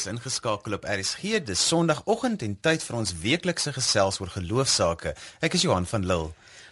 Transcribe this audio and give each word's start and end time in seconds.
is 0.00 0.06
ingeskakel 0.08 0.72
op 0.72 0.84
RSG. 0.88 1.42
Dis 1.44 1.62
Sondagoggend 1.68 2.42
en 2.42 2.54
tyd 2.64 2.84
vir 2.84 2.96
ons 2.96 3.10
weeklikse 3.20 3.72
gesels 3.76 4.20
oor 4.22 4.30
geloofsaake. 4.32 5.12
Ek 5.44 5.56
is 5.58 5.64
Johan 5.66 5.88
van 5.90 6.06
Lille. 6.08 6.30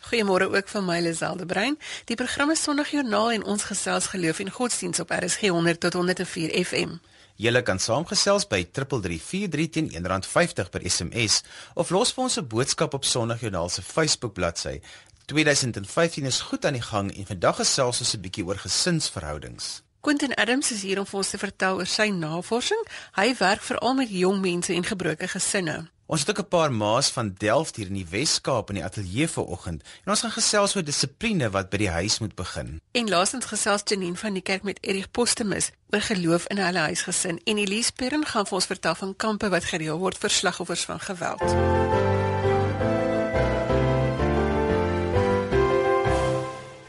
Goeiemôre 0.08 0.48
ook 0.48 0.70
van 0.72 0.86
my 0.86 1.00
Liselde 1.04 1.44
Brein. 1.46 1.76
Die 2.08 2.16
program 2.16 2.54
is 2.54 2.62
Sondagjoernaal 2.64 3.34
en 3.36 3.44
ons 3.44 3.66
gesels 3.68 4.08
geloof 4.14 4.40
en 4.40 4.50
godsdiens 4.50 5.02
op 5.04 5.12
RSG 5.12 5.50
100 5.52 5.80
tot 5.80 5.98
104 6.00 6.54
FM. 6.64 6.94
Julle 7.36 7.62
kan 7.62 7.78
saamgesels 7.78 8.48
by 8.48 8.62
3343 8.72 9.68
teen 9.76 9.90
R1.50 10.00 10.72
per 10.72 10.86
SMS 10.88 11.42
of 11.74 11.92
los 11.94 12.14
vir 12.14 12.24
ons 12.24 12.38
'n 12.38 12.48
boodskap 12.48 12.94
op 12.94 13.04
Sondagjoernaal 13.04 13.68
se 13.68 13.82
Facebook 13.82 14.32
bladsy. 14.32 14.80
2015 15.26 16.24
is 16.24 16.40
goed 16.40 16.64
aan 16.64 16.80
die 16.80 16.82
gang 16.82 17.12
en 17.12 17.26
vandag 17.26 17.56
gesels 17.56 18.00
ons 18.00 18.14
'n 18.14 18.20
bietjie 18.20 18.46
oor 18.46 18.58
gesinsverhoudings. 18.58 19.87
Quentin 20.08 20.34
Adams 20.34 20.70
is 20.72 20.82
hier 20.82 20.96
om 21.02 21.04
vir 21.04 21.18
ons 21.20 21.30
te 21.34 21.36
vertel 21.36 21.82
oor 21.82 21.88
sy 21.92 22.06
navorsing. 22.08 22.80
Hy 23.18 23.26
werk 23.36 23.60
veral 23.60 23.92
met 23.98 24.08
jong 24.08 24.38
mense 24.40 24.72
en 24.72 24.86
gebroke 24.88 25.28
gesinne. 25.28 25.74
Ons 26.08 26.24
het 26.24 26.30
ook 26.30 26.40
'n 26.46 26.48
paar 26.48 26.72
ma's 26.72 27.10
van 27.12 27.34
Delft 27.36 27.76
hier 27.76 27.86
in 27.92 28.00
die 28.00 28.06
Wes-Kaap 28.08 28.70
in 28.70 28.80
die 28.80 28.84
ateljee 28.84 29.28
vanoggend 29.28 29.82
en 30.04 30.10
ons 30.10 30.20
gaan 30.20 30.30
gesels 30.30 30.76
oor 30.76 30.84
dissipline 30.84 31.50
wat 31.50 31.68
by 31.68 31.76
die 31.76 31.90
huis 31.90 32.18
moet 32.18 32.34
begin. 32.34 32.80
En 32.92 33.08
laasens 33.08 33.44
gesels 33.44 33.82
Janine 33.84 34.16
van 34.16 34.32
die 34.32 34.42
kerk 34.42 34.62
met 34.62 34.78
Erich 34.80 35.10
Postemus 35.10 35.70
oor 35.90 36.00
geloof 36.00 36.46
in 36.46 36.56
hulle 36.56 36.78
huisgesin 36.78 37.40
en 37.44 37.58
Elise 37.58 37.92
Perrin 37.92 38.24
gaan 38.24 38.46
vir 38.46 38.54
ons 38.54 38.66
vertel 38.66 38.94
van 38.94 39.16
kampe 39.16 39.48
wat 39.48 39.64
gereël 39.64 39.98
word 39.98 40.18
vir 40.18 40.30
slagoffers 40.30 40.84
van 40.84 41.00
geweld. 41.00 42.27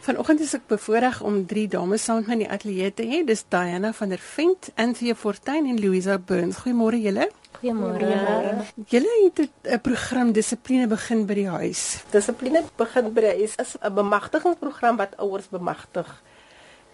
Vanoggend 0.10 0.40
is 0.42 0.56
ek 0.58 0.64
bevoorreg 0.66 1.20
om 1.22 1.36
drie 1.46 1.68
dames 1.70 2.02
saam 2.08 2.24
met 2.24 2.30
my 2.32 2.34
in 2.34 2.40
die 2.42 2.48
ateljee 2.50 2.94
te 2.98 3.04
hê. 3.06 3.20
Dis 3.22 3.44
Diana 3.54 3.92
van 3.94 4.10
der 4.10 4.22
Vent, 4.26 4.72
Anthea 4.82 5.14
Fortuin 5.14 5.68
en 5.70 5.78
Louisa 5.78 6.16
Burns. 6.18 6.64
Goeiemôre 6.64 6.98
julle. 6.98 7.28
Goeiemôre. 7.60 8.08
Julle 8.90 9.12
het 9.20 9.44
'n 9.46 9.80
program 9.86 10.32
dissipline 10.34 10.88
begin 10.88 11.28
by 11.28 11.36
die 11.36 11.48
huis. 11.50 12.02
Dissipline 12.10 12.64
begin 12.78 13.14
by 13.14 13.22
die 13.22 13.36
huis 13.38 13.54
is 13.62 13.78
'n 13.78 13.94
bemagtigingsprogram 13.94 14.98
wat 14.98 15.14
ouers 15.20 15.48
bemagtig. 15.48 16.10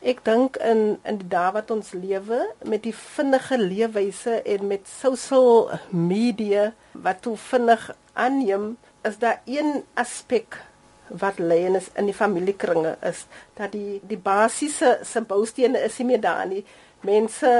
Ek 0.02 0.20
dink 0.26 0.58
in 0.58 1.00
in 1.06 1.18
die 1.18 1.30
dae 1.30 1.54
wat 1.54 1.72
ons 1.72 1.94
lewe 1.94 2.52
met 2.66 2.84
die 2.84 2.96
vinnige 2.96 3.58
leefwyse 3.58 4.42
en 4.44 4.68
met 4.68 4.88
social 4.88 5.80
media 5.90 6.74
wat 6.92 7.22
toe 7.22 7.38
vinnig 7.38 7.96
aanneem, 8.14 8.78
is 9.04 9.18
daar 9.18 9.40
een 9.46 9.84
aspek 9.94 10.60
wat 11.10 11.38
lê 11.40 11.66
in 11.66 11.76
is 11.76 11.90
in 11.96 12.06
die 12.10 12.16
familiekringe 12.16 12.96
is 13.02 13.26
dat 13.54 13.72
die 13.72 14.02
die 14.04 14.18
basiese 14.18 15.00
simboustene 15.04 15.84
is 15.86 15.98
nie 16.00 16.08
meer 16.14 16.22
daar 16.22 16.48
nie. 16.48 16.66
Mense 17.02 17.52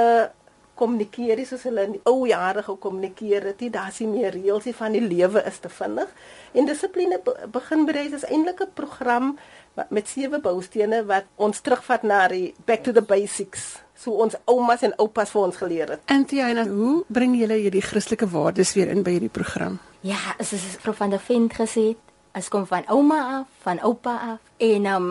kommunikeer 0.76 1.40
soos 1.46 1.64
hulle 1.64 1.86
in 1.88 1.96
die 1.96 2.02
ou 2.04 2.26
jare 2.28 2.62
gekommunikeer 2.62 3.50
het. 3.52 3.62
Daar 3.72 3.88
is 3.88 4.02
nie 4.04 4.10
meer 4.12 4.34
reëls 4.36 4.68
nie 4.68 4.76
van 4.76 4.92
die 4.92 5.04
lewe 5.04 5.42
is 5.48 5.58
te 5.58 5.70
vinnig. 5.72 6.10
En 6.52 6.68
dissipline 6.68 7.20
begin 7.52 7.86
bereis 7.88 8.12
is 8.12 8.28
eintlik 8.28 8.60
'n 8.60 8.74
program 8.74 9.38
met 9.88 10.08
sewe 10.08 10.40
boustene 10.40 11.04
wat 11.04 11.24
ons 11.36 11.60
terugvat 11.60 12.02
na 12.02 12.28
die 12.28 12.54
back 12.64 12.82
to 12.82 12.92
the 12.92 13.02
basics 13.02 13.86
so 13.96 14.10
ons 14.10 14.36
oumas 14.44 14.82
en 14.82 14.94
oupas 15.02 15.30
vir 15.32 15.42
ons 15.42 15.56
geleer 15.56 15.88
het. 15.94 16.02
En 16.12 16.24
Tiana, 16.28 16.66
hoe 16.68 17.04
bring 17.08 17.36
julle 17.38 17.58
hierdie 17.62 17.84
Christelike 17.84 18.28
waardes 18.28 18.74
weer 18.76 18.92
in 18.92 19.02
by 19.02 19.16
hierdie 19.16 19.32
program? 19.32 19.78
Ja, 20.06 20.36
is 20.38 20.52
prof 20.82 20.96
van 20.96 21.10
der 21.10 21.22
Vent 21.22 21.56
gesê, 21.56 21.94
As 22.36 22.50
kom 22.52 22.66
van 22.68 22.84
ouma 22.92 23.38
af, 23.38 23.46
van 23.64 23.80
oupa 23.80 24.16
af. 24.34 24.40
En 24.60 24.86
um 24.86 25.06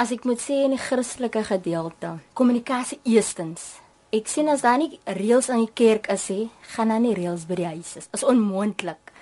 as 0.00 0.10
ek 0.14 0.24
moet 0.24 0.40
sê 0.40 0.62
in 0.64 0.72
die 0.72 0.80
Christelike 0.80 1.42
gedeelte, 1.44 2.14
kommunikasie 2.32 2.96
eerstens. 3.04 3.74
Ek 4.12 4.28
sien 4.28 4.48
as 4.48 4.64
daar 4.64 4.78
nie 4.80 4.96
reëls 5.04 5.50
aan 5.52 5.66
die 5.66 5.74
kerk 5.76 6.08
is 6.12 6.24
nie, 6.32 6.46
gaan 6.72 6.88
daar 6.88 7.02
nie 7.04 7.12
reëls 7.16 7.44
by 7.48 7.58
die 7.60 7.68
huis 7.68 7.92
is. 8.00 8.08
Is 8.16 8.24
onmoontlik. 8.24 9.12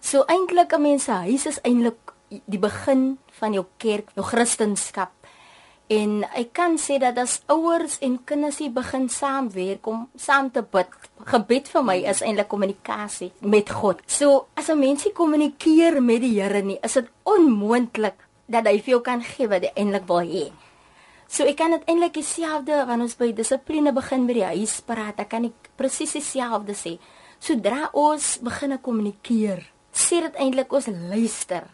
So 0.00 0.24
eintlik 0.28 0.72
'n 0.72 0.82
mens 0.82 1.04
se 1.04 1.12
huis 1.12 1.46
is 1.46 1.60
eintlik 1.60 2.00
die 2.28 2.58
begin 2.58 3.18
van 3.38 3.52
jou 3.52 3.66
kerk, 3.76 4.08
jou 4.14 4.24
Christendom. 4.24 5.08
En 5.92 6.22
ek 6.32 6.54
kan 6.56 6.78
sê 6.80 6.96
dat 6.96 7.18
as 7.20 7.42
ouers 7.52 7.98
en 8.00 8.16
kinders 8.24 8.56
hier 8.62 8.72
begin 8.72 9.04
saamwerk 9.12 9.84
om 9.86 10.06
saam 10.16 10.48
te 10.50 10.62
bid, 10.64 10.88
gebed 11.28 11.68
vir 11.68 11.82
my 11.84 11.96
is 12.08 12.22
eintlik 12.24 12.48
kommunikasie 12.48 13.32
met 13.44 13.68
God. 13.68 14.00
So 14.06 14.46
as 14.56 14.70
'n 14.70 14.80
mensie 14.80 15.12
kommunikeer 15.12 16.00
met 16.00 16.22
die 16.22 16.40
Here 16.40 16.62
nie, 16.62 16.78
is 16.82 16.94
dit 16.94 17.08
onmoontlik 17.24 18.16
dat 18.48 18.64
hy 18.66 18.80
vir 18.80 18.90
jou 18.92 19.00
kan 19.00 19.22
gee 19.22 19.46
wat 19.46 19.62
hy 19.62 19.72
eintlik 19.76 20.06
wil 20.08 20.24
hê. 20.24 20.52
So 21.28 21.44
ek 21.44 21.56
kan 21.56 21.70
dit 21.70 21.82
eintlik 21.86 22.14
dieselfde 22.14 22.86
wanneer 22.86 23.04
ons 23.04 23.16
by 23.16 23.32
dissipline 23.32 23.92
begin 23.92 24.26
by 24.26 24.32
die 24.32 24.44
huis 24.44 24.80
praat, 24.80 25.20
ek 25.20 25.28
kan 25.28 25.44
ek 25.44 25.70
presies 25.76 26.12
dieselfde 26.12 26.72
sê. 26.72 26.98
Sodra 27.40 27.90
ons 27.92 28.38
begin 28.38 28.78
kommunikeer, 28.78 29.60
sê 29.92 30.20
dit 30.22 30.34
eintlik 30.36 30.72
ons 30.72 30.86
luister. 30.86 31.64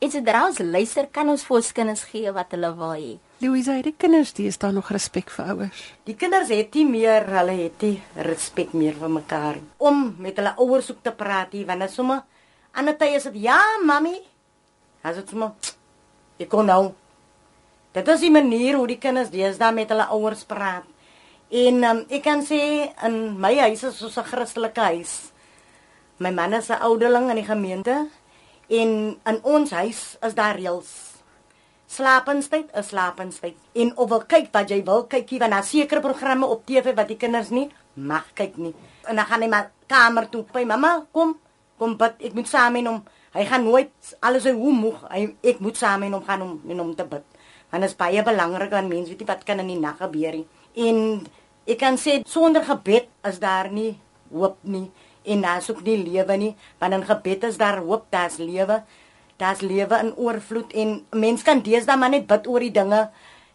En 0.00 0.10
sodra 0.10 0.46
ons 0.46 0.58
luister, 0.58 1.06
kan 1.12 1.28
ons 1.28 1.44
vir 1.44 1.56
ons 1.56 1.72
kinders 1.72 2.04
gee 2.04 2.32
wat 2.32 2.50
hulle 2.50 2.72
wil 2.74 2.94
hê. 2.96 3.18
Louise, 3.38 3.68
het 3.76 3.84
die 3.84 3.92
kinders 3.92 4.30
dis 4.32 4.56
daar 4.56 4.72
nog 4.72 4.88
respek 4.88 5.28
vir 5.28 5.50
ouers? 5.52 5.80
Die 6.08 6.14
kinders 6.16 6.48
het 6.48 6.72
nie 6.72 6.86
meer, 6.88 7.26
hulle 7.28 7.52
het 7.58 7.82
nie 7.84 7.98
respek 8.24 8.70
meer 8.72 8.94
vir 8.96 9.10
mekaar 9.12 9.58
om 9.76 10.14
met 10.24 10.38
hulle 10.40 10.54
ouers 10.56 10.88
ook 10.94 11.02
te 11.04 11.12
praat 11.12 11.52
nie, 11.52 11.66
want 11.68 11.84
somme 11.92 12.22
ander 12.72 12.96
tye 12.96 13.18
is 13.18 13.26
dit 13.28 13.36
ja, 13.44 13.58
mami. 13.84 14.14
As 15.04 15.18
dit 15.20 15.34
somme 15.34 15.50
ek 16.40 16.48
kon 16.48 16.64
nou. 16.64 16.94
Dit 17.92 18.08
is 18.08 18.24
die 18.24 18.32
manier 18.32 18.78
hoe 18.80 18.86
die 18.88 18.96
kinders 19.00 19.28
deesdae 19.34 19.68
met 19.76 19.92
hulle 19.92 20.08
ouers 20.16 20.44
praat. 20.48 20.88
En 21.52 21.84
um, 21.90 22.00
ek 22.08 22.24
kan 22.24 22.40
sê 22.40 22.60
in 23.04 23.18
my 23.40 23.52
huis 23.66 23.84
is 23.84 23.98
so 24.00 24.08
'n 24.08 24.30
Christelike 24.30 24.80
huis. 24.80 25.12
My 26.16 26.32
man 26.32 26.56
is 26.56 26.70
'n 26.70 26.80
ouderling 26.80 27.28
in 27.28 27.36
die 27.36 27.50
gemeente 27.52 28.08
en 28.68 29.20
in 29.26 29.38
ons 29.44 29.70
huis 29.70 30.16
is 30.24 30.34
daar 30.34 30.56
reëls 30.56 31.05
Slapenstyd 31.86 32.72
is 32.74 32.88
slapenstyd. 32.90 33.54
En 33.78 33.92
of 33.96 34.08
wil 34.10 34.24
kyk 34.26 34.50
wat 34.54 34.70
jy 34.70 34.80
wil 34.84 35.04
kykie 35.06 35.38
want 35.38 35.54
daar 35.54 35.66
sekere 35.66 36.02
programme 36.02 36.46
op 36.50 36.64
TV 36.66 36.94
wat 36.98 37.08
die 37.12 37.18
kinders 37.20 37.52
nie 37.54 37.68
mag 37.94 38.26
kyk 38.34 38.56
nie. 38.58 38.74
En 39.06 39.16
dan 39.16 39.28
gaan 39.28 39.44
hy 39.44 39.48
maar 39.48 39.70
kamer 39.86 40.26
toe 40.32 40.42
by 40.52 40.64
mamma 40.66 41.06
kom 41.14 41.36
kom 41.78 41.94
bid 42.00 42.26
ek 42.26 42.34
moet 42.34 42.50
saam 42.50 42.74
met 42.74 42.88
hom. 42.88 43.02
Hy 43.36 43.44
gaan 43.46 43.64
nooit 43.68 44.12
alles 44.24 44.48
hoe 44.48 44.74
moeg. 44.74 44.98
Hy 45.12 45.22
ek 45.46 45.62
moet 45.62 45.78
saam 45.78 46.02
met 46.02 46.12
hom 46.16 46.24
gaan 46.26 46.42
om 46.42 46.52
met 46.64 46.82
hom 46.82 46.94
te 46.98 47.06
bid. 47.06 47.24
Want 47.70 47.86
dit 47.86 47.90
is 47.92 47.98
baie 47.98 48.22
belangrik 48.26 48.74
aan 48.74 48.90
mense 48.90 49.12
weet 49.12 49.22
jy 49.22 49.30
wat 49.30 49.46
kan 49.46 49.62
in 49.62 49.70
die 49.70 49.80
nag 49.80 50.00
gebeur 50.02 50.40
nie. 50.40 50.46
En 50.88 51.26
ek 51.66 51.78
kan 51.78 52.00
sê 52.00 52.18
sonder 52.26 52.66
gebed 52.66 53.06
is 53.30 53.38
daar 53.42 53.70
nie 53.70 53.94
hoop 54.34 54.58
nie 54.66 54.88
en 55.26 55.42
daar's 55.42 55.70
ook 55.70 55.82
nie 55.86 55.98
lewe 56.02 56.36
nie. 56.36 56.54
Want 56.82 56.98
in 56.98 57.06
gebed 57.06 57.44
is 57.46 57.58
daar 57.62 57.78
hoop, 57.78 58.10
daar's 58.10 58.42
lewe 58.42 58.82
daar's 59.36 59.60
lewe 59.60 59.98
in 60.00 60.12
oorvloed 60.16 60.72
en 60.72 60.98
mens 61.10 61.42
kan 61.42 61.62
deesdae 61.62 61.96
maar 61.96 62.12
net 62.12 62.26
bid 62.26 62.46
oor 62.46 62.64
die 62.64 62.74
dinge. 62.74 63.06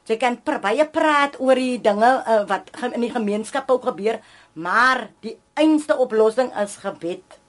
Jy 0.09 0.17
kan 0.17 0.39
baie 0.43 0.85
praat 0.89 1.37
oor 1.39 1.55
die 1.55 1.77
dinge 1.81 2.09
uh, 2.25 2.41
wat 2.49 2.71
in 2.91 3.01
die 3.01 3.13
gemeenskap 3.13 3.69
ook 3.71 3.85
gebeur, 3.91 4.19
maar 4.53 5.09
die 5.21 5.37
einste 5.53 5.97
oplossing 5.97 6.51
is 6.59 6.79
gebed 6.81 7.41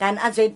dan 0.00 0.16
as 0.24 0.38
jy 0.40 0.48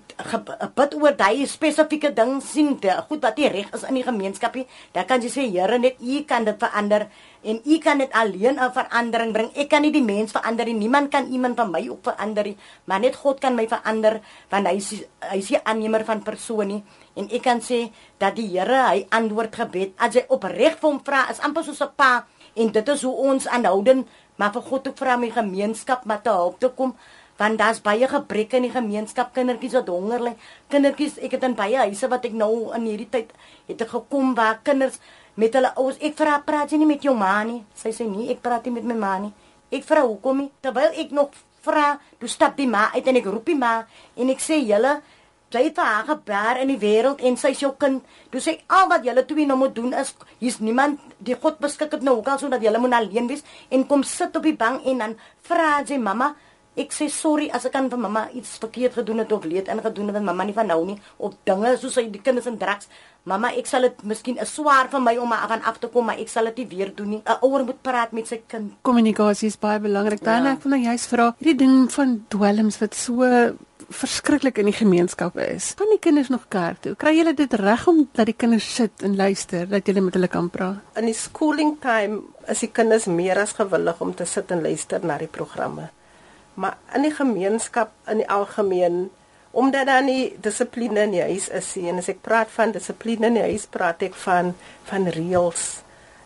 bid 0.76 0.94
oor 0.96 1.12
daai 1.16 1.44
spesifieke 1.48 2.10
ding 2.16 2.38
sien 2.40 2.74
die 2.80 2.92
goed 3.10 3.20
wat 3.24 3.36
nie 3.36 3.50
reg 3.52 3.68
is 3.76 3.84
in 3.84 3.98
die 3.98 4.06
gemeenskap 4.06 4.56
nie 4.56 4.64
dan 4.96 5.04
kan 5.08 5.20
jy 5.20 5.30
sê 5.32 5.44
Here 5.44 5.78
net 5.78 6.00
u 6.00 6.22
kan 6.24 6.48
dit 6.48 6.56
verander 6.60 7.10
en 7.44 7.60
u 7.64 7.78
kan 7.78 7.98
dit 7.98 8.12
alleen 8.12 8.56
'n 8.58 8.72
verandering 8.72 9.32
bring. 9.32 9.50
Ek 9.54 9.68
kan 9.68 9.82
nie 9.82 9.92
die 9.92 10.02
mens 10.02 10.32
verander 10.32 10.64
nie. 10.64 10.74
Niemand 10.74 11.10
kan 11.10 11.26
iemand 11.26 11.56
van 11.56 11.70
my 11.70 11.88
op 11.88 12.02
verander 12.02 12.44
nie. 12.44 12.56
Maar 12.84 13.00
net 13.00 13.16
God 13.16 13.40
kan 13.40 13.54
my 13.54 13.68
verander 13.68 14.20
want 14.48 14.66
hy 14.66 14.76
is 14.76 15.04
hy 15.20 15.38
is 15.38 15.48
die 15.48 15.64
aannemer 15.64 16.04
van 16.04 16.22
persoon 16.22 16.66
nie. 16.66 16.82
En 17.14 17.28
ek 17.30 17.42
kan 17.42 17.60
sê 17.60 17.90
dat 18.18 18.36
die 18.36 18.48
Here 18.58 18.88
hy 18.88 19.06
antwoord 19.08 19.54
gebed. 19.56 19.92
As 19.96 20.14
jy 20.14 20.24
opreg 20.28 20.78
vir 20.78 20.90
hom 20.90 21.00
vra 21.04 21.30
is 21.30 21.40
amper 21.40 21.64
soos 21.64 21.80
'n 21.80 21.92
pa. 21.96 22.26
En 22.54 22.72
dit 22.72 22.88
is 22.88 23.02
hoe 23.02 23.14
ons 23.14 23.48
aanhouden 23.48 24.06
maar 24.36 24.52
vir 24.52 24.62
God 24.62 24.88
ook 24.88 24.96
vra 24.98 25.16
my 25.16 25.30
gemeenskap 25.30 26.04
met 26.04 26.22
te 26.22 26.30
help 26.30 26.58
te 26.60 26.68
kom. 26.68 26.96
Want 27.36 27.58
daar's 27.58 27.80
baie 27.82 28.08
gebreke 28.08 28.56
in 28.56 28.62
die 28.62 28.70
gemeenskap 28.70 29.32
kindertjies 29.34 29.72
wat 29.72 29.88
honger 29.88 30.20
lê 30.20 30.32
kindertjies 30.70 31.18
ek 31.18 31.32
het 31.34 31.42
in 31.42 31.56
baie 31.58 31.76
huise 31.76 32.08
wat 32.08 32.24
ek 32.24 32.32
nou 32.32 32.70
in 32.76 32.86
hierdie 32.86 33.10
tyd 33.10 33.32
het 33.66 33.82
ek 33.82 33.90
gekom 33.90 34.36
waar 34.38 34.60
kinders 34.62 35.00
met 35.40 35.54
hulle 35.56 35.72
ouers 35.80 35.98
ek 36.00 36.16
vra 36.18 36.38
praat 36.46 36.72
jy 36.72 36.78
nie 36.80 36.88
met 36.88 37.02
jou 37.02 37.14
ma 37.16 37.42
nie? 37.44 37.62
Sy 37.74 37.92
sê 37.94 38.06
nee 38.08 38.30
ek 38.32 38.42
praat 38.44 38.66
nie 38.66 38.76
met 38.78 38.86
my 38.90 38.96
ma 38.98 39.16
nie. 39.18 39.32
Ek 39.74 39.84
vra 39.86 40.04
hoekom 40.06 40.44
nie? 40.44 40.50
Terwyl 40.62 40.94
ek 41.00 41.12
nog 41.16 41.34
vra 41.64 41.94
toe 42.20 42.28
stap 42.28 42.56
die 42.56 42.68
ma 42.68 42.90
uit 42.94 43.06
en 43.08 43.20
ek 43.20 43.28
roep 43.30 43.50
die 43.50 43.58
ma 43.58 43.74
en 44.16 44.32
ek 44.32 44.42
sê 44.42 44.60
julle 44.62 45.00
jy 45.54 45.68
het 45.68 45.76
haar 45.78 46.06
gebaar 46.08 46.58
in 46.64 46.72
die 46.72 46.80
wêreld 46.82 47.20
en 47.22 47.36
sy 47.38 47.52
is 47.54 47.60
jou 47.62 47.70
kind. 47.78 48.02
Toe 48.32 48.40
sê 48.42 48.56
al 48.74 48.88
wat 48.90 49.04
julle 49.06 49.22
twee 49.28 49.46
nou 49.46 49.56
moet 49.60 49.74
doen 49.74 49.92
is 50.00 50.10
hier's 50.40 50.58
niemand 50.58 50.98
die 51.22 51.36
God 51.38 51.60
beskik 51.62 51.94
het 51.94 52.02
nou 52.02 52.16
ook 52.18 52.30
al 52.32 52.40
sodat 52.42 52.64
julle 52.64 52.80
moet 52.82 52.96
alleen 52.98 53.30
wees 53.30 53.44
en 53.70 53.86
kom 53.86 54.02
sit 54.02 54.34
op 54.34 54.42
die 54.42 54.56
bank 54.58 54.82
en 54.90 55.04
dan 55.04 55.14
vra 55.46 55.84
sy 55.86 56.00
mamma 56.02 56.32
Ek 56.76 56.90
sê 56.90 57.06
sorry 57.08 57.50
as 57.54 57.64
ek 57.68 57.74
aan 57.78 57.88
vir 57.90 57.98
mamma 57.98 58.28
iets 58.34 58.58
verkeerd 58.58 58.94
gedoen 58.98 59.18
het 59.22 59.32
of 59.32 59.44
leed 59.44 59.68
ingedoen 59.68 60.06
het 60.10 60.16
met 60.18 60.24
mamma 60.24 60.44
nie 60.44 60.54
van 60.56 60.66
nou 60.66 60.84
nie 60.84 60.96
op 61.18 61.34
dinge 61.46 61.76
soos 61.78 61.94
hy 62.00 62.08
die 62.10 62.20
kinders 62.20 62.46
en 62.50 62.58
drugs. 62.58 62.88
Mamma, 63.24 63.52
ek 63.56 63.66
sal 63.66 63.82
dit 63.86 64.02
miskien 64.04 64.38
'n 64.40 64.44
swaar 64.46 64.88
vir 64.90 65.00
my 65.00 65.16
om 65.16 65.28
maar 65.28 65.48
aan 65.48 65.62
af 65.62 65.78
te 65.78 65.86
kom, 65.88 66.04
maar 66.06 66.18
ek 66.18 66.28
sal 66.28 66.44
dit 66.44 66.56
nie 66.56 66.66
weer 66.76 66.94
doen 66.94 67.08
nie. 67.10 67.22
'n 67.24 67.38
Ouer 67.42 67.64
moet 67.64 67.80
praat 67.82 68.12
met 68.12 68.26
sy 68.26 68.42
kind. 68.48 68.72
Kommunikasie 68.82 69.46
is 69.48 69.56
baie 69.56 69.78
belangrik. 69.78 70.22
Dan 70.22 70.42
Ja. 70.44 70.52
ek 70.52 70.62
wil 70.62 70.70
nou 70.72 70.82
juist 70.82 71.06
vra, 71.06 71.34
hierdie 71.38 71.56
ding 71.56 71.92
van 71.92 72.24
dwelms 72.28 72.78
wat 72.80 72.94
so 72.94 73.22
verskriklik 73.90 74.58
in 74.58 74.66
die 74.66 74.72
gemeenskap 74.76 75.36
is. 75.38 75.74
Gaan 75.78 75.90
die 75.90 75.98
kinders 76.00 76.28
nog 76.28 76.46
kerk 76.48 76.80
toe? 76.80 76.94
Kry 76.96 77.16
julle 77.16 77.34
dit 77.34 77.52
reg 77.54 77.86
om 77.88 78.08
dat 78.12 78.26
die 78.26 78.34
kinders 78.36 78.74
sit 78.74 79.02
en 79.02 79.16
luister, 79.16 79.66
dat 79.68 79.86
julle 79.86 80.00
met 80.00 80.14
hulle 80.14 80.28
kan 80.28 80.50
praat? 80.50 80.80
In 80.96 81.06
die 81.06 81.14
schooling 81.14 81.76
time 81.80 82.22
is 82.48 82.60
die 82.60 82.70
kinders 82.70 83.06
meer 83.06 83.38
as 83.38 83.52
gewillig 83.52 84.00
om 84.00 84.14
te 84.14 84.24
sit 84.24 84.50
en 84.50 84.62
luister 84.62 85.00
na 85.04 85.18
die 85.18 85.28
programme. 85.28 85.90
Maar 86.54 86.78
in 86.94 87.02
die 87.02 87.14
gemeenskap 87.14 87.92
in 88.10 88.22
die 88.22 88.30
algemeen 88.30 89.10
omdat 89.54 89.86
daar 89.86 90.02
nie 90.02 90.34
dissipline 90.42 91.00
in 91.06 91.12
die 91.14 91.22
huis 91.22 91.48
is 91.54 91.68
nie 91.78 91.88
en 91.92 92.00
as 92.02 92.10
ek 92.10 92.24
praat 92.26 92.50
van 92.50 92.72
dissipline 92.74 93.28
in 93.30 93.36
die 93.38 93.44
huis 93.52 93.66
praat 93.70 94.02
ek 94.02 94.16
van 94.24 94.54
van 94.90 95.06
reëls. 95.14 95.66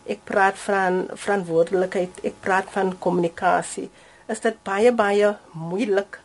Ek 0.09 0.23
praat 0.25 0.57
van 0.57 1.03
verantwoordelikheid, 1.13 2.23
ek 2.25 2.39
praat 2.41 2.71
van 2.73 2.95
kommunikasie. 2.97 3.89
Is 4.29 4.41
dit 4.41 4.57
baie 4.65 4.93
baie 4.93 5.35
moeilik 5.53 6.17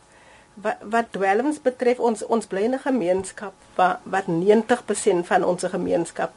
wat 0.55 0.81
wat 0.95 1.11
dwelms 1.11 1.59
betref 1.61 1.99
ons 1.99 2.23
ons 2.31 2.47
bly 2.47 2.63
in 2.65 2.73
'n 2.73 2.85
gemeenskap 2.87 3.53
wat 3.75 3.99
wat 4.03 4.27
90% 4.27 5.27
van 5.27 5.43
ons 5.43 5.63
gemeenskap 5.63 6.31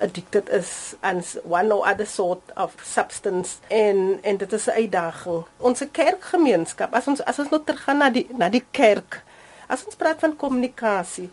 addicted 0.00 0.48
is 0.48 0.94
aan 1.00 1.22
one 1.42 1.74
or 1.74 1.86
other 1.86 2.06
sort 2.06 2.42
of 2.56 2.74
substance 2.82 3.58
en 3.68 4.18
en 4.22 4.36
dit 4.36 4.52
is 4.52 4.66
'n 4.66 4.70
uitdaging. 4.70 5.44
Ons 5.56 5.82
kerkgemeenskap, 5.92 6.94
as 6.94 7.06
ons 7.06 7.24
as 7.24 7.38
ons 7.38 7.50
nou 7.50 7.62
teruggaan 7.64 7.98
na 7.98 8.10
die 8.10 8.26
na 8.30 8.48
die 8.48 8.64
kerk. 8.70 9.22
As 9.66 9.84
ons 9.84 9.94
praat 9.94 10.20
van 10.20 10.36
kommunikasie. 10.36 11.30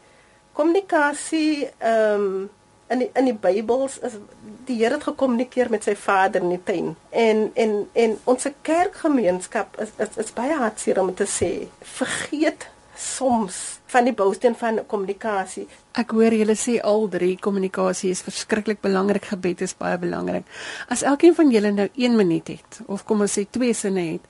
Kommunikasie 0.53 1.69
ehm 1.77 2.21
um, 2.21 2.49
in 2.87 2.99
die, 2.99 3.09
in 3.13 3.25
die 3.25 3.33
Bybels 3.33 3.97
is 3.99 4.17
die 4.65 4.77
Here 4.77 4.93
het 4.93 5.03
gekommunikeer 5.03 5.69
met 5.69 5.83
sy 5.83 5.95
Vader 5.95 6.41
in 6.41 6.49
die 6.49 6.63
tuin. 6.63 6.95
En 7.09 7.51
en 7.53 7.89
en 7.93 8.17
ons 8.23 8.47
kerkgemeenskap 8.61 9.79
is 9.81 9.93
is, 9.97 10.17
is 10.25 10.33
baie 10.33 10.53
hartseer 10.53 11.01
om 11.01 11.13
te 11.13 11.25
sê. 11.29 11.67
Vergeet 11.81 12.67
soms 12.95 13.79
van 13.85 14.03
die 14.03 14.13
bousteen 14.13 14.55
van 14.55 14.85
kommunikasie. 14.87 15.67
Ek 15.95 16.11
hoor 16.11 16.33
julle 16.35 16.57
sê 16.59 16.73
al 16.83 17.05
drie 17.07 17.37
kommunikasie 17.39 18.09
is 18.11 18.19
verskriklik 18.25 18.81
belangrik, 18.83 19.29
gebed 19.31 19.61
is 19.63 19.71
baie 19.79 19.95
belangrik. 19.95 20.43
As 20.91 21.05
elkeen 21.07 21.37
van 21.37 21.53
julle 21.53 21.71
nou 21.71 21.85
1 21.95 22.17
minuut 22.19 22.51
het 22.51 22.81
of 22.91 23.05
kom 23.07 23.23
ons 23.23 23.37
sê 23.37 23.45
2 23.47 23.71
sinne 23.79 24.03
het 24.09 24.25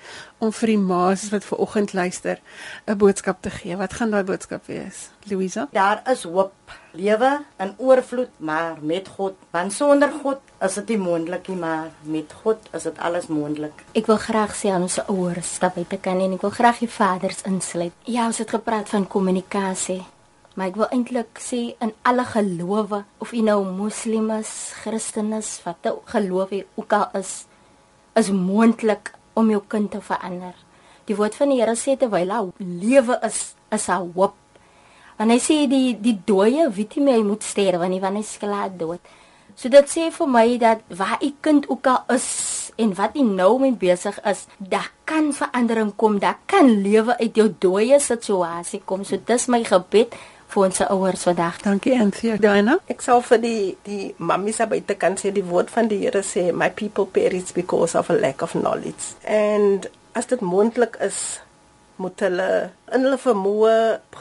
om 0.45 0.53
vir 0.53 0.75
die 0.75 0.77
ma's 0.77 1.23
wat 1.33 1.47
ver 1.47 1.63
oggend 1.65 1.95
luister 1.97 2.37
'n 2.85 2.97
boodskap 3.01 3.41
te 3.41 3.49
gee, 3.49 3.75
wat 3.81 3.97
gaan 3.97 4.11
daai 4.11 4.23
boodskap 4.23 4.67
wees? 4.67 5.09
Louisa? 5.25 5.67
Daar 5.71 6.03
is 6.11 6.23
hoop. 6.23 6.53
Lewe 6.93 7.41
in 7.59 7.73
oorvloed, 7.77 8.29
maar 8.37 8.77
met 8.81 9.07
God. 9.07 9.33
Want 9.51 9.73
sonder 9.73 10.11
God 10.11 10.39
is 10.61 10.73
dit 10.73 10.87
nie 10.87 10.97
moontlik 10.97 11.47
nie, 11.47 11.57
maar 11.57 11.91
met 12.01 12.33
God 12.43 12.57
is 12.73 12.83
dit 12.83 12.97
alles 12.97 13.27
moontlik. 13.27 13.83
Ek 13.93 14.05
wil 14.05 14.17
graag 14.17 14.55
sê 14.55 14.69
aan 14.69 14.81
ons 14.81 14.99
ouers 15.07 15.59
dat 15.59 15.73
buite 15.73 15.97
kan 15.97 16.21
en 16.21 16.33
ek 16.33 16.41
wil 16.41 16.51
graag 16.53 16.79
die 16.79 16.89
vaders 16.89 17.41
insluit. 17.41 17.93
Ja, 18.03 18.25
ons 18.25 18.37
het 18.37 18.49
gepraat 18.49 18.89
van 18.89 19.07
kommunikasie. 19.07 20.05
Maar 20.55 20.71
ek 20.71 20.77
wil 20.79 20.87
eintlik 20.95 21.39
sê 21.43 21.59
in 21.83 21.91
alle 22.07 22.23
gelowe, 22.31 23.01
of 23.19 23.33
jy 23.35 23.41
nou 23.43 23.59
moslim 23.67 24.29
is, 24.37 24.51
Christen 24.83 25.33
is, 25.35 25.57
wat 25.65 25.83
ook 25.89 26.13
geloof 26.15 26.53
jy 26.55 26.61
ook 26.79 26.95
al 26.95 27.09
is, 27.19 27.33
is 28.15 28.31
moontlik 28.31 29.11
om 29.35 29.51
jou 29.51 29.59
kind 29.67 29.91
te 29.91 29.99
verander. 29.99 30.55
Die 31.05 31.17
woord 31.19 31.35
van 31.35 31.51
die 31.51 31.59
Here 31.59 31.75
sê 31.75 31.97
terwyl 31.99 32.31
hy 32.31 32.41
lewe 32.63 33.19
is, 33.27 33.51
is 33.75 33.89
daar 33.91 34.07
hoop. 34.15 34.39
Want 35.19 35.31
hy 35.35 35.39
sê 35.43 35.57
die 35.71 35.93
die 35.99 36.15
dooie 36.27 36.69
weet 36.71 36.95
nie 36.97 37.05
meer 37.05 37.19
hy 37.19 37.27
moet 37.27 37.43
sterwe 37.43 37.91
nie, 37.91 38.01
want 38.03 38.19
hy 38.19 38.23
is 38.23 38.33
klaar 38.39 38.71
dood. 38.79 39.03
So 39.55 39.71
dit 39.71 39.91
sê 39.91 40.09
vir 40.11 40.27
my 40.31 40.47
dat 40.59 40.81
waar 40.91 41.19
u 41.23 41.29
kind 41.43 41.67
ook 41.71 41.87
al 41.87 42.15
is 42.15 42.27
en 42.79 42.91
wat 42.95 43.15
u 43.15 43.23
nou 43.23 43.53
mee 43.61 43.75
besig 43.79 44.17
is, 44.27 44.47
daar 44.59 44.89
kan 45.07 45.29
verandering 45.35 45.93
kom, 45.95 46.17
daar 46.19 46.39
kan 46.47 46.67
lewe 46.83 47.15
uit 47.21 47.37
jou 47.39 47.47
dooie 47.63 47.99
situasie 48.03 48.81
kom. 48.83 49.05
So 49.07 49.19
dis 49.19 49.47
my 49.47 49.61
gebed 49.63 50.15
vir 50.53 50.63
ons 50.63 50.81
ouers 50.85 51.23
vandag. 51.27 51.61
Dankie 51.63 51.95
Anthea. 51.99 52.37
Diana? 52.41 52.77
Ek 52.91 53.01
sal 53.05 53.23
vir 53.25 53.41
die 53.43 53.61
die 53.87 54.13
mammies 54.17 54.61
daar 54.61 54.71
buite 54.71 54.97
kan 54.99 55.17
sê 55.19 55.31
die 55.35 55.45
woord 55.45 55.71
van 55.73 55.89
die 55.91 56.01
Here 56.03 56.23
sê 56.23 56.51
my 56.53 56.69
people 56.69 57.05
perish 57.05 57.53
because 57.55 57.97
of 57.97 58.09
a 58.09 58.17
lack 58.19 58.41
of 58.45 58.55
knowledge. 58.57 59.15
En 59.23 59.81
as 60.13 60.29
dit 60.31 60.41
moontlik 60.41 60.97
is 61.03 61.41
moet 61.95 62.19
hulle 62.19 62.49
in 62.91 63.05
hulle 63.07 63.19
vermoë 63.19 63.75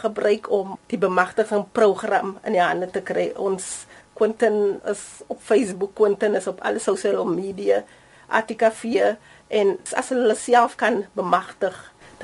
gebruik 0.04 0.50
om 0.54 0.76
die 0.90 0.98
bemagtiging 1.00 1.66
program 1.74 2.36
in 2.46 2.54
die 2.54 2.62
hande 2.62 2.90
te 2.90 3.02
kry. 3.02 3.32
Ons 3.36 3.86
Quentin 4.14 4.78
is 4.86 5.02
op 5.26 5.40
Facebook, 5.42 5.94
Quentin 5.98 6.38
is 6.38 6.46
op 6.46 6.60
alle 6.62 6.78
sosiale 6.78 7.24
media, 7.26 7.82
ATKV 8.30 9.16
en 9.54 9.74
as 9.98 10.12
hulle 10.14 10.36
self 10.38 10.76
kan 10.80 11.02
bemagtig 11.18 11.74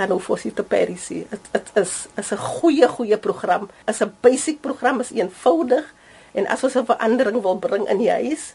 dan 0.08 0.17
hoef 0.17 0.31
ons 0.31 0.44
nie 0.44 0.55
te 0.55 0.62
perisie. 0.62 1.26
Dit 1.31 1.49
dit 1.52 1.70
is 1.82 2.06
is 2.17 2.32
'n 2.32 2.37
goeie 2.37 2.88
goeie 2.88 3.19
program. 3.19 3.69
Is 3.87 4.00
'n 4.00 4.12
basic 4.20 4.61
program, 4.61 5.00
is 5.00 5.11
eenvoudig 5.11 5.94
en 6.32 6.47
as 6.47 6.64
ons 6.64 6.76
'n 6.76 6.85
verandering 6.85 7.43
wil 7.43 7.58
bring 7.58 7.88
in 7.88 7.99
die 7.99 8.11
huis, 8.11 8.55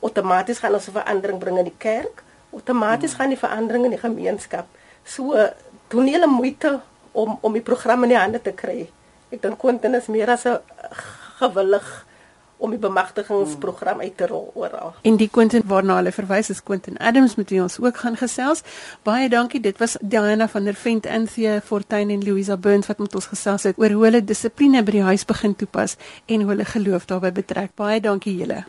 outomaties 0.00 0.58
gaan 0.58 0.74
ons 0.74 0.88
'n 0.88 0.92
verandering 0.92 1.38
bring 1.38 1.58
in 1.58 1.64
die 1.64 1.78
kerk, 1.78 2.22
outomaties 2.52 3.14
gaan 3.14 3.28
die 3.28 3.38
verandering 3.38 3.84
in 3.84 3.90
die 3.90 4.04
gemeenskap. 4.08 4.66
So 5.04 5.34
doen 5.88 6.06
hulle 6.06 6.26
moeite 6.26 6.80
om 7.12 7.38
om 7.40 7.52
die 7.52 7.62
program 7.62 8.02
in 8.02 8.08
die 8.08 8.18
hande 8.18 8.42
te 8.42 8.52
kry. 8.52 8.90
Ek 9.30 9.42
dink 9.42 9.58
Quentin 9.58 9.94
is 9.94 10.06
meer 10.06 10.30
as 10.30 10.46
'n 10.46 10.58
gewillig 11.38 12.05
om 12.56 12.70
die 12.70 12.78
bemagtigingsprogram 12.78 14.00
uit 14.00 14.16
te 14.16 14.26
rol 14.26 14.50
oral. 14.54 14.94
En 15.02 15.16
die 15.16 15.28
Quentin 15.32 15.62
waarna 15.66 15.96
hulle 16.00 16.12
verwys 16.12 16.50
is 16.50 16.62
Quentin 16.62 16.98
Adams 16.98 17.34
met 17.36 17.50
wie 17.50 17.62
ons 17.62 17.80
ook 17.80 17.96
gaan 18.04 18.16
gesels. 18.16 18.62
Baie 19.02 19.28
dankie. 19.28 19.60
Dit 19.60 19.78
was 19.78 19.96
Diana 20.00 20.48
van 20.48 20.64
der 20.64 20.74
Vent, 20.74 21.06
Anthea 21.06 21.60
Fortuin 21.60 22.10
en 22.10 22.24
Louisa 22.24 22.56
Burns 22.56 22.86
wat 22.86 22.98
met 22.98 23.14
ons 23.14 23.26
gesels 23.26 23.62
het 23.62 23.78
oor 23.78 23.90
hoe 23.90 24.04
hulle 24.04 24.24
dissipline 24.24 24.82
by 24.82 24.98
die 24.98 25.04
huis 25.08 25.24
begin 25.24 25.56
toepas 25.56 25.96
en 26.26 26.40
hoe 26.40 26.54
hulle 26.54 26.64
geloof 26.64 27.04
daarbey 27.04 27.32
betrek. 27.32 27.74
Baie 27.76 28.00
dankie 28.00 28.36
julle. 28.36 28.64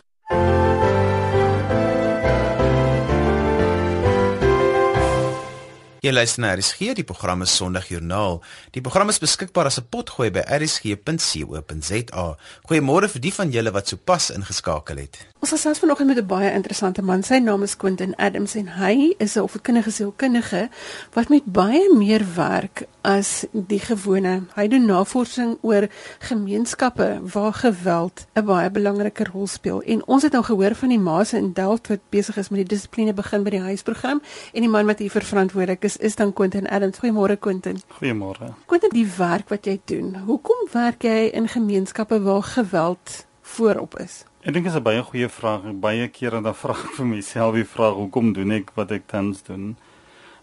Jy 5.98 6.12
luister 6.14 6.44
na 6.44 6.52
RSG, 6.54 6.92
die 6.94 7.04
program 7.04 7.42
is 7.42 7.56
Sondag 7.58 7.88
Joernaal. 7.90 8.36
Die 8.76 8.84
program 8.86 9.10
is 9.10 9.18
beskikbaar 9.18 9.66
as 9.66 9.80
'n 9.80 9.88
potgooi 9.90 10.30
by 10.30 10.44
rsg.co.za. 10.46 12.26
Goeiemôre 12.70 13.10
vir 13.10 13.22
die 13.22 13.34
van 13.34 13.50
julle 13.50 13.72
wat 13.72 13.88
sopas 13.88 14.30
ingeskakel 14.30 14.98
het. 14.98 15.18
Ons 15.40 15.52
gesels 15.54 15.80
vanoggend 15.80 16.08
met 16.08 16.18
'n 16.18 16.28
baie 16.28 16.54
interessante 16.54 17.02
man. 17.02 17.24
Sy 17.24 17.38
naam 17.38 17.64
is 17.64 17.78
Quentin 17.78 18.16
Adams 18.16 18.56
en 18.56 18.68
hy 18.68 19.16
is 19.18 19.36
'n 19.36 19.42
opvoedkundige 19.42 19.92
sielkundige 19.92 20.70
wat 21.14 21.30
met 21.30 21.46
baie 21.46 21.96
meer 21.96 22.26
werk 22.36 22.86
as 23.02 23.46
die 23.52 23.80
gewone. 23.80 24.44
Hy 24.56 24.68
doen 24.68 24.86
navorsing 24.86 25.58
oor 25.62 25.88
gemeenskappe 26.20 27.22
waar 27.34 27.54
geweld 27.54 28.26
'n 28.36 28.46
baie 28.46 28.72
belangrike 28.72 29.24
rol 29.32 29.48
speel. 29.48 29.82
En 29.82 30.08
ons 30.08 30.24
het 30.24 30.32
nou 30.32 30.44
gehoor 30.44 30.76
van 30.76 30.90
die 30.90 31.00
ma's 31.00 31.34
in 31.34 31.54
Delft 31.54 31.88
wat 31.88 32.00
besig 32.10 32.38
is 32.38 32.50
met 32.50 32.60
die 32.60 32.76
dissipline 32.76 33.14
begin 33.14 33.44
by 33.44 33.50
die 33.50 33.62
huisprogram 33.62 34.22
en 34.54 34.62
die 34.62 34.70
man 34.70 34.86
wat 34.86 35.00
hier 35.00 35.12
verantwoordelik 35.12 35.87
is 35.88 35.98
is 35.98 36.16
dan 36.16 36.34
Quentin 36.34 36.68
Adams. 36.68 37.00
Goeiemôre 37.00 37.38
Quentin. 37.40 37.80
Goeiemôre. 38.00 38.54
Quentin, 38.66 38.92
die 38.92 39.08
werk 39.18 39.50
wat 39.54 39.66
jy 39.66 39.80
doen. 39.86 40.16
Hoekom 40.28 40.68
werk 40.74 41.06
jy 41.08 41.30
in 41.34 41.48
gemeenskappe 41.48 42.20
waar 42.26 42.44
geweld 42.44 43.26
voorop 43.56 43.96
is? 44.04 44.24
Ek 44.44 44.54
dink 44.54 44.68
dit 44.68 44.74
is 44.74 44.80
'n 44.80 44.84
baie 44.84 45.04
goeie 45.04 45.30
vraag. 45.30 45.62
Baie 45.80 46.08
kere 46.08 46.42
dan 46.42 46.56
vra 46.56 46.74
ek 46.74 46.96
vir 46.98 47.06
myself 47.06 47.56
die 47.56 47.70
vraag 47.76 47.96
hoekom 47.96 48.34
doen 48.34 48.52
ek 48.52 48.72
wat 48.76 48.92
ek 48.92 49.08
tans 49.08 49.44
doen? 49.44 49.78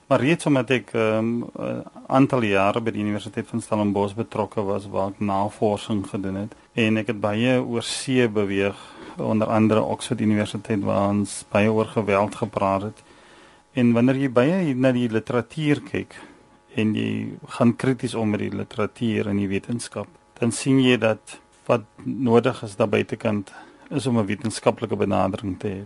Maar 0.08 0.20
reeds 0.20 0.46
omdat 0.46 0.70
ek 0.70 0.92
'n 0.92 0.98
um, 0.98 1.50
aantal 2.06 2.42
jare 2.42 2.80
by 2.80 2.90
die 2.90 3.02
Universiteit 3.02 3.46
van 3.46 3.60
Stellenbosch 3.60 4.14
betrokke 4.14 4.62
was 4.62 4.88
waar 4.88 5.08
ek 5.08 5.20
navorsing 5.20 6.06
gedoen 6.06 6.34
het 6.34 6.52
en 6.74 6.96
ek 6.96 7.06
het 7.06 7.20
baie 7.20 7.62
oor 7.62 7.82
see 7.82 8.28
beweeg, 8.28 8.76
onder 9.16 9.46
andere 9.46 9.82
Oxford 9.82 10.20
Universiteit 10.20 10.82
waar 10.82 11.08
ons 11.08 11.44
baie 11.50 11.72
oor 11.72 11.86
geweld 11.86 12.34
gepraat 12.34 12.82
het. 12.82 13.02
En 13.74 13.90
wanneer 13.90 14.20
jy 14.22 14.28
baie 14.30 14.74
na 14.78 14.92
die 14.94 15.08
literatuur 15.10 15.80
kyk 15.88 16.12
en 16.78 16.92
jy 16.94 17.08
gaan 17.56 17.72
krities 17.74 18.14
om 18.14 18.30
met 18.30 18.44
die 18.44 18.52
literatuur 18.54 19.26
en 19.32 19.40
die 19.40 19.48
wetenskap, 19.50 20.06
dan 20.38 20.54
sien 20.54 20.78
jy 20.78 20.94
dat 21.02 21.38
wat 21.66 21.82
nodig 22.04 22.60
is 22.62 22.76
daar 22.78 22.90
buitekant 22.92 23.50
is 23.90 24.06
om 24.06 24.18
'n 24.18 24.26
wetenskaplike 24.26 24.96
benadering 24.96 25.58
te 25.58 25.68
hê. 25.68 25.82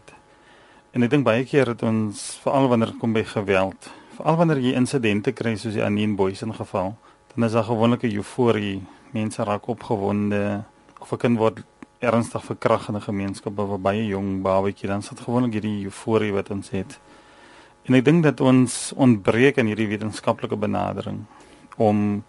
En 0.92 1.02
ek 1.02 1.10
dink 1.10 1.24
baie 1.24 1.44
keer 1.44 1.66
het 1.66 1.82
ons 1.82 2.38
veral 2.42 2.68
wanneer 2.68 2.92
dit 2.92 2.98
kom 2.98 3.12
by 3.12 3.24
geweld, 3.24 3.90
veral 4.16 4.36
wanneer 4.36 4.58
jy 4.58 4.72
insidente 4.74 5.32
kry 5.32 5.56
soos 5.56 5.74
die 5.74 5.84
Annie 5.84 6.08
Boysen 6.08 6.54
geval, 6.54 6.96
dan 7.34 7.44
is 7.44 7.52
daar 7.52 7.64
gewoonlik 7.64 8.02
'n 8.02 8.16
euforie, 8.16 8.82
mense 9.12 9.44
raak 9.44 9.66
opgewonde 9.66 10.64
of 11.00 11.12
'n 11.12 11.16
kind 11.16 11.38
word 11.38 11.64
ernstig 12.00 12.44
verkragt 12.44 12.88
in 12.88 12.96
'n 12.96 13.00
gemeenskap 13.00 13.56
waar 13.56 13.80
baie 13.80 14.06
jong 14.06 14.42
babatjie 14.42 14.88
dan 14.88 15.02
sit 15.02 15.20
gewoonlik 15.20 15.52
hierdie 15.52 15.84
euforie 15.84 16.32
wat 16.32 16.50
ons 16.50 16.70
het. 16.70 17.00
En 17.88 17.96
ek 17.96 18.04
dink 18.04 18.26
dat 18.26 18.40
ons 18.44 18.92
ontbreek 19.00 19.56
in 19.60 19.70
hierdie 19.70 19.88
wetenskaplike 19.88 20.58
benadering 20.60 21.22
om 21.80 22.20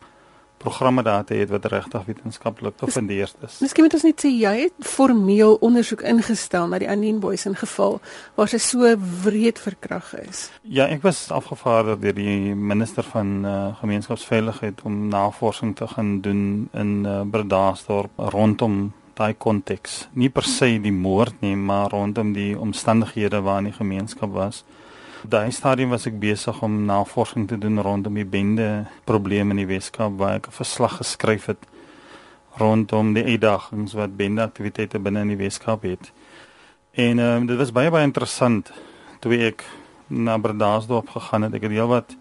programme 0.60 1.04
daar 1.04 1.24
te 1.24 1.38
hê 1.40 1.46
wat 1.48 1.66
regtig 1.72 2.06
wetenskaplik 2.06 2.76
gefundeerd 2.80 3.36
is. 3.48 3.60
Miskien 3.64 3.86
moet 3.86 3.96
ons 3.96 4.06
net 4.08 4.24
sê 4.24 4.32
jy 4.32 4.54
het 4.66 4.88
formeel 4.88 5.56
ondersoek 5.64 6.04
ingestel 6.08 6.68
na 6.68 6.80
die 6.84 6.90
Anine 6.92 7.22
Boys 7.24 7.46
in 7.48 7.56
geval 7.60 8.00
waar 8.36 8.52
sy 8.52 8.60
so 8.64 8.92
wreed 9.24 9.60
verkrag 9.64 10.12
is. 10.20 10.50
Ja, 10.64 10.90
ek 10.92 11.04
was 11.08 11.26
afgevaardig 11.32 12.02
deur 12.04 12.18
die 12.18 12.56
minister 12.56 13.08
van 13.08 13.32
uh, 13.44 13.56
gemeenskapsveiligheid 13.80 14.84
om 14.88 15.08
navorsing 15.12 15.76
te 15.80 15.88
gaan 15.88 16.20
doen 16.24 16.44
in 16.76 16.94
uh, 17.08 17.22
Bredasdorp 17.24 18.20
rondom 18.36 18.90
daai 19.20 19.36
konteks. 19.36 20.06
Nie 20.16 20.32
per 20.32 20.48
se 20.48 20.78
die 20.80 20.96
moord 20.96 21.42
nie, 21.44 21.56
maar 21.56 21.92
rondom 21.92 22.32
die 22.36 22.54
omstandighede 22.60 23.42
waarin 23.44 23.72
die 23.72 23.80
gemeenskap 23.80 24.32
was. 24.36 24.64
Op 24.64 24.79
daai 25.24 25.52
stadium 25.52 25.90
was 25.90 26.06
ek 26.08 26.20
besig 26.20 26.62
om 26.64 26.86
navorsing 26.86 27.48
te 27.48 27.58
doen 27.58 27.82
rondom 27.84 28.16
die 28.16 28.26
bende 28.26 28.86
probleme 29.04 29.52
in 29.52 29.60
die 29.64 29.68
Weskaap 29.68 30.18
waar 30.18 30.36
ek 30.40 30.48
'n 30.48 30.52
verslag 30.52 30.98
geskryf 30.98 31.46
het 31.46 31.66
rondom 32.58 33.14
die 33.14 33.24
uitdagings 33.24 33.94
wat 33.94 34.16
bende 34.16 34.42
aktiwiteite 34.42 35.00
binne 35.00 35.22
in 35.22 35.28
die 35.28 35.40
Weskaap 35.40 35.84
het. 35.84 36.12
En 36.92 37.20
um, 37.20 37.46
dit 37.46 37.58
was 37.58 37.72
baie 37.72 37.92
baie 37.92 38.04
interessant 38.04 38.72
toe 39.20 39.36
ek 39.38 39.64
na 40.08 40.38
Bredasdorp 40.38 41.10
gegaan 41.10 41.42
het. 41.42 41.54
Ek 41.54 41.62
het 41.68 41.72
heelwat 41.72 42.16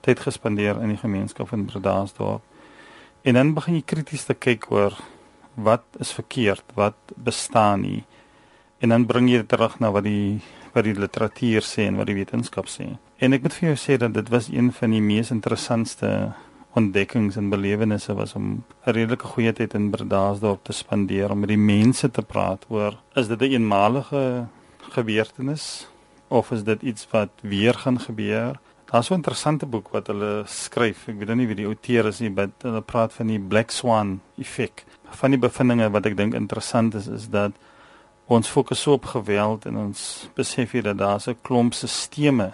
tyd 0.00 0.20
gespandeer 0.20 0.80
in 0.82 0.88
die 0.88 1.00
gemeenskap 1.00 1.48
van 1.48 1.64
Bredasdorp. 1.64 2.42
En 3.22 3.34
dan 3.34 3.54
begin 3.54 3.74
jy 3.74 3.82
krities 3.82 4.24
te 4.24 4.34
kyk 4.34 4.70
oor 4.70 4.96
wat 5.54 5.84
is 6.00 6.12
verkeerd, 6.12 6.64
wat 6.74 6.96
bestaan 7.16 7.80
nie. 7.80 8.04
En 8.80 8.88
dan 8.88 9.06
bring 9.06 9.28
jy 9.30 9.42
dit 9.42 9.48
terug 9.48 9.78
na 9.80 9.92
wat 9.94 10.04
die 10.04 10.40
wat 10.72 10.84
die 10.84 10.94
literatuur 10.94 11.62
sê 11.62 11.86
en 11.86 11.96
wat 11.96 12.06
die 12.06 12.16
wetenskap 12.16 12.66
sê. 12.66 12.96
En 13.18 13.32
ek 13.32 13.42
moet 13.42 13.54
vir 13.58 13.68
jou 13.68 13.76
sê 13.78 13.98
dat 14.00 14.14
dit 14.14 14.28
was 14.28 14.48
een 14.48 14.72
van 14.72 14.90
die 14.90 15.02
mees 15.04 15.30
interessantste 15.30 16.32
ontdekkings 16.78 17.36
en 17.36 17.50
belewennisse 17.52 18.14
was 18.16 18.34
om 18.34 18.64
'n 18.86 18.92
redelike 18.96 19.26
goeie 19.26 19.52
tyd 19.52 19.74
in 19.74 19.90
Bredasdorp 19.90 20.64
te 20.64 20.72
spandeer 20.72 21.30
om 21.30 21.40
met 21.40 21.48
die 21.48 21.58
mense 21.58 22.10
te 22.10 22.22
praat 22.22 22.64
oor 22.68 22.96
is 23.14 23.28
dit 23.28 23.40
'n 23.40 23.44
een 23.44 23.52
eenmalige 23.52 24.46
gebeurtenis 24.90 25.86
of 26.28 26.50
is 26.50 26.64
dit 26.64 26.82
iets 26.82 27.06
wat 27.10 27.30
weer 27.42 27.74
gaan 27.74 28.00
gebeur? 28.00 28.58
Daar's 28.90 29.06
so 29.06 29.14
'n 29.14 29.16
interessante 29.16 29.66
boek 29.66 29.88
wat 29.88 30.06
hulle 30.06 30.42
skryf. 30.46 31.08
Ek 31.08 31.18
weet 31.18 31.26
nou 31.26 31.36
nie 31.36 31.46
wie 31.46 31.56
die 31.56 31.66
outeur 31.66 32.06
is 32.06 32.20
nie, 32.20 32.30
maar 32.30 32.48
hulle 32.58 32.80
praat 32.80 33.12
van 33.12 33.26
die 33.26 33.38
Black 33.38 33.70
Swan 33.70 34.20
effek. 34.38 34.84
Van 35.04 35.30
die 35.30 35.38
bevindinge 35.38 35.90
wat 35.90 36.06
ek 36.06 36.16
dink 36.16 36.34
interessant 36.34 36.94
is 36.94 37.06
is 37.06 37.28
dat 37.28 37.52
ons 38.26 38.48
fokus 38.48 38.80
so 38.80 38.92
op 38.92 39.04
geweld 39.04 39.66
en 39.66 39.76
ons 39.76 40.28
besef 40.34 40.70
hier 40.70 40.82
dat 40.82 40.98
daar 40.98 41.20
'n 41.26 41.36
klomp 41.42 41.74
stelsels 41.74 42.52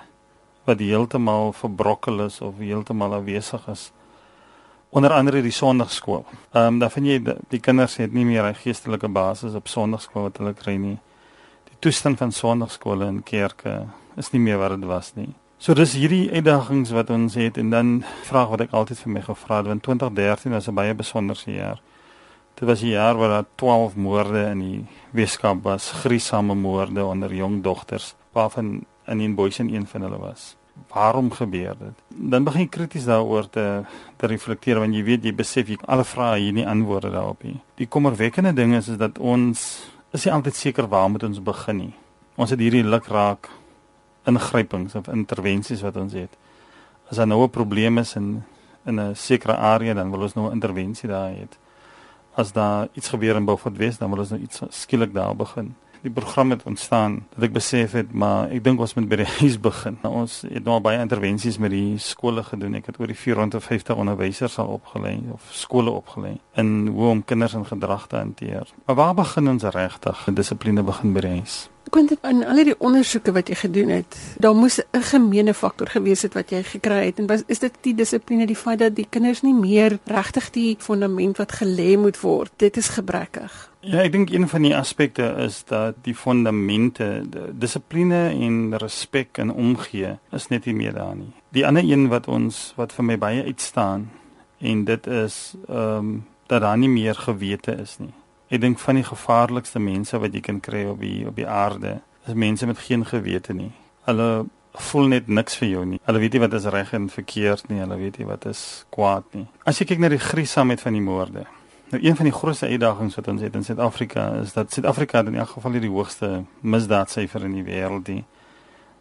wat 0.64 0.78
heeltemal 0.78 1.52
verbrokkel 1.52 2.24
is 2.24 2.40
of 2.40 2.58
heeltemal 2.58 3.14
afwesig 3.14 3.68
is. 3.68 3.92
Onder 4.88 5.12
andere 5.12 5.42
die 5.42 5.52
sonndagskool. 5.52 6.24
Ehm 6.52 6.64
um, 6.64 6.78
dan 6.78 6.90
vind 6.90 7.06
jy 7.06 7.18
die, 7.22 7.34
die 7.48 7.60
kinders 7.60 7.96
het 7.96 8.12
nie 8.12 8.24
meer 8.24 8.44
'n 8.44 8.54
geestelike 8.54 9.08
basis 9.08 9.54
op 9.54 9.68
sonndagskool 9.68 10.22
wat 10.22 10.36
hulle 10.36 10.54
kry 10.54 10.76
nie. 10.76 10.98
Die 11.64 11.76
toestand 11.78 12.18
van 12.18 12.32
sonndagskole 12.32 13.06
en 13.06 13.22
kerke 13.22 13.86
is 14.16 14.30
nie 14.30 14.40
meer 14.40 14.58
wat 14.58 14.70
dit 14.70 14.84
was 14.84 15.12
nie. 15.14 15.34
So 15.58 15.74
dis 15.74 15.92
hierdie 15.92 16.30
uitdagings 16.30 16.90
wat 16.90 17.10
ons 17.10 17.34
het 17.34 17.56
en 17.56 17.70
dan 17.70 18.04
vraag 18.22 18.48
wat 18.48 18.60
ek 18.60 18.70
altyd 18.70 18.98
vir 18.98 19.12
my 19.12 19.20
gevra 19.20 19.56
het 19.56 19.66
want 19.66 19.82
2013 19.82 20.52
was 20.52 20.68
'n 20.68 20.74
baie 20.74 20.94
besonderse 20.94 21.52
jaar. 21.52 21.80
Dit 22.58 22.68
was 22.68 22.82
'n 22.82 22.86
jaar 22.86 23.16
waar 23.16 23.28
daar 23.28 23.44
12 23.54 23.96
moorde 23.96 24.42
in 24.50 24.58
die 24.58 24.86
Weskaap 25.10 25.62
was, 25.62 25.90
gruisame 25.90 26.54
moorde 26.54 27.04
onder 27.04 27.34
jong 27.34 27.62
dogters, 27.62 28.14
waarvan 28.32 28.84
in 29.06 29.20
een 29.20 29.34
boys 29.34 29.58
en 29.58 29.74
een 29.74 29.86
van 29.86 30.00
hulle 30.00 30.18
was. 30.18 30.56
Waarom 30.88 31.30
gebeur 31.30 31.76
dit? 31.78 31.94
Dan 32.08 32.44
begin 32.44 32.60
jy 32.60 32.68
krities 32.68 33.04
daaroor 33.04 33.50
te 33.50 33.82
te 34.16 34.26
reflekteer 34.26 34.78
want 34.78 34.94
jy 34.94 35.02
weet 35.02 35.24
jy 35.24 35.34
besef 35.34 35.68
jy 35.68 35.76
alle 35.84 36.04
vrae 36.04 36.40
hier 36.40 36.52
nie 36.52 36.66
antwoorde 36.66 37.10
daarop 37.10 37.42
nie. 37.42 37.60
Die 37.74 37.86
kommerwekkende 37.86 38.52
ding 38.52 38.74
is 38.74 38.88
is 38.88 38.96
dat 38.96 39.18
ons 39.18 39.84
is 40.10 40.24
nie 40.24 40.34
altyd 40.34 40.56
seker 40.56 40.88
waar 40.88 41.10
moet 41.10 41.22
ons 41.22 41.42
begin 41.42 41.76
nie. 41.76 41.94
Ons 42.34 42.50
het 42.50 42.58
hierdie 42.58 42.84
lukraak 42.84 43.48
ingrypings 44.24 44.94
of 44.94 45.08
intervensies 45.08 45.80
wat 45.80 45.96
ons 45.96 46.12
het. 46.12 46.36
As 47.10 47.16
daar 47.16 47.26
nou 47.26 47.42
'n 47.44 47.50
probleem 47.50 47.98
is 47.98 48.16
in 48.16 48.42
in 48.84 49.00
'n 49.00 49.14
sekere 49.14 49.56
area 49.56 49.94
dan 49.94 50.10
wil 50.10 50.20
ons 50.20 50.34
nou 50.34 50.48
'n 50.48 50.52
intervensie 50.52 51.08
daar 51.08 51.30
hê 51.30 51.46
as 52.38 52.52
daar 52.52 52.88
iets 52.92 53.08
gebeur 53.08 53.36
in 53.36 53.44
Beaufort 53.44 53.76
West, 53.76 53.98
dan 53.98 54.10
wil 54.10 54.22
ons 54.22 54.30
nou 54.30 54.40
iets 54.40 54.62
skielik 54.68 55.14
daar 55.14 55.36
begin. 55.36 55.74
Die 56.00 56.12
program 56.14 56.50
het 56.50 56.62
ontstaan 56.62 57.26
dat 57.34 57.48
ek 57.48 57.52
besef 57.56 57.96
het, 57.98 58.12
maar 58.14 58.52
ek 58.54 58.62
dink 58.62 58.78
ons 58.80 58.94
moet 58.94 59.08
by 59.10 59.18
die 59.18 59.30
huis 59.40 59.56
begin. 59.58 59.96
Nou, 60.04 60.12
ons 60.20 60.36
het 60.46 60.62
nou 60.64 60.76
baie 60.82 61.00
intervensies 61.02 61.58
met 61.58 61.74
die 61.74 61.98
skole 61.98 62.44
gedoen. 62.46 62.76
Ek 62.78 62.92
het 62.92 63.00
oor 63.02 63.10
die 63.10 63.18
450 63.18 63.98
onderwysers 63.98 64.60
al 64.62 64.70
opgelei 64.76 65.16
of 65.34 65.48
skole 65.50 65.90
opgelei 65.90 66.36
in 66.54 66.92
hoe 66.94 67.10
om 67.10 67.24
kinders 67.26 67.58
in 67.58 67.66
gedrag 67.66 68.06
te 68.06 68.20
hanteer. 68.20 68.70
Maar 68.86 69.00
waar 69.02 69.18
begin 69.18 69.50
ons 69.50 69.66
regtig? 69.74 70.22
Dissipline 70.30 70.86
begin 70.86 71.18
by 71.18 71.26
die 71.26 71.34
huis. 71.40 71.64
Dit 71.88 72.18
in 72.22 72.44
al 72.44 72.60
die 72.64 72.74
ondersoeke 72.78 73.32
wat 73.32 73.48
jy 73.48 73.56
gedoen 73.58 73.88
het, 73.88 74.16
daar 74.38 74.54
moes 74.54 74.78
'n 74.78 75.02
gemeene 75.02 75.54
faktor 75.54 75.86
gewees 75.86 76.22
het 76.22 76.34
wat 76.34 76.50
jy 76.50 76.62
gekry 76.62 77.04
het 77.06 77.18
en 77.18 77.26
was 77.26 77.42
is 77.46 77.58
dit 77.58 77.72
die 77.80 77.94
dissipline, 77.94 78.46
die 78.46 78.56
feit 78.56 78.78
dat 78.78 78.94
die 78.94 79.06
kinders 79.10 79.42
nie 79.42 79.54
meer 79.54 79.98
regtig 80.04 80.50
die 80.50 80.76
fondament 80.78 81.36
wat 81.38 81.52
gelê 81.52 81.98
moet 81.98 82.20
word, 82.20 82.52
dit 82.56 82.76
is 82.76 82.88
gebrekkig. 82.88 83.72
Ja, 83.80 84.02
ek 84.02 84.12
dink 84.12 84.30
een 84.30 84.48
van 84.48 84.62
die 84.62 84.76
aspekte 84.76 85.34
is 85.38 85.64
dat 85.64 85.94
die 86.02 86.14
fondamente, 86.14 87.22
dissipline 87.52 88.28
en 88.28 88.76
respek 88.76 89.38
en 89.38 89.52
omgee 89.52 90.18
is 90.32 90.48
net 90.48 90.64
nie 90.64 90.74
meer 90.74 90.92
daar 90.92 91.16
nie. 91.16 91.32
Die 91.52 91.66
ander 91.66 91.84
een 91.84 92.08
wat 92.08 92.28
ons 92.28 92.72
wat 92.76 92.92
vir 92.92 93.04
my 93.04 93.18
baie 93.18 93.44
uitstaan 93.44 94.10
en 94.58 94.84
dit 94.84 95.06
is 95.06 95.54
ehm 95.68 95.98
um, 95.98 96.26
dat 96.48 96.60
daar 96.60 96.78
nie 96.78 96.88
meer 96.88 97.14
gewete 97.14 97.72
is 97.72 97.98
nie. 97.98 98.14
Ek 98.48 98.60
dink 98.60 98.78
van 98.80 98.96
die 98.96 99.04
gevaarlikste 99.04 99.78
mense 99.78 100.18
wat 100.18 100.32
jy 100.32 100.40
kan 100.40 100.60
kry 100.64 100.86
op 100.88 101.02
die 101.04 101.26
op 101.28 101.36
die 101.36 101.46
aarde 101.46 101.98
is 102.24 102.34
mense 102.34 102.66
met 102.66 102.78
geen 102.80 103.04
gewete 103.04 103.52
nie. 103.52 103.70
Hulle 104.06 104.46
voel 104.72 105.10
net 105.12 105.28
niks 105.28 105.58
vir 105.60 105.68
jou 105.68 105.84
nie. 105.84 105.98
Hulle 106.06 106.22
weet 106.22 106.36
nie 106.36 106.40
wat 106.40 106.54
is 106.56 106.68
reg 106.72 106.92
en 106.96 107.08
verkeerd 107.12 107.68
nie. 107.68 107.80
Hulle 107.82 107.98
weet 108.00 108.18
nie 108.18 108.28
wat 108.28 108.46
is 108.48 108.62
kwaad 108.94 109.26
nie. 109.36 109.44
As 109.68 109.80
jy 109.80 109.88
kyk 109.90 110.00
na 110.00 110.08
die 110.12 110.22
gruisamheid 110.22 110.80
van 110.80 110.96
die 110.96 111.04
moorde. 111.04 111.44
Nou 111.92 112.00
een 112.04 112.16
van 112.16 112.28
die 112.28 112.32
grootste 112.36 112.68
uitdagings 112.68 113.16
wat 113.16 113.28
ons 113.32 113.44
het 113.44 113.54
in 113.56 113.64
Suid-Afrika 113.64 114.24
is 114.40 114.52
dat 114.56 114.72
Suid-Afrika 114.72 115.22
in 115.24 115.36
elk 115.40 115.54
geval 115.56 115.76
die 115.80 115.92
hoogste 115.92 116.44
misdaadsyfer 116.60 117.44
in 117.44 117.56
die 117.56 117.64
wêreld 117.64 118.08
het. 118.12 118.24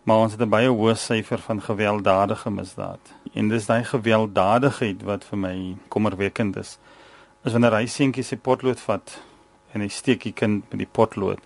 Maar 0.08 0.24
ons 0.24 0.36
het 0.36 0.42
'n 0.42 0.50
baie 0.50 0.68
hoë 0.68 0.96
syfer 0.96 1.39
van 1.39 1.62
gewelddadige 1.62 2.51
misdaad. 2.51 3.00
En 3.34 3.48
dis 3.48 3.66
daai 3.66 3.84
gewelddadigheid 3.84 5.04
wat 5.04 5.24
vir 5.24 5.38
my 5.38 5.75
kommerwekkend 5.88 6.56
is. 6.56 6.80
As 7.44 7.51
wanneer 7.51 7.75
hy 7.75 7.86
seentjie 7.86 8.24
se 8.24 8.38
potlood 8.38 8.80
vat 8.80 9.20
en 9.78 9.86
hy 9.86 9.92
steek 9.94 10.26
die 10.26 10.34
kind 10.36 10.66
met 10.72 10.82
die 10.82 10.90
potlood. 10.90 11.44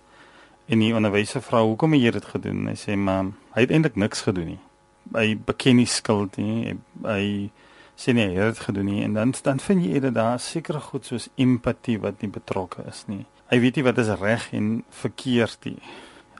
En 0.72 0.80
die 0.80 0.94
onderwyser 0.96 1.42
vra 1.44 1.60
hoekom 1.66 1.94
jy 1.98 2.12
dit 2.14 2.28
gedoen? 2.32 2.64
Hy 2.70 2.76
sê 2.80 2.96
maar 2.96 3.32
hy 3.56 3.66
het 3.66 3.74
eintlik 3.74 3.98
niks 4.00 4.24
gedoen 4.24 4.54
nie. 4.54 4.60
Hy 5.12 5.34
beken 5.36 5.76
nie 5.82 5.88
skuld 5.90 6.38
nie. 6.40 6.72
Hy, 6.72 6.76
hy 7.04 7.26
sê 8.00 8.14
nie 8.16 8.24
hy 8.24 8.38
het 8.38 8.54
dit 8.54 8.62
gedoen 8.66 8.88
nie 8.88 9.02
en 9.04 9.18
dan 9.18 9.34
dan 9.44 9.60
vind 9.60 9.84
jy 9.84 10.00
dit 10.00 10.14
daar 10.14 10.40
seker 10.40 10.80
goed 10.80 11.06
soos 11.06 11.28
empatie 11.36 11.98
wat 12.00 12.22
nie 12.22 12.30
betrokke 12.32 12.86
is 12.88 13.04
nie. 13.10 13.26
Hy 13.52 13.60
weet 13.60 13.76
nie 13.76 13.84
wat 13.84 14.00
is 14.00 14.08
reg 14.22 14.48
en 14.56 14.70
verkeerd 15.02 15.68
nie. 15.68 15.76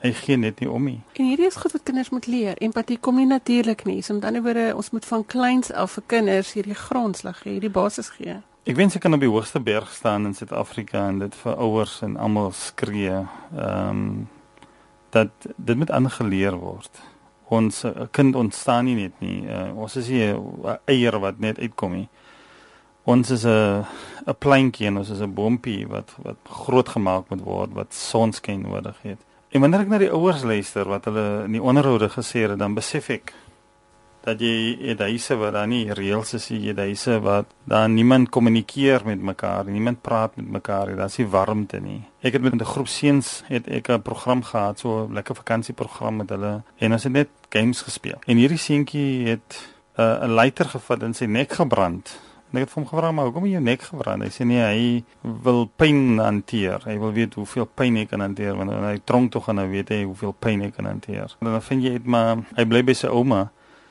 Hy 0.02 0.10
gee 0.18 0.36
net 0.36 0.62
nie 0.62 0.70
om 0.70 0.86
nie. 0.88 1.00
En 1.14 1.28
hierdie 1.28 1.46
is 1.46 1.58
goed 1.60 1.76
wat 1.76 1.84
kinders 1.86 2.10
moet 2.10 2.26
leer. 2.26 2.56
Empatie 2.58 2.96
kom 2.98 3.20
nie 3.20 3.28
natuurlik 3.28 3.84
nie. 3.86 4.00
So 4.02 4.16
met 4.16 4.24
ander 4.26 4.42
woorde, 4.42 4.72
ons 4.74 4.90
moet 4.90 5.04
van 5.06 5.26
kleins 5.26 5.70
af 5.70 5.98
vir 5.98 6.06
kinders 6.10 6.54
hierdie 6.56 6.78
grondslag 6.78 7.44
gee, 7.44 7.58
hierdie 7.58 7.70
basis 7.70 8.08
gee. 8.16 8.40
Ek 8.62 8.76
wens 8.78 8.94
ek 8.94 9.02
kan 9.02 9.16
op 9.16 9.18
die 9.18 9.30
hoogste 9.30 9.58
berg 9.58 9.88
staan 9.90 10.28
in 10.28 10.36
Suid-Afrika 10.38 11.00
en 11.10 11.16
dit 11.18 11.34
vir 11.34 11.56
ouers 11.64 11.96
en 12.06 12.12
almal 12.14 12.52
skree. 12.54 13.24
Ehm 13.58 13.88
um, 13.88 14.28
dat 15.12 15.32
dit 15.56 15.76
moet 15.76 15.90
aangeleer 15.90 16.54
word. 16.56 17.00
Ons 17.50 17.82
'n 17.84 18.08
kind 18.10 18.34
ontstaan 18.34 18.84
nie 18.84 18.94
net 18.94 19.18
nie. 19.20 19.42
Uh, 19.44 19.76
ons 19.76 19.96
is 19.96 20.06
hier 20.06 20.38
'n 20.38 20.78
eier 20.86 21.18
wat 21.18 21.38
net 21.38 21.58
uitkom 21.58 21.92
nie. 21.92 22.08
Ons 23.04 23.30
is 23.30 23.44
'n 23.44 23.84
'n 24.26 24.38
plantjie 24.38 24.86
en 24.86 24.96
ons 24.96 25.10
is 25.10 25.20
'n 25.20 25.34
boontjie 25.34 25.88
wat 25.88 26.14
wat 26.22 26.38
groot 26.44 26.88
gemaak 26.88 27.28
moet 27.30 27.42
word 27.42 27.72
wat 27.72 27.94
sonskyn 27.94 28.62
nodig 28.62 28.96
het. 29.02 29.18
En 29.50 29.60
wanneer 29.60 29.80
ek 29.80 29.88
na 29.88 29.98
die 29.98 30.12
ouers 30.12 30.42
luister 30.42 30.88
wat 30.88 31.04
hulle 31.04 31.44
in 31.44 31.52
die 31.52 31.62
onderhoude 31.62 32.08
gesê 32.08 32.48
het, 32.48 32.58
dan 32.58 32.74
besef 32.74 33.10
ek 33.10 33.34
dat 34.22 34.40
jy 34.40 34.76
het 34.80 35.00
huise 35.00 35.36
waar 35.36 35.52
daar 35.52 35.68
nie 35.68 35.84
reëls 35.92 36.34
is 36.38 36.48
nie, 36.50 36.60
jy 36.60 36.74
het 36.74 36.78
huise 36.78 37.18
waar 37.20 37.44
daar 37.68 37.88
niemand 37.88 38.30
kommunikeer 38.30 39.02
met 39.04 39.22
mekaar, 39.22 39.64
niemand 39.70 40.02
praat 40.02 40.36
met 40.36 40.48
mekaar 40.60 40.96
daar's 40.96 41.18
nie 41.18 41.26
warmte 41.26 41.80
nie. 41.80 42.00
Ek 42.22 42.32
het 42.32 42.42
met 42.42 42.54
'n 42.54 42.64
groep 42.64 42.88
seuns 42.88 43.42
het 43.48 43.68
ek 43.68 43.88
'n 43.88 44.02
program 44.02 44.42
gehad, 44.42 44.78
so 44.78 45.06
'n 45.06 45.14
lekker 45.14 45.34
vakansieprogram 45.34 46.16
met 46.16 46.28
hulle 46.28 46.62
en 46.78 46.92
ons 46.92 47.02
het 47.02 47.12
net 47.12 47.28
games 47.50 47.82
gespeel. 47.82 48.18
En 48.26 48.36
hierdie 48.36 48.58
seentjie 48.58 49.26
het 49.26 49.68
'n 49.96 50.00
uh, 50.00 50.34
lighter 50.34 50.68
gevat 50.68 51.02
en 51.02 51.14
sy 51.14 51.24
nek 51.24 51.52
gebrand 51.52 52.20
En 52.52 52.58
ek 52.60 52.66
het 52.66 52.74
hom 52.76 52.84
gevra 52.84 53.10
maar 53.16 53.24
hoekom 53.30 53.46
het 53.46 53.54
jou 53.54 53.62
nek 53.64 53.84
gebrand? 53.88 54.26
Hy 54.26 54.28
sê 54.28 54.44
nee, 54.44 54.60
hy 54.60 55.28
wil 55.44 55.62
pyn 55.80 56.18
hanteer. 56.20 56.82
Hy 56.84 56.98
wil 57.00 57.14
weet 57.16 57.38
hoeveel 57.40 57.64
pyn 57.64 57.96
hy 57.96 58.04
kan 58.10 58.20
hanteer 58.20 58.58
want 58.58 58.74
hy 58.76 58.98
tronk 59.08 59.32
toe 59.32 59.40
gaan 59.46 59.62
weet 59.70 59.88
hy 59.94 60.02
hoeveel 60.02 60.34
pyn 60.36 60.60
hy 60.66 60.68
kan 60.76 60.90
hanteer. 60.90 61.32
En 61.40 61.48
dan 61.48 61.64
vind 61.64 61.86
jy 61.86 61.94
dit 61.96 62.10
maar 62.12 62.42
hy 62.58 62.66
bly 62.68 62.82
by 62.84 62.96
sy 62.98 63.08
ouma. 63.08 63.46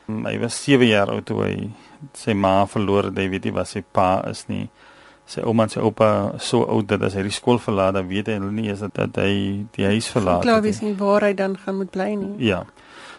Hy 0.08 0.38
was 0.41 0.58
7 0.63 0.88
jaar 0.88 1.10
oud 1.13 1.25
toe 1.25 1.43
hy 1.46 1.70
sy 2.17 2.34
ma 2.34 2.65
verloor 2.65 3.10
het. 3.10 3.17
Hy 3.17 3.27
weet 3.29 3.43
nie 3.48 3.53
wat 3.55 3.67
sy 3.67 3.81
pa 3.81 4.22
is 4.29 4.46
nie. 4.50 4.65
Sy 5.31 5.43
ouma 5.48 5.63
en 5.63 5.70
sy 5.72 5.79
oupa 5.79 6.34
so 6.43 6.65
oud 6.65 6.88
dat 6.89 7.03
as 7.08 7.13
hy 7.15 7.24
die 7.24 7.31
skool 7.31 7.60
verlaat, 7.62 7.93
dan 7.96 8.08
weet 8.10 8.27
hy 8.27 8.39
nie 8.41 8.67
eens 8.70 8.81
dat, 8.84 8.96
dat 8.98 9.22
hy 9.24 9.65
die 9.77 9.86
huis 9.86 10.10
verlaat 10.12 10.41
Klaar 10.43 10.60
het 10.60 10.63
nie. 10.65 10.72
wees 10.72 10.81
nie 10.81 10.96
waar 11.00 11.22
hy 11.22 11.34
dan 11.38 11.55
gaan 11.58 11.77
moet 11.77 11.91
bly 11.93 12.10
nie. 12.15 12.34
Ja. 12.50 12.65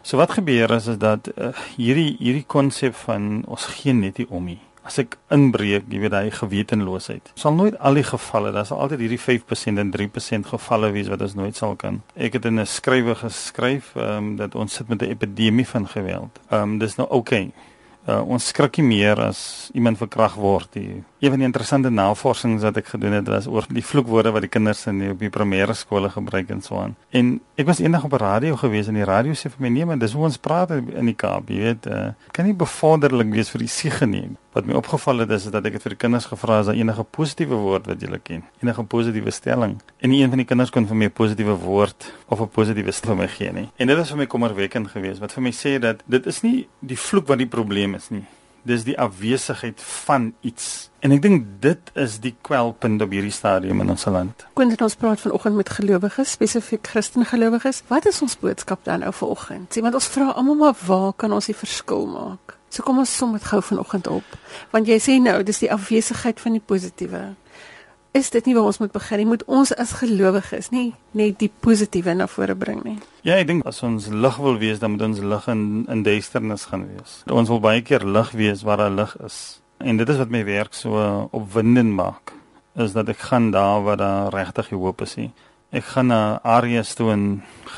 So 0.03 0.19
wat 0.19 0.35
gebeur 0.35 0.71
is 0.75 0.87
is 0.91 0.99
dat 0.99 1.31
uh, 1.39 1.53
hierdie 1.79 2.17
hierdie 2.19 2.45
konsep 2.47 2.95
van 3.07 3.45
ons 3.47 3.65
gee 3.79 3.95
net 3.95 4.19
nie 4.19 4.27
om 4.29 4.45
nie. 4.51 4.59
As 4.83 4.99
ek 4.99 5.17
inbreek, 5.31 5.85
jy 5.89 5.99
weet 6.03 6.13
hy 6.13 6.31
gewetenloosheid. 6.35 7.31
Sal 7.39 7.55
nooit 7.55 7.79
al 7.79 7.95
die 7.95 8.07
gevalle, 8.07 8.51
daar 8.53 8.67
sal 8.67 8.81
altyd 8.83 9.05
hierdie 9.05 9.21
5% 9.21 9.79
en 9.79 9.93
3% 9.95 10.49
gevalle 10.55 10.91
wees 10.91 11.11
wat 11.13 11.23
ons 11.23 11.35
nooit 11.39 11.57
sal 11.57 11.77
kan. 11.77 12.03
Ek 12.17 12.33
het 12.33 12.45
in 12.45 12.59
'n 12.59 12.67
skrywe 12.67 13.15
geskryf 13.15 13.95
ehm 13.97 14.17
um, 14.17 14.37
dat 14.37 14.55
ons 14.55 14.75
sit 14.75 14.89
met 14.89 15.03
'n 15.03 15.11
epidemie 15.11 15.67
van 15.67 15.87
geweld. 15.87 16.41
Ehm 16.51 16.63
um, 16.63 16.79
dis 16.79 16.97
nou 16.97 17.09
oukei. 17.09 17.47
Okay. 17.47 17.71
Uh, 18.03 18.23
ons 18.27 18.47
skrik 18.51 18.77
nie 18.77 18.87
meer 18.87 19.21
as 19.23 19.71
iemand 19.79 19.99
verkrag 19.99 20.35
word. 20.35 20.73
Die, 20.75 21.05
een 21.23 21.31
van 21.31 21.39
die 21.39 21.47
interessante 21.47 21.91
navorsings 21.95 22.65
wat 22.67 22.81
ek 22.81 22.89
gedoen 22.97 23.15
het 23.15 23.29
was 23.31 23.47
oor 23.47 23.67
die 23.71 23.85
vloekwoorde 23.87 24.33
wat 24.35 24.43
die 24.43 24.51
kinders 24.51 24.83
in 24.91 24.99
die, 24.99 25.11
op 25.15 25.23
die 25.23 25.31
primêre 25.31 25.77
skole 25.79 26.11
gebruik 26.11 26.51
en 26.51 26.63
so 26.67 26.81
aan. 26.83 26.97
En 27.15 27.37
ek 27.55 27.69
was 27.71 27.79
eendag 27.79 28.05
op 28.09 28.17
'n 28.19 28.23
radio 28.25 28.57
gewees 28.57 28.91
en 28.91 28.99
die 28.99 29.07
radio 29.07 29.33
sê 29.33 29.47
vir 29.55 29.63
my 29.63 29.69
nee, 29.69 29.87
maar 29.87 29.99
dis 29.99 30.13
hoe 30.13 30.25
ons 30.25 30.37
praat 30.37 30.71
in 30.71 31.07
die 31.07 31.15
Kaap, 31.15 31.49
jy 31.49 31.61
weet, 31.63 31.87
uh, 31.87 32.11
kan 32.33 32.45
nie 32.45 32.55
bevorderlik 32.55 33.31
wees 33.31 33.51
vir 33.51 33.59
die 33.59 33.69
siege 33.69 34.07
nie. 34.07 34.31
Wat 34.53 34.67
my 34.67 34.75
opgeval 34.75 35.19
het 35.19 35.31
is 35.31 35.45
dat 35.45 35.65
ek 35.65 35.73
het 35.73 35.83
vir 35.83 35.91
die 35.91 35.99
kinders 35.99 36.27
gevra 36.27 36.59
as 36.59 36.67
daar 36.67 36.75
enige 36.75 37.05
positiewe 37.05 37.55
woord 37.55 37.87
wat 37.87 38.01
julle 38.01 38.19
ken, 38.19 38.43
enige 38.61 38.83
positiewe 38.83 39.31
stelling. 39.31 39.81
En 40.01 40.11
nie 40.11 40.23
een 40.23 40.29
van 40.29 40.39
die 40.39 40.47
kinders 40.47 40.71
kon 40.71 40.87
vir 40.87 40.97
my 40.97 41.05
'n 41.05 41.11
positiewe 41.11 41.55
woord 41.55 42.13
of 42.29 42.41
'n 42.41 42.49
positiewe 42.49 42.93
stelling 42.93 43.03
vir 43.13 43.17
my 43.21 43.29
gee 43.29 43.53
nie. 43.53 43.69
En 43.77 43.91
dit 43.91 43.99
is 43.99 44.13
vir 44.13 44.23
my 44.23 44.29
kommerwekkend 44.31 44.93
geweest 44.95 45.23
wat 45.23 45.35
vir 45.37 45.45
my 45.45 45.53
sê 45.57 45.79
dat 45.83 46.03
dit 46.07 46.27
is 46.31 46.43
nie 46.45 46.69
die 46.81 46.99
vloek 46.99 47.29
wat 47.31 47.43
die 47.43 47.51
probleem 47.51 47.97
is 47.99 48.11
nie. 48.15 48.25
Dis 48.69 48.85
die 48.87 48.95
afwesigheid 48.99 49.81
van 49.83 50.33
iets. 50.47 50.91
En 51.03 51.11
ek 51.11 51.23
dink 51.25 51.47
dit 51.65 51.93
is 51.99 52.21
die 52.23 52.35
kwelpunt 52.47 53.03
op 53.03 53.11
hierdie 53.11 53.35
stadium 53.35 53.83
in 53.83 53.91
ons 53.91 54.07
land. 54.07 54.47
Quentin 54.55 54.87
ons 54.87 54.95
praat 55.01 55.21
vanoggend 55.21 55.59
met 55.59 55.73
gelowiges, 55.75 56.37
spesifiek 56.39 56.87
Christen 56.87 57.27
gelowiges. 57.27 57.83
Wat 57.91 58.07
is 58.07 58.23
ons 58.23 58.39
boodskap 58.39 58.85
dan 58.87 59.03
nou 59.03 59.11
vanoggend? 59.13 59.73
Sê 59.75 59.83
want 59.83 59.99
ons 59.99 60.11
vra 60.15 60.31
almal 60.31 60.61
maar 60.61 60.79
waar 60.87 61.13
kan 61.19 61.35
ons 61.35 61.51
die 61.51 61.59
verskil 61.59 62.07
maak? 62.07 62.57
So 62.73 62.87
kom 62.87 63.03
ons 63.03 63.11
som 63.13 63.35
dit 63.37 63.45
gou 63.45 63.61
vanoggend 63.61 64.07
op. 64.09 64.37
Want 64.73 64.89
jy 64.89 64.97
sê 65.03 65.19
nou, 65.21 65.43
dis 65.45 65.61
die 65.61 65.73
afwesigheid 65.73 66.39
van 66.41 66.55
die 66.57 66.63
positiewe. 66.65 67.25
Is 68.13 68.29
dit 68.29 68.45
nie 68.45 68.53
waar 68.53 68.69
ons 68.69 68.77
moet 68.79 68.93
begin 68.93 69.23
nie? 69.23 69.27
Moet 69.27 69.43
ons 69.49 69.71
as 69.81 69.95
gelowiges 69.97 70.69
nie 70.69 70.91
net 71.17 71.39
die 71.41 71.49
positiewe 71.65 72.13
na 72.13 72.27
vore 72.29 72.53
bring 72.61 72.83
nie? 72.85 72.99
Ja, 73.25 73.39
ek 73.39 73.47
dink 73.49 73.65
as 73.69 73.81
ons 73.87 74.11
lig 74.13 74.37
wil 74.45 74.59
wees, 74.61 74.83
dan 74.83 74.93
moet 74.95 75.05
ons 75.07 75.23
lig 75.25 75.47
in 75.49 75.63
in 75.89 76.03
duisternis 76.05 76.67
gaan 76.69 76.85
wees. 76.91 77.23
Ons 77.33 77.49
wil 77.49 77.63
baie 77.65 77.81
keer 77.81 78.05
lig 78.05 78.35
wees 78.37 78.67
waar 78.69 78.85
daar 78.85 78.93
lig 78.93 79.15
is. 79.25 79.39
En 79.81 79.97
dit 79.97 80.13
is 80.13 80.21
wat 80.21 80.35
my 80.35 80.43
werk 80.45 80.77
so 80.77 81.01
opwindend 81.33 81.97
maak, 81.97 82.35
is 82.77 82.93
dat 82.93 83.09
ek 83.09 83.25
gaan 83.31 83.49
daar 83.55 83.81
waar 83.89 83.97
daar 83.97 84.29
regtig 84.37 84.69
hoop 84.77 85.01
is. 85.09 85.17
Nie. 85.17 85.33
Ek 85.73 85.89
gaan 85.95 86.13
na 86.13 86.21
areas 86.45 86.93
toe 86.95 87.09
in 87.15 87.25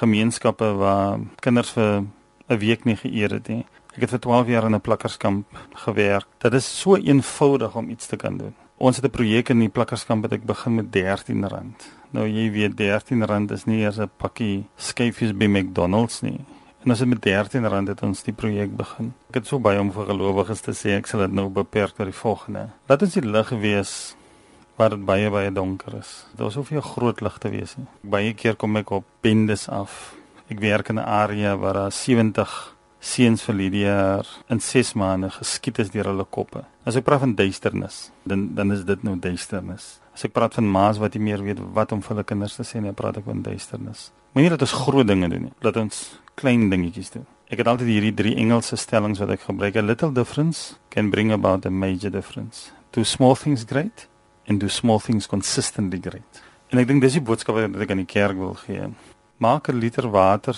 gemeenskappe 0.00 0.72
waar 0.82 1.22
kinders 1.46 1.70
vir 1.78 2.02
'n 2.50 2.58
week 2.58 2.84
nie 2.84 2.96
geëer 2.96 3.38
het 3.38 3.48
nie. 3.48 3.64
Ek 3.94 4.00
het 4.00 4.10
vir 4.10 4.20
12 4.20 4.46
jaar 4.48 4.66
in 4.66 4.74
'n 4.74 4.80
plakkerskamp 4.80 5.46
gewerk. 5.86 6.26
Dit 6.42 6.54
is 6.54 6.66
so 6.80 6.96
eenvoudig 6.96 7.76
om 7.76 7.88
iets 7.90 8.06
te 8.06 8.16
kan 8.16 8.36
doen. 8.36 8.54
Ons 8.76 8.96
het 8.96 9.04
'n 9.04 9.10
projek 9.10 9.48
in 9.48 9.58
die 9.58 9.68
plakkerskamp 9.68 10.22
wat 10.22 10.32
ek 10.32 10.44
begin 10.44 10.74
met 10.74 10.96
R13. 10.96 11.74
Nou 12.10 12.26
jy 12.26 12.50
weet 12.50 12.80
R13 12.80 13.52
is 13.52 13.64
nie 13.64 13.80
eers 13.80 13.98
'n 13.98 14.10
pakkie 14.16 14.66
skyfies 14.76 15.32
by 15.32 15.46
McDonald's 15.46 16.22
nie. 16.22 16.40
En 16.84 16.90
ons 16.90 16.98
het 16.98 17.08
met 17.08 17.26
R13 17.26 17.88
het 17.88 18.02
ons 18.02 18.22
die 18.22 18.32
projek 18.32 18.76
begin. 18.76 19.14
Ek 19.28 19.34
het 19.34 19.46
so 19.46 19.58
baie 19.58 19.80
om 19.80 19.92
vir 19.92 20.06
gelowiges 20.06 20.60
te 20.60 20.72
sê, 20.72 20.98
ek 20.98 21.06
sal 21.06 21.20
dit 21.20 21.32
nou 21.32 21.48
beperk 21.48 21.94
tot 21.94 22.06
die 22.06 22.12
volgende. 22.12 22.70
Laat 22.88 23.02
ons 23.02 23.14
die 23.14 23.22
lig 23.22 23.48
wees 23.48 24.16
waar 24.76 24.90
dit 24.90 25.04
baie 25.04 25.30
baie 25.30 25.52
donker 25.52 25.94
is. 25.94 26.26
Daar 26.36 26.44
was 26.44 26.54
soveel 26.54 26.80
groot 26.80 27.20
ligte 27.20 27.50
wees 27.50 27.76
nie. 27.76 27.86
Baie 28.02 28.34
keer 28.34 28.56
kom 28.56 28.76
ek 28.76 28.90
op 28.90 29.04
bendes 29.20 29.68
af. 29.68 30.14
Ek 30.50 30.60
werk 30.60 30.88
in 30.88 30.98
'n 30.98 31.06
area 31.06 31.56
waar 31.56 31.74
daar 31.74 31.92
70 31.92 32.74
seuns 33.00 33.42
vir 33.42 33.54
jaar 33.54 34.26
in 34.48 34.60
6 34.60 34.92
maande 34.94 35.30
geskiet 35.30 35.78
is 35.78 35.90
deur 35.90 36.04
hulle 36.04 36.24
koppe. 36.24 36.64
As 36.84 36.98
ek 37.00 37.06
praat 37.06 37.22
van 37.22 37.32
duisternis, 37.32 38.10
dan 38.28 38.50
dan 38.54 38.72
is 38.74 38.82
dit 38.84 39.04
nou 39.06 39.14
duisternis. 39.16 39.86
As 40.12 40.26
ek 40.26 40.34
praat 40.36 40.58
van 40.58 40.66
ma's 40.68 40.98
wat 41.00 41.14
nie 41.16 41.22
meer 41.30 41.40
weet 41.40 41.62
wat 41.72 41.94
om 41.96 42.02
vir 42.04 42.12
hulle 42.12 42.24
kinders 42.28 42.58
te 42.58 42.66
sê 42.68 42.82
nie, 42.84 42.92
praat 42.92 43.22
ek 43.22 43.24
van 43.24 43.40
duisternis. 43.42 44.10
Moenie 44.36 44.50
dat 44.52 44.66
ons 44.66 44.74
groot 44.84 45.08
dinge 45.08 45.30
doen 45.32 45.46
nie, 45.48 45.54
dat 45.64 45.78
ons 45.80 46.02
klein 46.36 46.68
dingetjies 46.68 47.14
doen. 47.14 47.24
Ek 47.48 47.62
het 47.62 47.70
altyd 47.70 47.88
hierdie 47.88 48.12
drie 48.18 48.34
Engelse 48.42 48.76
stellings 48.76 49.22
wat 49.22 49.32
ek 49.32 49.46
gebruik. 49.46 49.78
A 49.80 49.84
little 49.84 50.12
difference 50.12 50.74
can 50.92 51.08
bring 51.08 51.32
about 51.32 51.64
a 51.64 51.72
major 51.72 52.12
difference. 52.12 52.68
Do 52.92 53.04
small 53.04 53.36
things 53.36 53.64
great 53.64 54.06
and 54.46 54.60
do 54.60 54.68
small 54.68 55.00
things 55.00 55.26
consistently 55.30 56.00
great. 56.04 56.42
En 56.68 56.82
ek 56.82 56.90
dink 56.90 57.00
dis 57.00 57.16
die 57.16 57.24
boodskap 57.24 57.56
wat 57.56 57.80
ek 57.80 57.96
aan 57.96 58.04
die 58.04 58.10
kerk 58.10 58.36
wil 58.36 58.56
gee. 58.60 58.90
Maak 59.40 59.72
'n 59.72 59.80
liter 59.80 60.10
water, 60.10 60.56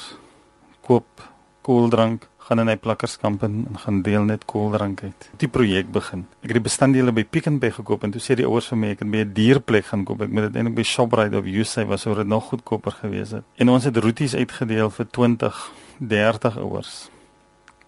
koop 0.83 1.23
koeldrank, 1.63 2.27
gaan 2.47 2.63
in 2.63 2.71
hy 2.71 2.77
plakkerskamp 2.79 3.43
en 3.43 3.65
gaan 3.83 4.03
deel 4.07 4.27
net 4.29 4.45
koeldrank 4.47 5.03
uit. 5.03 5.29
Die 5.43 5.49
projek 5.51 5.91
begin. 5.95 6.27
Ek 6.45 6.53
het 6.53 6.59
die 6.61 6.67
bestanddele 6.69 7.15
by 7.15 7.25
Pick 7.27 7.49
n 7.51 7.59
Pay 7.63 7.75
gekoop 7.81 8.07
en 8.07 8.15
toe 8.15 8.23
sê 8.23 8.37
die 8.39 8.47
ouers 8.47 8.69
vir 8.71 8.79
my 8.83 8.93
ek 8.95 9.03
het 9.03 9.11
by 9.11 9.25
'n 9.25 9.33
dierplek 9.35 9.87
gaan 9.91 10.05
koop. 10.05 10.23
Ek 10.23 10.31
moet 10.31 10.47
dit 10.47 10.57
eintlik 10.57 10.77
by 10.77 10.83
Shoprite 10.83 11.37
of 11.37 11.45
Usave 11.45 11.89
was 11.89 12.03
sou 12.03 12.15
dit 12.15 12.27
nog 12.27 12.45
goedkoper 12.45 12.93
gewees 12.93 13.31
het. 13.31 13.45
En 13.57 13.69
ons 13.69 13.85
het 13.85 13.97
roeties 13.97 14.35
uitgedeel 14.35 14.91
vir 14.91 15.07
20, 15.11 15.73
30 15.99 16.59
ouers. 16.59 17.11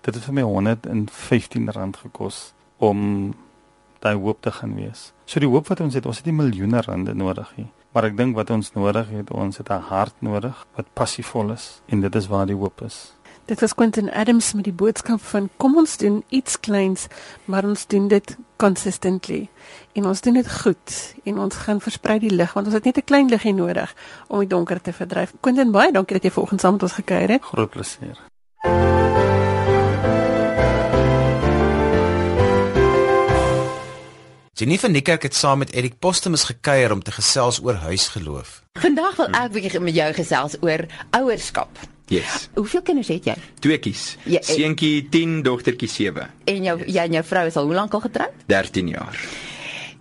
Dit 0.03 0.15
het 0.15 0.25
vir 0.25 0.35
my 0.35 0.43
R115 0.43 2.01
gekos 2.03 2.53
om 2.79 3.35
daai 4.01 4.15
hoop 4.15 4.43
te 4.43 4.51
gaan 4.51 4.75
wees. 4.75 5.13
So 5.25 5.41
die 5.41 5.49
hoop 5.49 5.69
wat 5.69 5.81
ons 5.81 5.95
het, 5.95 6.07
ons 6.07 6.17
het 6.17 6.27
nie 6.27 6.35
miljoene 6.35 6.81
rande 6.81 7.15
nodig 7.15 7.53
nie. 7.57 7.69
Maar 7.93 8.11
ek 8.11 8.17
dink 8.17 8.37
wat 8.37 8.51
ons 8.51 8.73
nodig 8.77 9.09
het, 9.11 9.31
ons 9.31 9.57
het 9.57 9.71
'n 9.71 9.89
hart 9.91 10.15
nodig 10.21 10.67
wat 10.77 10.87
passievol 10.95 11.53
is 11.53 11.81
en 11.89 12.01
dit 12.01 12.15
is 12.15 12.27
waar 12.27 12.47
die 12.47 12.55
hoop 12.55 12.83
is. 12.83 13.15
Dit 13.49 13.61
was 13.61 13.75
Quentin 13.75 14.11
Adams 14.13 14.53
met 14.53 14.65
die 14.65 14.73
boodskap 14.77 15.23
van 15.25 15.47
kom 15.57 15.77
ons 15.81 15.97
doen 15.97 16.19
iets 16.29 16.61
kleins, 16.61 17.07
maar 17.45 17.65
ons 17.65 17.87
doen 17.87 18.09
dit 18.09 18.37
consistently. 18.61 19.49
En 19.97 20.05
ons 20.11 20.21
doen 20.21 20.37
dit 20.37 20.51
goed 20.53 20.97
en 21.25 21.39
ons 21.39 21.57
gaan 21.57 21.81
versprei 21.81 22.19
die 22.21 22.35
lig 22.35 22.53
want 22.53 22.69
ons 22.69 22.77
het 22.77 22.85
net 22.85 23.01
'n 23.01 23.09
klein 23.09 23.29
liggie 23.29 23.55
nodig 23.55 23.95
om 24.27 24.39
die 24.39 24.49
donker 24.49 24.81
te 24.81 24.93
verdryf. 24.93 25.33
Quentin 25.41 25.71
baie 25.71 25.93
dankie 25.93 26.21
dat 26.21 26.25
jy 26.25 26.31
vanoggend 26.31 26.61
saam 26.61 26.73
met 26.73 26.83
ons 26.83 26.93
gekuier 26.93 27.29
het. 27.29 27.43
Groot 27.43 27.71
plesier. 27.71 28.19
Jennifer 34.53 34.91
Niekerk 34.91 35.23
het 35.23 35.35
saam 35.35 35.59
met 35.59 35.73
Erik 35.73 35.99
Postumus 35.99 36.45
gekuier 36.45 36.93
om 36.93 37.03
te 37.03 37.13
gesels 37.13 37.63
oor 37.63 37.75
huisgeloof. 37.75 38.63
Vandag 38.73 39.17
wil 39.17 39.27
ek 39.27 39.53
bietjie 39.53 39.81
met 39.81 39.95
jou 39.95 40.13
gesels 40.13 40.57
oor 40.61 40.87
ouerskap. 41.11 41.97
Yes. 42.09 42.49
Hoeveel 42.55 42.83
kinders 42.83 43.09
het 43.09 43.25
jy? 43.25 43.35
Tweeetjies. 43.61 44.17
Ja, 44.25 44.39
en- 44.39 44.45
Seentjie 44.45 45.09
10, 45.11 45.43
dogtertjie 45.43 45.89
7. 45.89 46.31
En 46.45 46.63
jou 46.63 46.79
jy 46.87 47.03
en 47.05 47.13
jou 47.13 47.25
vrou 47.25 47.47
is 47.47 47.57
al 47.57 47.65
hoe 47.65 47.75
lank 47.75 47.93
al 47.95 48.01
getroud? 48.01 48.33
13 48.47 48.89
jaar. 48.89 49.19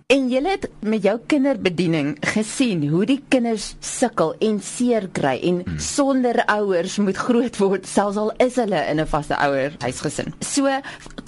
En 0.08 0.30
jy 0.32 0.38
het 0.40 0.62
met 0.80 1.02
jou 1.04 1.18
kinderbediening 1.28 2.14
gesien 2.30 2.86
hoe 2.88 3.02
die 3.04 3.18
kinders 3.28 3.74
sukkel 3.84 4.30
en 4.40 4.54
seer 4.64 5.04
kry 5.12 5.34
en 5.44 5.58
hmm. 5.66 5.74
sonder 5.84 6.38
ouers 6.48 6.94
moet 7.04 7.18
groot 7.20 7.58
word 7.60 7.84
selfs 7.84 8.16
al 8.16 8.30
is 8.40 8.56
hulle 8.56 8.80
in 8.88 9.02
'n 9.02 9.06
vaste 9.06 9.36
ouer 9.36 9.76
huisgesin. 9.84 10.32
So, 10.40 10.64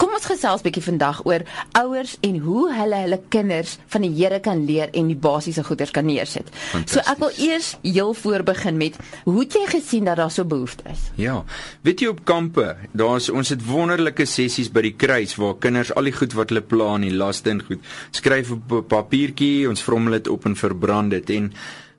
kom 0.01 0.15
ons 0.17 0.25
gesels 0.25 0.63
bietjie 0.65 0.81
vandag 0.81 1.19
oor 1.29 1.45
ouers 1.77 2.15
en 2.25 2.39
hoe 2.41 2.73
hulle 2.73 3.03
hulle 3.03 3.19
kinders 3.29 3.77
van 3.85 4.01
die 4.01 4.09
Here 4.17 4.39
kan 4.39 4.65
leer 4.65 4.89
en 4.97 5.13
die 5.13 5.19
basiese 5.27 5.63
goeders 5.63 5.91
kan 5.91 6.05
neersit. 6.05 6.49
So 6.87 6.99
ek 7.05 7.21
wil 7.21 7.31
eers 7.37 7.77
heel 7.83 8.13
voor 8.13 8.43
begin 8.43 8.77
met 8.77 8.97
hoe 9.25 9.39
het 9.39 9.53
jy 9.53 9.67
gesien 9.77 10.05
dat 10.05 10.17
daar 10.17 10.31
so 10.31 10.43
behoefte 10.43 10.89
is? 10.89 11.11
Ja. 11.21 11.43
Weet 11.81 11.99
jy 11.99 12.07
op 12.07 12.25
kampe, 12.25 12.75
daar's 12.93 13.29
ons 13.29 13.49
het 13.49 13.61
wonderlike 13.61 14.25
sessies 14.25 14.71
by 14.71 14.81
die 14.81 14.95
kruis 14.97 15.35
waar 15.35 15.53
kinders 15.59 15.93
al 15.93 16.09
die 16.09 16.17
goed 16.17 16.33
wat 16.33 16.49
hulle 16.49 16.65
plan, 16.65 17.01
die 17.01 17.13
laste 17.13 17.49
en 17.49 17.61
goed, 17.61 17.79
skryf 18.09 18.51
op 18.51 18.70
'n 18.73 18.87
papiertjie, 18.87 19.69
ons 19.69 19.83
vrommel 19.83 20.11
dit 20.11 20.27
op 20.27 20.45
en 20.45 20.55
verbrand 20.55 21.11
dit 21.11 21.29
en 21.29 21.51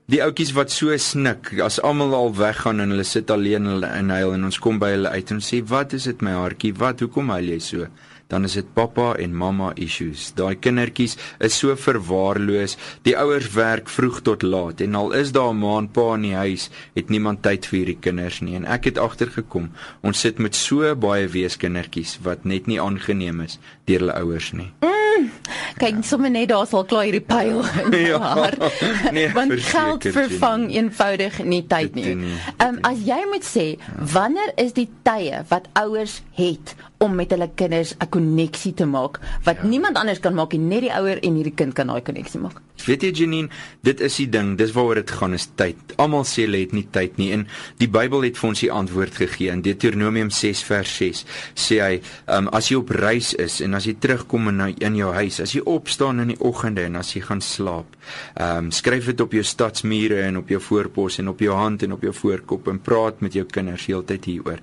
die 0.05 0.23
ouetjies 0.23 0.51
wat 0.53 0.71
so 0.71 0.97
snik 0.97 1.53
as 1.63 1.79
almal 1.81 2.13
al 2.13 2.33
weggaan 2.35 2.79
en 2.79 2.89
hulle 2.89 3.03
sit 3.07 3.31
alleen 3.31 3.65
hulle 3.65 3.89
in 3.99 4.09
huil 4.09 4.33
en 4.33 4.43
ons 4.43 4.59
kom 4.59 4.79
by 4.79 4.89
hulle 4.97 5.09
uit 5.09 5.31
en 5.31 5.39
sê 5.39 5.63
wat 5.63 5.93
is 5.93 6.03
dit 6.03 6.21
my 6.21 6.31
hartjie 6.31 6.73
wat 6.75 6.99
hoekom 6.99 7.29
huil 7.29 7.53
jy 7.55 7.59
so 7.59 7.87
dan 8.33 8.47
is 8.47 8.55
dit 8.57 8.69
pappa 8.73 9.13
en 9.21 9.35
mamma 9.37 9.71
issues. 9.77 10.31
Daai 10.37 10.55
kindertjies 10.57 11.17
is 11.43 11.57
so 11.59 11.75
verwaarloos. 11.77 12.77
Die 13.05 13.15
ouers 13.19 13.51
werk 13.53 13.91
vroeg 13.93 14.23
tot 14.25 14.45
laat 14.47 14.81
en 14.85 14.97
al 14.97 15.13
is 15.19 15.33
daar 15.37 15.53
'n 15.53 15.61
ma 15.61 15.77
en 15.77 15.89
pa 15.91 16.15
in 16.15 16.25
die 16.29 16.35
huis, 16.35 16.69
het 16.95 17.09
niemand 17.09 17.43
tyd 17.43 17.65
vir 17.65 17.77
hierdie 17.79 17.99
kinders 17.99 18.41
nie. 18.41 18.55
En 18.55 18.65
ek 18.65 18.83
het 18.89 18.97
agtergekom, 18.97 19.69
ons 20.01 20.19
sit 20.19 20.39
met 20.39 20.55
so 20.55 20.95
baie 20.95 21.27
weeskindertjies 21.27 22.19
wat 22.23 22.45
net 22.45 22.67
nie 22.67 22.81
aangeneem 22.81 23.41
is 23.41 23.59
deur 23.85 23.99
hulle 23.99 24.13
ouers 24.13 24.51
nie. 24.53 24.71
Mm, 24.81 25.02
Kyk, 25.81 26.03
sommer 26.05 26.29
net 26.29 26.49
daar 26.49 26.67
sal 26.67 26.85
klaar 26.85 27.03
hierdie 27.07 27.21
pyl 27.25 27.63
in 27.91 28.05
Ja. 28.07 28.19
haar. 28.19 28.53
Nee, 29.15 29.29
Want 29.33 29.53
geld 29.53 30.03
vervang 30.13 30.61
Jenny. 30.71 30.77
eenvoudig 30.77 31.43
nie 31.43 31.63
tyd 31.67 31.95
nie. 31.95 32.15
nie, 32.15 32.33
Ehm 32.57 32.67
um, 32.75 32.79
as 32.81 32.99
jy 33.05 33.19
moet 33.31 33.43
sê, 33.45 33.65
wanneer 34.13 34.53
is 34.57 34.73
die 34.73 34.89
tye 35.03 35.43
wat 35.49 35.67
ouers 35.73 36.21
het 36.37 36.75
om 37.03 37.15
met 37.15 37.31
hulle 37.35 37.49
kinders 37.55 37.95
'n 37.99 38.09
koneksie 38.09 38.73
te 38.73 38.85
maak 38.85 39.19
wat 39.43 39.57
ja. 39.61 39.67
niemand 39.67 39.97
anders 39.97 40.19
kan 40.19 40.33
maak 40.33 40.51
nie, 40.53 40.59
net 40.59 40.81
die 40.81 40.91
ouer 40.93 41.19
en 41.23 41.35
hierdie 41.35 41.53
kind 41.55 41.73
kan 41.73 41.87
daai 41.87 42.01
koneksie 42.01 42.39
maak. 42.39 42.61
Weet 42.85 43.03
jy 43.03 43.11
Janine, 43.11 43.49
dit 43.83 43.99
is 44.01 44.15
die 44.15 44.29
ding, 44.29 44.57
dis 44.57 44.71
waaroor 44.71 44.95
dit 44.95 45.11
gaan 45.11 45.33
is 45.33 45.47
tyd. 45.55 45.75
Almal 45.97 46.23
sê 46.23 46.43
hulle 46.47 46.57
het 46.59 46.71
nie 46.73 46.87
tyd 46.91 47.17
nie 47.17 47.31
en 47.31 47.47
die 47.77 47.87
Bybel 47.87 48.21
het 48.23 48.37
vir 48.37 48.49
ons 48.49 48.59
die 48.59 48.71
antwoord 48.71 49.15
gegee. 49.15 49.51
In 49.51 49.61
Deuteronomium 49.61 50.29
6 50.29 50.63
vers 50.63 50.95
6 50.97 51.25
sê 51.55 51.79
hy, 51.81 52.01
um, 52.27 52.47
as 52.51 52.69
jy 52.69 52.75
op 52.77 52.89
reis 52.89 53.33
is 53.33 53.61
en 53.61 53.73
as 53.73 53.85
jy 53.85 53.93
terugkom 53.99 54.47
in 54.49 54.75
in 54.79 54.95
jou 54.95 55.02
huis, 55.11 55.39
as 55.43 55.51
jy 55.55 55.61
opstaan 55.67 56.21
in 56.23 56.31
die 56.31 56.39
oggende 56.39 56.85
en 56.87 56.95
as 56.95 57.11
jy 57.15 57.21
gaan 57.25 57.41
slaap, 57.41 57.97
um, 58.39 58.69
skryf 58.71 59.09
dit 59.11 59.21
op 59.21 59.33
jou 59.35 59.43
stadsmure 59.43 60.21
en 60.23 60.37
op 60.39 60.49
jou 60.49 60.61
voorpos 60.61 61.19
en 61.19 61.31
op 61.33 61.43
jou 61.43 61.55
hand 61.57 61.83
en 61.83 61.95
op 61.97 62.05
jou 62.07 62.13
voorkop 62.13 62.67
en 62.71 62.79
praat 62.79 63.19
met 63.21 63.33
jou 63.33 63.45
kinders 63.45 63.85
heeltyd 63.89 64.25
hieroor. 64.25 64.61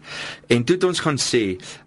En 0.49 0.65
toe 0.65 0.77
het 0.79 0.87
ons 0.89 1.03
gaan 1.05 1.21
sê, 1.21 1.43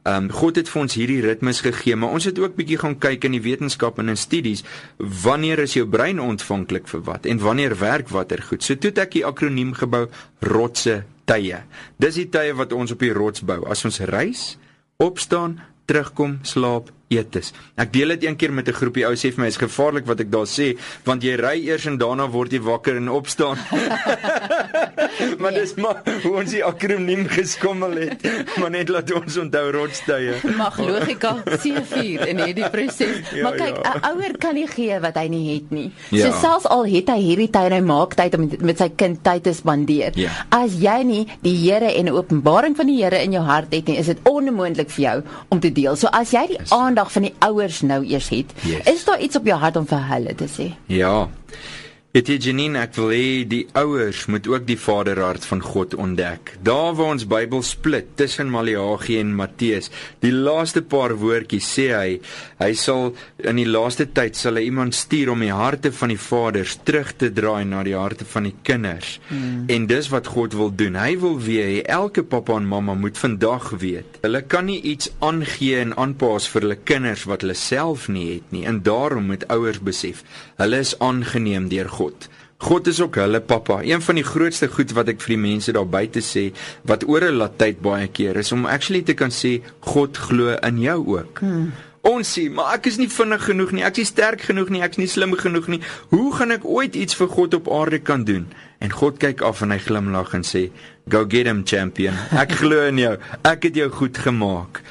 um, 0.09 0.29
God 0.29 0.61
het 0.61 0.69
vir 0.69 0.81
ons 0.81 0.97
hierdie 0.99 1.21
ritmes 1.25 1.63
gegee, 1.65 1.95
maar 1.95 2.13
ons 2.13 2.29
het 2.29 2.39
ook 2.39 2.55
bietjie 2.59 2.77
gaan 2.83 2.99
kyk 2.99 3.25
in 3.25 3.37
die 3.39 3.43
wetenskap 3.43 3.97
en 3.99 4.13
in 4.13 4.19
studies, 4.19 4.61
wanneer 4.97 5.63
is 5.65 5.77
jou 5.77 5.87
brein 5.89 6.21
ontvanklik 6.21 6.87
vir 6.91 7.03
wat 7.09 7.25
en 7.25 7.41
wanneer 7.41 7.77
werk 7.79 8.13
watter 8.13 8.41
goed. 8.43 8.63
So 8.63 8.75
toe 8.75 8.93
het 8.93 9.05
ek 9.07 9.17
die 9.17 9.25
akroniem 9.25 9.73
gebou 9.77 10.05
rotse 10.45 11.01
tye. 11.29 11.63
Dis 12.01 12.19
die 12.19 12.29
tye 12.31 12.55
wat 12.57 12.73
ons 12.75 12.93
op 12.93 13.03
die 13.03 13.13
rots 13.15 13.43
bou. 13.45 13.63
As 13.71 13.83
ons 13.87 14.01
reis, 14.09 14.53
opstaan, 15.01 15.59
terugkom, 15.89 16.39
slaap, 16.47 16.91
eet 17.13 17.35
is. 17.39 17.51
Ek 17.79 17.91
deel 17.93 18.13
dit 18.15 18.27
een 18.27 18.37
keer 18.39 18.53
met 18.53 18.67
'n 18.67 18.77
groepie 18.77 19.05
ou 19.07 19.13
sê 19.15 19.31
vir 19.33 19.41
my 19.43 19.47
is 19.47 19.57
gevaarlik 19.57 20.05
wat 20.05 20.19
ek 20.19 20.31
daar 20.31 20.47
sê, 20.47 20.77
want 21.05 21.23
jy 21.23 21.35
ry 21.35 21.57
eers 21.67 21.85
en 21.85 21.97
daarna 21.97 22.27
word 22.29 22.51
jy 22.51 22.59
wakker 22.59 22.97
en 22.97 23.09
opstaan. 23.09 23.57
maar 25.41 25.53
dis 25.53 25.73
maar 25.75 26.01
hoe 26.23 26.33
ons 26.41 26.51
die 26.51 26.63
akroniem 26.63 27.27
geskommel 27.27 27.97
het. 28.07 28.21
Maar 28.63 28.69
net 28.69 28.89
laat 28.89 29.11
ons 29.13 29.37
onthou 29.37 29.71
rotstye. 29.71 30.35
Mag 30.57 30.77
logika 30.77 31.35
C4 31.43 32.27
in 32.27 32.39
hierdie 32.39 32.69
proses. 32.69 33.17
Ja, 33.33 33.43
maar 33.43 33.57
kyk, 33.57 33.77
'n 33.77 33.83
ja. 33.83 34.11
ouer 34.11 34.37
kan 34.37 34.53
nie 34.55 34.67
gee 34.67 34.99
wat 34.99 35.15
hy 35.17 35.27
nie 35.27 35.53
het 35.53 35.71
nie. 35.71 35.91
Ja. 36.09 36.29
So 36.31 36.39
selfs 36.39 36.67
al 36.67 36.85
het 36.85 37.09
hy 37.09 37.19
hierdie 37.19 37.49
tyd 37.49 37.71
en 37.71 37.77
hy 37.77 37.81
maak 37.81 38.15
tyd 38.15 38.35
om 38.37 38.49
met, 38.59 38.77
sy 38.77 38.89
kind 38.95 39.23
tyd 39.23 39.43
te 39.43 39.53
spandeer. 39.53 40.11
Ja. 40.15 40.29
As 40.49 40.77
jy 40.79 41.03
nie 41.03 41.27
die 41.41 41.55
Here 41.63 41.91
en 41.93 42.05
'n 42.05 42.15
openbaring 42.15 42.75
van 42.75 42.87
die 42.87 43.03
Here 43.03 43.23
in 43.23 43.31
jou 43.31 43.43
hart 43.43 43.73
het 43.73 43.87
nie, 43.87 43.97
is 43.97 44.05
dit 44.05 44.19
onmoontlik 44.23 44.89
vir 44.89 45.03
jou 45.03 45.23
om 45.49 45.59
te 45.59 45.71
deel. 45.71 45.95
So 45.95 46.07
as 46.07 46.31
jy 46.31 46.47
die 46.47 46.59
Yes. 46.63 46.71
Aandag 47.03 47.11
van 47.11 47.21
die 47.27 47.33
ouers 47.39 47.81
nou 47.81 48.03
eers 48.05 48.29
het, 48.29 48.53
Yes. 48.63 48.87
is 48.87 49.03
daar 49.05 49.19
iets 49.19 49.35
op 49.35 49.45
jou 49.45 49.59
hart 49.59 49.75
om 49.75 49.85
vir 49.87 50.03
hulle 50.07 50.35
te 50.35 50.47
sê? 50.47 50.71
Ja. 50.87 51.27
Weet 52.13 52.27
jy 52.29 52.35
Janine, 52.45 52.77
ek 52.77 52.91
wil 52.99 53.09
hê 53.09 53.29
die 53.49 53.63
ouers 53.73 54.27
moet 54.29 54.45
ook 54.45 54.67
die 54.67 54.77
vaderhart 54.77 55.47
van 55.49 55.63
God 55.65 55.95
ontdek. 55.97 56.51
Daar 56.61 56.91
waar 56.93 57.15
ons 57.15 57.23
Bybel 57.25 57.63
split 57.65 58.11
tussen 58.19 58.51
Maleagi 58.53 59.15
en 59.17 59.31
Matteus, 59.33 59.89
die 60.21 60.29
laaste 60.29 60.83
paar 60.85 61.15
woordjies 61.17 61.65
sê 61.65 61.87
hy, 61.89 62.19
hy 62.59 62.67
sal 62.77 63.15
in 63.41 63.57
die 63.57 63.65
laaste 63.65 64.05
tyd 64.13 64.37
sal 64.37 64.61
hy 64.61 64.67
iemand 64.67 64.93
stuur 64.93 65.31
om 65.33 65.41
die 65.41 65.49
harte 65.57 65.89
van 65.89 66.13
die 66.13 66.19
vaders 66.21 66.75
terug 66.85 67.15
te 67.17 67.31
draai 67.33 67.65
na 67.71 67.81
die 67.81 67.97
harte 67.97 68.29
van 68.29 68.45
die 68.45 68.53
kinders. 68.61 69.15
Hmm. 69.31 69.65
En 69.73 69.89
dis 69.89 70.11
wat 70.13 70.29
God 70.35 70.53
wil 70.53 70.69
doen. 70.69 71.01
Hy 71.01 71.17
wil 71.25 71.41
weer 71.41 71.65
hê 71.71 71.81
elke 71.97 72.21
pappa 72.21 72.59
en 72.61 72.69
mamma 72.69 72.93
moet 72.93 73.17
vandag 73.17 73.71
weet. 73.81 74.21
Hulle 74.21 74.43
kan 74.45 74.69
nie 74.69 74.77
iets 74.93 75.09
aangee 75.17 75.81
en 75.81 75.97
aanpas 75.97 76.45
vir 76.53 76.67
hulle 76.67 76.77
kinders 76.93 77.25
wat 77.25 77.41
hulle 77.41 77.57
self 77.57 78.05
nie 78.05 78.29
het 78.35 78.53
nie. 78.53 78.67
En 78.69 78.83
daarom 78.85 79.33
moet 79.33 79.49
ouers 79.49 79.81
besef, 79.81 80.21
hulle 80.61 80.85
is 80.85 80.93
aangeneem 81.01 81.73
deur 81.73 81.89
God. 81.89 82.02
God 82.63 82.87
is 82.87 83.01
ook 83.01 83.15
hulle 83.19 83.41
pappa. 83.41 83.81
Een 83.83 84.01
van 84.01 84.15
die 84.15 84.23
grootste 84.23 84.69
goed 84.71 84.93
wat 84.95 85.09
ek 85.11 85.21
vir 85.21 85.35
die 85.35 85.41
mense 85.43 85.73
daar 85.75 85.87
buite 85.89 86.23
sê, 86.23 86.51
wat 86.87 87.03
oor 87.07 87.25
'n 87.27 87.39
laat 87.41 87.57
tyd 87.59 87.81
baie 87.81 88.07
keer 88.07 88.37
is 88.39 88.51
om 88.51 88.65
actually 88.65 89.01
te 89.01 89.13
kan 89.13 89.31
sê 89.31 89.61
God 89.79 90.17
glo 90.17 90.55
in 90.55 90.79
jou 90.79 90.99
ook. 91.17 91.39
Hmm. 91.39 91.73
Ons 92.03 92.33
sê, 92.35 92.49
maar 92.51 92.73
ek 92.75 92.85
is 92.85 92.97
nie 92.97 93.07
vinnig 93.07 93.45
genoeg 93.45 93.71
nie, 93.71 93.83
ek 93.83 93.97
is 93.97 93.97
nie 93.97 94.05
sterk 94.05 94.41
genoeg 94.41 94.69
nie, 94.69 94.81
ek 94.81 94.91
is 94.91 94.97
nie 94.97 95.07
slim 95.07 95.35
genoeg 95.39 95.67
nie. 95.67 95.81
Hoe 96.09 96.33
gaan 96.35 96.51
ek 96.51 96.65
ooit 96.65 96.95
iets 96.95 97.15
vir 97.15 97.27
God 97.27 97.53
op 97.53 97.71
aarde 97.71 97.99
kan 97.99 98.23
doen? 98.23 98.47
En 98.79 98.91
God 98.91 99.19
kyk 99.19 99.41
af 99.41 99.61
en 99.61 99.71
hy 99.71 99.77
glimlag 99.79 100.33
en 100.33 100.43
sê, 100.43 100.69
"Go 101.09 101.25
get 101.25 101.45
him, 101.45 101.63
champion. 101.63 102.13
Ek 102.31 102.51
glo 102.61 102.87
in 102.87 102.97
jou. 102.97 103.17
Ek 103.43 103.63
het 103.63 103.75
jou 103.75 103.89
goed 103.89 104.17
gemaak." 104.17 104.81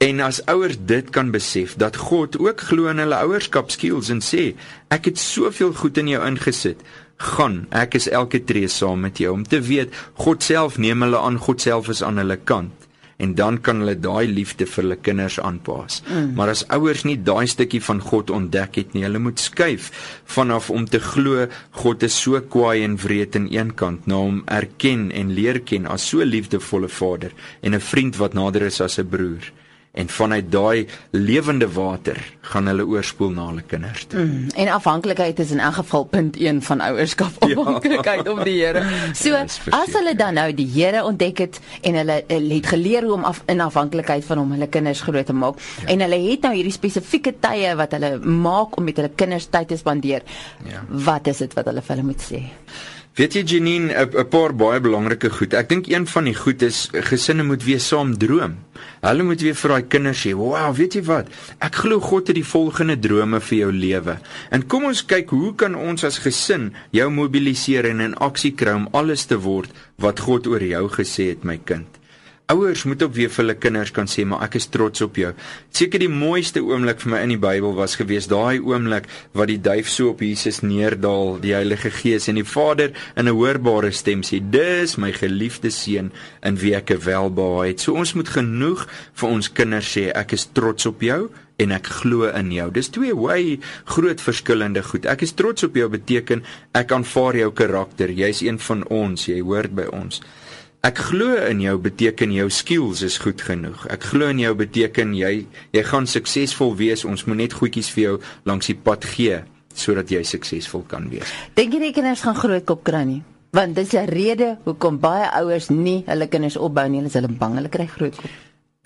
En 0.00 0.20
as 0.20 0.38
ouers 0.46 0.78
dit 0.80 1.10
kan 1.10 1.30
besef 1.30 1.74
dat 1.76 1.96
God 1.96 2.38
ook 2.38 2.60
glo 2.60 2.88
in 2.88 3.02
hulle 3.02 3.18
ouerskap 3.20 3.70
skills 3.70 4.08
en 4.08 4.22
sê, 4.24 4.54
"Ek 4.90 5.04
het 5.04 5.18
soveel 5.18 5.72
goed 5.72 5.98
in 5.98 6.08
jou 6.08 6.26
ingesit." 6.26 6.82
gaan 7.20 7.66
ek 7.76 7.94
is 7.94 8.08
elke 8.08 8.40
tree 8.48 8.68
saam 8.68 9.00
met 9.04 9.18
jou 9.20 9.32
om 9.34 9.42
te 9.44 9.60
weet 9.60 9.92
God 10.24 10.42
self 10.42 10.78
neem 10.78 11.02
hulle 11.04 11.18
aan 11.20 11.36
God 11.38 11.60
self 11.60 11.90
is 11.92 12.02
aan 12.02 12.16
hulle 12.16 12.36
kant 12.36 12.86
en 13.20 13.34
dan 13.36 13.58
kan 13.60 13.82
hulle 13.82 13.98
daai 14.00 14.32
liefde 14.32 14.64
vir 14.64 14.82
hulle 14.82 14.96
kinders 14.96 15.36
aanpas. 15.44 16.00
Mm. 16.08 16.30
Maar 16.38 16.54
as 16.54 16.62
ouers 16.72 17.04
nie 17.04 17.18
daai 17.20 17.44
stukkie 17.52 17.82
van 17.84 18.00
God 18.00 18.32
ontdek 18.32 18.78
het 18.80 18.94
nie, 18.96 19.04
hulle 19.04 19.20
moet 19.20 19.42
skuif 19.42 19.90
vanaf 20.36 20.70
om 20.72 20.86
te 20.88 21.02
glo 21.04 21.44
God 21.82 22.06
is 22.08 22.16
so 22.16 22.40
kwaai 22.40 22.80
en 22.86 22.96
wreed 23.04 23.36
aan 23.36 23.50
een 23.52 23.74
kant 23.76 24.08
na 24.08 24.22
hom 24.24 24.40
erken 24.48 25.10
en 25.12 25.34
leer 25.36 25.60
ken 25.68 25.88
as 25.92 26.08
so 26.08 26.24
liefdevolle 26.24 26.88
Vader 26.88 27.36
en 27.60 27.74
'n 27.74 27.88
vriend 27.92 28.16
wat 28.16 28.34
nader 28.34 28.62
is 28.72 28.80
as 28.80 28.98
'n 28.98 29.08
broer. 29.08 29.52
En 29.92 30.08
vanuit 30.08 30.52
daai 30.52 30.86
lewende 31.10 31.66
water 31.72 32.18
gaan 32.40 32.66
hulle 32.70 32.84
oorspoel 32.86 33.30
na 33.34 33.46
hulle 33.48 33.62
kinders 33.66 34.04
toe. 34.06 34.20
Mm, 34.22 34.46
en 34.54 34.68
afhanklikheid 34.68 35.38
is 35.42 35.50
in 35.50 35.58
elk 35.58 35.74
geval 35.80 36.04
punt 36.04 36.36
1 36.36 36.62
van 36.62 36.80
ouerskap, 36.80 37.32
afhanklikheid 37.38 38.24
ja. 38.24 38.30
op 38.30 38.44
die 38.44 38.54
Here. 38.64 38.84
So 39.22 39.34
Ja, 39.34 39.42
as 39.80 39.92
hulle 39.92 40.14
dan 40.14 40.38
nou 40.38 40.46
die 40.54 40.68
Here 40.70 41.02
ontdek 41.04 41.42
het 41.42 41.60
en 41.80 41.98
hulle, 41.98 42.20
hulle 42.28 42.54
het 42.54 42.70
geleer 42.70 43.02
hoe 43.02 43.16
om 43.18 43.24
af, 43.24 43.42
in 43.46 43.60
afhanklikheid 43.60 44.24
van 44.24 44.38
hom 44.38 44.54
hulle 44.54 44.70
kinders 44.70 45.02
groot 45.06 45.26
te 45.26 45.34
maak 45.34 45.58
ja. 45.58 45.88
en 45.94 46.06
hulle 46.06 46.20
het 46.28 46.46
nou 46.46 46.54
hierdie 46.54 46.74
spesifieke 46.74 47.34
tye 47.42 47.74
wat 47.80 47.98
hulle 47.98 48.14
maak 48.18 48.78
om 48.78 48.86
met 48.86 49.02
hulle 49.02 49.10
kinders 49.14 49.50
tyd 49.50 49.68
te 49.74 49.80
spandeer. 49.80 50.22
Ja. 50.70 50.86
Wat 50.88 51.26
is 51.26 51.42
dit 51.42 51.58
wat 51.58 51.66
hulle 51.66 51.82
vir 51.82 51.96
hulle 51.96 52.10
moet 52.12 52.30
sê? 52.30 52.44
Weet 53.18 53.34
jy 53.34 53.42
Janine, 53.42 53.90
'n 53.90 54.18
'n 54.22 54.28
paar 54.28 54.54
baie 54.54 54.80
belangrike 54.80 55.30
goed. 55.30 55.54
Ek 55.54 55.68
dink 55.68 55.88
een 55.88 56.06
van 56.06 56.24
die 56.24 56.34
goed 56.34 56.62
is 56.62 56.88
gesinne 56.92 57.42
moet 57.42 57.64
weer 57.64 57.80
saam 57.80 58.18
droom. 58.18 58.54
Hulle 59.02 59.22
moet 59.22 59.40
weer 59.40 59.54
vir 59.54 59.70
daai 59.70 59.82
kinders 59.88 60.26
sê, 60.26 60.32
"Wow, 60.32 60.74
weet 60.76 60.94
jy 60.94 61.02
wat? 61.02 61.26
Ek 61.58 61.74
glo 61.74 62.00
God 62.00 62.26
het 62.26 62.36
die 62.36 62.44
volgende 62.44 62.98
drome 62.98 63.40
vir 63.40 63.58
jou 63.58 63.72
lewe." 63.72 64.18
En 64.50 64.66
kom 64.66 64.84
ons 64.84 65.04
kyk 65.04 65.30
hoe 65.30 65.54
kan 65.54 65.74
ons 65.74 66.04
as 66.04 66.18
gesin 66.18 66.72
jou 66.92 67.10
mobiliseer 67.10 67.84
en 67.84 68.00
in 68.00 68.14
aksie 68.14 68.52
kry 68.52 68.72
om 68.72 68.88
alles 68.92 69.24
te 69.24 69.38
word 69.38 69.70
wat 69.98 70.20
God 70.20 70.46
oor 70.46 70.62
jou 70.62 70.88
gesê 70.88 71.28
het, 71.28 71.44
my 71.44 71.58
kind. 71.64 71.99
Ouers 72.50 72.82
moet 72.84 73.02
ook 73.02 73.12
weer 73.14 73.30
vir 73.30 73.44
hulle 73.44 73.54
kinders 73.54 73.92
kan 73.94 74.08
sê, 74.10 74.24
maar 74.26 74.40
ek 74.42 74.56
is 74.58 74.66
trots 74.74 75.04
op 75.04 75.18
jou. 75.20 75.28
Seker 75.76 76.02
die 76.02 76.10
mooiste 76.10 76.62
oomblik 76.66 76.98
vir 77.04 77.12
my 77.12 77.20
in 77.22 77.34
die 77.34 77.38
Bybel 77.38 77.76
was 77.76 77.94
gewees 78.00 78.26
daai 78.30 78.58
oomblik 78.58 79.06
wat 79.38 79.52
die 79.52 79.60
duif 79.62 79.86
so 79.92 80.10
op 80.10 80.24
Jesus 80.24 80.58
neerdal, 80.66 81.36
die 81.44 81.54
Heilige 81.54 81.92
Gees 81.94 82.26
en 82.32 82.40
die 82.40 82.46
Vader 82.46 82.90
in 83.14 83.28
'n 83.28 83.36
hoorbare 83.38 83.92
stem 83.92 84.22
sê: 84.26 84.40
"Dis 84.42 84.96
my 84.98 85.12
geliefde 85.12 85.70
seun 85.70 86.10
in 86.42 86.56
wie 86.56 86.74
ek 86.74 86.90
welbehae 86.90 87.68
het." 87.68 87.80
So 87.80 87.94
ons 87.94 88.14
moet 88.14 88.28
genoeg 88.28 88.86
vir 89.14 89.28
ons 89.28 89.52
kinders 89.52 89.96
sê, 89.96 90.10
"Ek 90.10 90.32
is 90.32 90.48
trots 90.52 90.86
op 90.86 91.00
jou." 91.00 91.30
en 91.60 91.70
ek 91.70 91.86
glo 92.00 92.28
in 92.28 92.52
jou. 92.52 92.70
Dis 92.70 92.88
twee 92.88 93.14
way 93.16 93.58
groot 93.84 94.20
verskillende 94.20 94.82
goed. 94.82 95.06
Ek 95.06 95.22
is 95.22 95.32
trots 95.36 95.62
op 95.62 95.76
jou 95.76 95.88
beteken 95.88 96.42
ek 96.72 96.92
aanvaar 96.92 97.36
jou 97.36 97.50
karakter. 97.52 98.08
Jy's 98.08 98.40
een 98.40 98.58
van 98.58 98.86
ons, 98.88 99.26
jy 99.26 99.40
hoort 99.40 99.74
by 99.74 99.88
ons. 99.92 100.22
Ek 100.80 100.96
glo 101.10 101.34
in 101.44 101.58
jou 101.60 101.74
beteken 101.76 102.30
jou 102.32 102.46
skills 102.48 103.02
is 103.04 103.18
goed 103.20 103.42
genoeg. 103.44 103.82
Ek 103.92 104.06
glo 104.14 104.30
in 104.32 104.38
jou 104.40 104.54
beteken 104.56 105.10
jy 105.12 105.42
jy 105.76 105.82
gaan 105.84 106.06
suksesvol 106.08 106.72
wees. 106.78 107.04
Ons 107.04 107.26
moet 107.28 107.42
net 107.42 107.56
goedjies 107.58 107.90
vir 107.92 108.02
jou 108.02 108.14
langs 108.48 108.70
die 108.70 108.78
pad 108.80 109.04
gee 109.04 109.42
sodat 109.76 110.08
jy 110.08 110.22
suksesvol 110.24 110.86
kan 110.88 111.10
wees. 111.12 111.28
Dink 111.54 111.76
jy 111.76 111.82
die 111.84 111.92
kinders 111.92 112.24
gaan 112.24 112.38
groot 112.38 112.64
kop 112.64 112.80
kry 112.88 113.04
nie? 113.04 113.20
Want 113.52 113.76
dis 113.76 113.92
'n 113.92 114.08
rede 114.08 114.56
hoekom 114.64 115.00
baie 115.00 115.28
ouers 115.42 115.68
nie 115.68 116.02
hulle 116.06 116.28
kinders 116.28 116.56
opbou 116.56 116.88
nie, 116.88 116.98
hulle 116.98 117.12
is 117.12 117.18
hulle 117.18 117.28
bang 117.28 117.54
hulle 117.60 117.68
kry 117.68 117.86
groot 117.86 118.16
kop. 118.16 118.30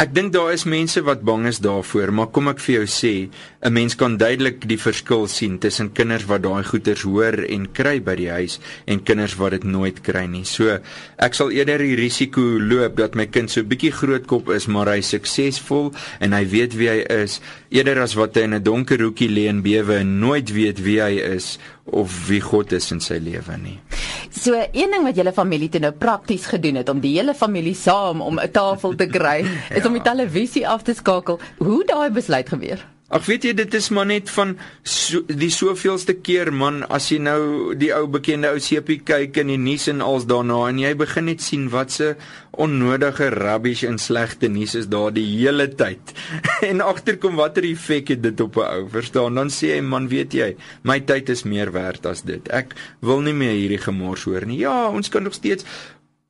Ek 0.02 0.10
dink 0.10 0.32
daar 0.34 0.48
is 0.50 0.64
mense 0.66 0.98
wat 1.06 1.20
bang 1.22 1.44
is 1.46 1.60
daarvoor, 1.62 2.10
maar 2.10 2.32
kom 2.34 2.48
ek 2.50 2.58
vir 2.64 2.72
jou 2.80 2.86
sê, 2.90 3.30
'n 3.62 3.72
mens 3.72 3.94
kan 3.94 4.16
duidelik 4.18 4.66
die 4.66 4.76
verskil 4.76 5.28
sien 5.28 5.60
tussen 5.62 5.92
kinders 5.94 6.26
wat 6.26 6.42
daai 6.42 6.64
goeters 6.64 7.04
hoor 7.06 7.44
en 7.46 7.70
kry 7.72 8.00
by 8.02 8.16
die 8.16 8.28
huis 8.28 8.58
en 8.88 9.04
kinders 9.04 9.36
wat 9.38 9.52
dit 9.52 9.64
nooit 9.64 10.02
kry 10.02 10.26
nie. 10.26 10.42
So, 10.44 10.80
ek 11.16 11.34
sal 11.34 11.52
eerder 11.52 11.78
die 11.78 11.94
risiko 11.94 12.40
loop 12.40 12.96
dat 12.96 13.14
my 13.14 13.26
kind 13.26 13.48
so 13.48 13.62
bietjie 13.62 13.92
grootkop 13.92 14.50
is, 14.50 14.66
maar 14.66 14.88
hy 14.88 15.00
suksesvol 15.00 15.94
en 16.20 16.32
hy 16.32 16.44
weet 16.44 16.74
wie 16.74 16.88
hy 16.88 17.06
is, 17.22 17.40
eerder 17.70 18.02
as 18.02 18.16
wat 18.16 18.34
hy 18.34 18.42
in 18.42 18.54
'n 18.54 18.64
donker 18.64 18.98
hoekie 18.98 19.30
lê 19.30 19.46
en 19.48 19.62
bewe 19.62 19.94
en 20.00 20.18
nooit 20.18 20.50
weet 20.50 20.82
wie 20.82 21.00
hy 21.00 21.22
is 21.36 21.58
of 21.86 22.28
wie 22.28 22.40
God 22.40 22.72
is 22.72 22.90
in 22.92 23.00
sy 23.00 23.18
lewe 23.20 23.56
nie. 23.60 23.78
So 24.30 24.54
een 24.72 24.90
ding 24.90 25.02
wat 25.04 25.16
julle 25.16 25.32
familie 25.32 25.68
toe 25.68 25.80
nou 25.80 25.92
prakties 25.92 26.46
gedoen 26.46 26.74
het 26.80 26.88
om 26.88 27.00
die 27.00 27.12
hele 27.18 27.34
familie 27.34 27.74
saam 27.74 28.20
om 28.20 28.38
'n 28.40 28.50
tafel 28.50 28.94
te 28.96 29.06
kry, 29.06 29.44
is 29.76 29.82
Ja. 29.82 29.86
om 29.86 29.92
die 29.92 30.02
televisie 30.02 30.68
af 30.68 30.82
te 30.82 30.94
skakel. 30.94 31.38
Hoe 31.58 31.84
daai 31.86 32.10
besluit 32.10 32.48
gebeur? 32.48 32.93
Ag 33.12 33.26
weet 33.28 33.44
jy 33.44 33.50
dit 33.52 33.74
is 33.76 33.90
maar 33.92 34.06
net 34.08 34.30
van 34.32 34.54
so, 34.80 35.20
die 35.28 35.50
soveelste 35.52 36.14
keer 36.24 36.48
man 36.56 36.80
as 36.88 37.10
jy 37.12 37.18
nou 37.20 37.74
die 37.76 37.90
ou 37.92 38.06
bekende 38.08 38.48
ou 38.48 38.60
sepie 38.64 38.96
kyk 39.04 39.36
in 39.42 39.50
die 39.52 39.58
nuus 39.60 39.90
en 39.92 40.00
als 40.00 40.24
daarna 40.24 40.62
en 40.70 40.80
jy 40.80 40.94
begin 40.96 41.28
net 41.28 41.44
sien 41.44 41.66
wat 41.74 41.92
se 41.92 42.14
onnodige 42.64 43.28
rubbish 43.34 43.82
en 43.84 44.00
slegte 44.00 44.48
nuus 44.48 44.72
is 44.80 44.88
daar 44.88 45.12
die 45.12 45.26
hele 45.26 45.68
tyd. 45.68 46.14
en 46.70 46.80
agterkom 46.80 47.36
watter 47.36 47.68
effek 47.68 48.14
het 48.14 48.22
dit 48.24 48.40
op 48.40 48.56
'n 48.56 48.64
ou? 48.72 48.88
Verstaan? 48.96 49.36
Dan 49.36 49.52
sê 49.52 49.76
hy 49.76 49.82
man, 49.84 50.08
weet 50.08 50.32
jy, 50.32 50.54
my 50.82 51.00
tyd 51.00 51.28
is 51.28 51.44
meer 51.44 51.72
werd 51.76 52.06
as 52.06 52.24
dit. 52.24 52.48
Ek 52.48 52.72
wil 53.00 53.20
nie 53.20 53.36
meer 53.36 53.52
hierdie 53.52 53.84
gemors 53.84 54.24
hoor 54.24 54.46
nie. 54.46 54.64
Ja, 54.64 54.88
ons 54.88 55.12
kan 55.12 55.22
nog 55.22 55.36
steeds 55.36 55.68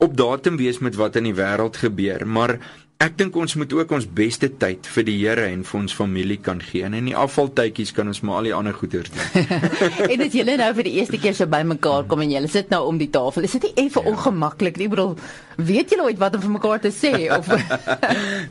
op 0.02 0.16
datum 0.16 0.56
wees 0.56 0.78
met 0.78 0.96
wat 0.98 1.16
in 1.16 1.30
die 1.30 1.36
wêreld 1.38 1.76
gebeur, 1.76 2.26
maar 2.26 2.58
Ek 3.04 3.18
dink 3.18 3.34
ons 3.36 3.52
moet 3.60 3.72
ook 3.76 3.90
ons 3.92 4.04
beste 4.16 4.48
tyd 4.60 4.86
vir 4.94 5.04
die 5.04 5.16
Here 5.18 5.44
en 5.52 5.64
vir 5.66 5.76
ons 5.76 5.92
familie 5.92 6.38
kan 6.40 6.60
gee. 6.62 6.86
En 6.86 6.94
in 6.96 7.10
die 7.10 7.16
afvaltydjies 7.18 7.92
kan 7.96 8.08
ons 8.08 8.22
maar 8.24 8.38
al 8.38 8.48
die 8.48 8.54
ander 8.56 8.76
goeders 8.76 9.10
doen. 9.12 9.48
en 10.12 10.22
dit 10.22 10.36
julle 10.38 10.54
nou 10.56 10.70
vir 10.78 10.88
die 10.88 10.94
eerste 11.02 11.20
keer 11.20 11.36
so 11.36 11.50
bymekaar 11.50 12.06
kom 12.08 12.24
en 12.24 12.32
julle 12.32 12.48
sit 12.48 12.72
nou 12.72 12.80
om 12.88 13.00
die 13.00 13.10
tafel. 13.12 13.44
Is 13.44 13.58
dit 13.58 13.68
nie 13.68 13.86
effe 13.86 14.00
ja. 14.00 14.08
ongemaklik 14.14 14.80
nie? 14.80 14.88
Ek 14.88 14.94
bedoel, 14.94 15.12
weet 15.68 15.92
julle 15.92 16.08
ooit 16.08 16.22
wat 16.22 16.38
om 16.38 16.44
vir 16.46 16.54
mekaar 16.56 16.84
te 16.86 16.94
sê 16.94 17.12
of 17.36 17.50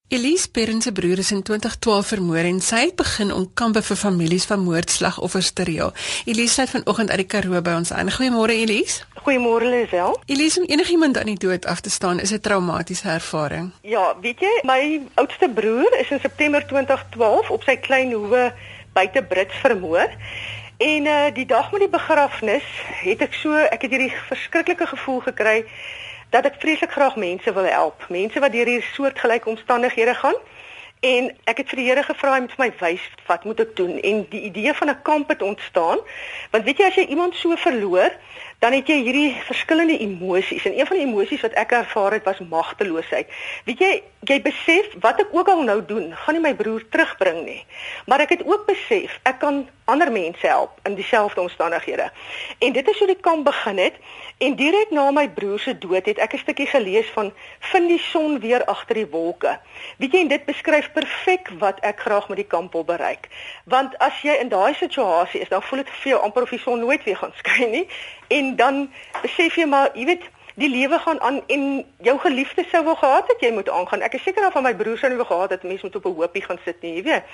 Elise 0.08 0.50
Perrin 0.50 0.82
se 0.82 0.92
broer 0.92 1.18
is 1.18 1.30
in 1.30 1.42
2012 1.42 2.06
vermoor 2.06 2.44
en 2.44 2.58
sy 2.60 2.82
het 2.82 2.96
begin 2.96 3.30
om 3.32 3.46
kampe 3.56 3.80
vir 3.82 3.96
families 3.96 4.44
van 4.44 4.60
moordslagoffers 4.60 5.48
te 5.56 5.64
reël. 5.64 5.94
Elise 6.28 6.60
het 6.60 6.70
vanoggend 6.70 7.10
uit 7.10 7.22
die 7.22 7.26
Karoo 7.26 7.62
by 7.64 7.72
ons 7.78 7.92
aan. 7.92 8.12
Goeiemôre 8.12 8.52
Elise. 8.52 9.06
Goeiemôre 9.24 9.64
Lisel. 9.64 10.18
Elise, 10.26 10.60
om 10.60 10.68
enigiemand 10.68 11.16
aan 11.18 11.32
die 11.32 11.38
dood 11.46 11.64
af 11.64 11.80
te 11.80 11.90
staan 11.90 12.20
is 12.20 12.32
'n 12.36 12.40
traumatiese 12.40 13.08
ervaring. 13.08 13.72
Ja, 13.80 14.14
weet 14.20 14.40
jy, 14.40 14.52
my 14.62 15.00
oudste 15.14 15.48
broer 15.48 15.98
is 16.00 16.10
in 16.10 16.20
September 16.20 16.66
2012 16.66 17.50
op 17.50 17.62
sy 17.62 17.76
klein 17.76 18.12
hoewe 18.12 18.52
buite 18.92 19.22
Brits 19.22 19.54
vermoor. 19.54 20.10
En 20.76 21.06
uh 21.06 21.34
die 21.34 21.46
dag 21.46 21.72
met 21.72 21.80
die 21.80 21.88
begrafnis 21.98 22.64
het 23.00 23.20
ek 23.20 23.32
so, 23.32 23.56
ek 23.56 23.82
het 23.82 23.90
hierdie 23.90 24.12
verskriklike 24.28 24.86
gevoel 24.86 25.20
gekry 25.20 25.64
dat 26.34 26.48
ek 26.50 26.58
vreeslik 26.58 26.90
graag 26.90 27.16
mense 27.16 27.52
wil 27.54 27.66
help, 27.70 28.06
mense 28.10 28.40
wat 28.42 28.52
deur 28.52 28.66
hierdie 28.66 28.90
soortgelyke 28.94 29.48
omstandighede 29.48 30.14
gaan. 30.18 30.34
En 31.04 31.28
ek 31.50 31.60
het 31.60 31.68
vir 31.70 31.78
die 31.78 31.86
Here 31.86 32.02
gevra 32.02 32.38
om 32.40 32.48
my 32.58 32.70
wys 32.80 33.02
wat 33.28 33.44
moet 33.44 33.60
ek 33.62 33.74
doen 33.78 34.00
en 34.00 34.24
die 34.32 34.40
idee 34.48 34.72
van 34.74 34.90
'n 34.90 35.02
kamp 35.06 35.28
het 35.28 35.42
ontstaan. 35.42 36.02
Want 36.50 36.64
weet 36.64 36.78
jy 36.78 36.86
as 36.86 36.98
jy 36.98 37.06
iemand 37.06 37.36
so 37.36 37.56
verloor, 37.56 38.10
dan 38.64 38.72
het 38.72 38.88
jy 38.88 38.96
hierdie 39.04 39.32
verskillende 39.44 39.98
emosies 40.00 40.64
en 40.64 40.78
een 40.78 40.86
van 40.88 40.96
die 40.96 41.04
emosies 41.04 41.42
wat 41.44 41.52
ek 41.60 41.74
ervaar 41.76 42.16
het 42.16 42.24
was 42.24 42.40
magteloosheid. 42.48 43.28
Weet 43.68 43.82
jy, 43.84 43.92
jy 44.24 44.38
besef 44.40 44.94
wat 45.04 45.20
ek 45.20 45.34
ook 45.36 45.50
al 45.52 45.60
nou 45.68 45.82
doen, 45.84 46.06
gaan 46.16 46.38
nie 46.38 46.44
my 46.46 46.54
broer 46.56 46.86
terugbring 46.88 47.42
nie. 47.44 47.60
Maar 48.08 48.24
ek 48.24 48.38
het 48.38 48.46
ook 48.48 48.64
besef 48.70 49.18
ek 49.28 49.42
kan 49.44 49.66
ander 49.84 50.08
mense 50.12 50.46
help 50.48 50.78
in 50.88 50.94
dieselfde 50.96 51.40
omstandighede. 51.40 52.08
En 52.58 52.72
dit 52.72 52.88
is 52.88 52.98
hoe 52.98 53.06
die 53.10 53.20
kamp 53.20 53.44
begin 53.44 53.78
het 53.78 54.00
en 54.38 54.56
direk 54.56 54.90
na 54.96 55.10
my 55.12 55.26
broer 55.28 55.60
se 55.60 55.76
dood 55.78 56.08
het 56.08 56.18
ek 56.18 56.34
'n 56.34 56.38
stukkie 56.38 56.66
gelees 56.66 57.08
van 57.12 57.32
vind 57.60 57.88
die 57.88 58.00
son 58.00 58.40
weer 58.40 58.64
agter 58.64 58.94
die 58.94 59.10
wolke. 59.10 59.58
Weet 59.98 60.12
jy 60.12 60.20
en 60.20 60.28
dit 60.28 60.44
beskryf 60.44 60.92
perfek 60.92 61.52
wat 61.58 61.80
ek 61.80 62.00
graag 62.00 62.28
met 62.28 62.36
die 62.36 62.48
kamp 62.48 62.72
wil 62.72 62.84
bereik. 62.84 63.28
Want 63.64 63.98
as 63.98 64.22
jy 64.22 64.32
in 64.40 64.48
daai 64.48 64.74
situasie 64.74 65.40
is, 65.40 65.48
dan 65.48 65.62
voel 65.62 65.78
dit 65.84 65.90
vir 65.90 66.10
jou 66.12 66.22
amper 66.22 66.42
of 66.42 66.50
die 66.50 66.58
son 66.58 66.80
nooit 66.80 67.04
weer 67.04 67.16
gaan 67.16 67.32
skyn 67.36 67.70
nie 67.70 67.88
en 68.28 68.53
dan 68.56 68.90
besef 69.22 69.56
jy 69.56 69.66
maar, 69.66 69.90
jy 69.94 70.06
weet 70.12 70.30
Die 70.54 70.68
lewe 70.70 70.98
gaan 70.98 71.20
aan 71.20 71.40
en 71.46 71.84
jou 71.98 72.18
geliefde 72.18 72.64
sou 72.70 72.84
wou 72.86 72.94
gehad 72.96 73.26
het 73.26 73.40
jy 73.42 73.50
moet 73.50 73.68
aangaan. 73.68 74.04
Ek 74.06 74.12
is 74.14 74.22
seker 74.22 74.44
dan 74.46 74.52
van 74.54 74.62
my 74.62 74.70
broer 74.78 74.98
sou 74.98 75.10
nie 75.10 75.18
wou 75.18 75.26
gehad 75.26 75.50
het 75.50 75.66
mense 75.66 75.82
moet 75.82 75.96
op 75.98 76.04
'n 76.06 76.14
hoopie 76.14 76.42
gaan 76.42 76.60
sit 76.64 76.82
nie, 76.82 76.94
jy 76.94 77.02
weet. 77.02 77.24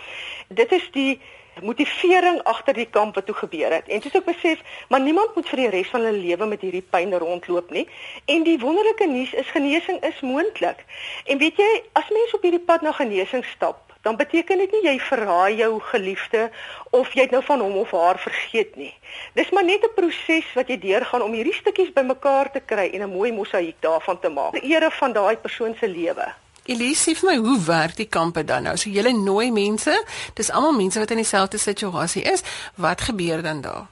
Dit 0.48 0.72
is 0.72 0.88
die 0.92 1.20
motivering 1.62 2.42
agter 2.42 2.74
die 2.74 2.88
kamp 2.90 3.14
wat 3.14 3.26
toe 3.26 3.34
gebeur 3.34 3.72
het. 3.72 3.88
En 3.88 4.00
soos 4.02 4.14
ek 4.14 4.24
besef, 4.24 4.62
maar 4.88 5.00
niemand 5.00 5.34
moet 5.34 5.48
vir 5.48 5.56
die 5.56 5.68
res 5.68 5.88
van 5.88 6.00
hulle 6.00 6.18
lewe 6.18 6.46
met 6.46 6.60
hierdie 6.60 6.86
pyn 6.90 7.14
rondloop 7.14 7.70
nie. 7.70 7.88
En 8.24 8.42
die 8.42 8.58
wonderlike 8.58 9.06
nuus 9.06 9.32
is 9.32 9.50
genesing 9.50 10.00
is 10.00 10.20
moontlik. 10.20 10.84
En 11.24 11.38
weet 11.38 11.56
jy, 11.56 11.82
as 11.92 12.08
mens 12.08 12.34
op 12.34 12.42
hierdie 12.42 12.64
pad 12.64 12.82
na 12.82 12.92
genesing 12.92 13.44
stap, 13.44 13.89
dan 14.02 14.16
beteken 14.16 14.58
dit 14.58 14.72
nie 14.72 14.82
jy 14.84 14.98
verraai 14.98 15.56
jou 15.56 15.80
geliefde 15.92 16.50
of 16.90 17.12
jy 17.14 17.26
het 17.26 17.34
nou 17.36 17.42
van 17.44 17.60
hom 17.60 17.76
of 17.82 17.90
haar 17.90 18.18
vergeet 18.18 18.76
nie. 18.76 18.94
Dis 19.34 19.50
maar 19.50 19.64
net 19.64 19.84
'n 19.84 19.94
proses 19.94 20.52
wat 20.54 20.68
jy 20.68 20.78
deurgaan 20.78 21.22
om 21.22 21.32
hierdie 21.32 21.54
stukkies 21.54 21.92
bymekaar 21.92 22.52
te 22.52 22.60
kry 22.60 22.90
en 22.92 23.02
'n 23.02 23.16
mooi 23.16 23.32
mosaïek 23.32 23.76
daarvan 23.80 24.20
te 24.20 24.28
maak. 24.28 24.52
Die 24.52 24.74
ere 24.74 24.90
van 24.90 25.12
daai 25.12 25.36
persoon 25.36 25.76
se 25.80 25.88
lewe. 25.88 26.32
Elise, 26.64 27.14
vir 27.16 27.28
my, 27.30 27.36
hoe 27.40 27.56
werk 27.64 27.96
die 27.96 28.08
kampe 28.08 28.44
dan 28.44 28.66
nou? 28.68 28.76
So 28.76 28.90
julle 28.92 29.12
nooi 29.16 29.50
mense, 29.50 29.94
dis 30.36 30.50
almal 30.52 30.76
mense 30.76 31.00
wat 31.00 31.10
in 31.10 31.22
dieselfde 31.22 31.58
situasie 31.58 32.22
is. 32.22 32.44
Wat 32.76 33.00
gebeur 33.00 33.42
dan 33.42 33.60
daar? 33.64 33.86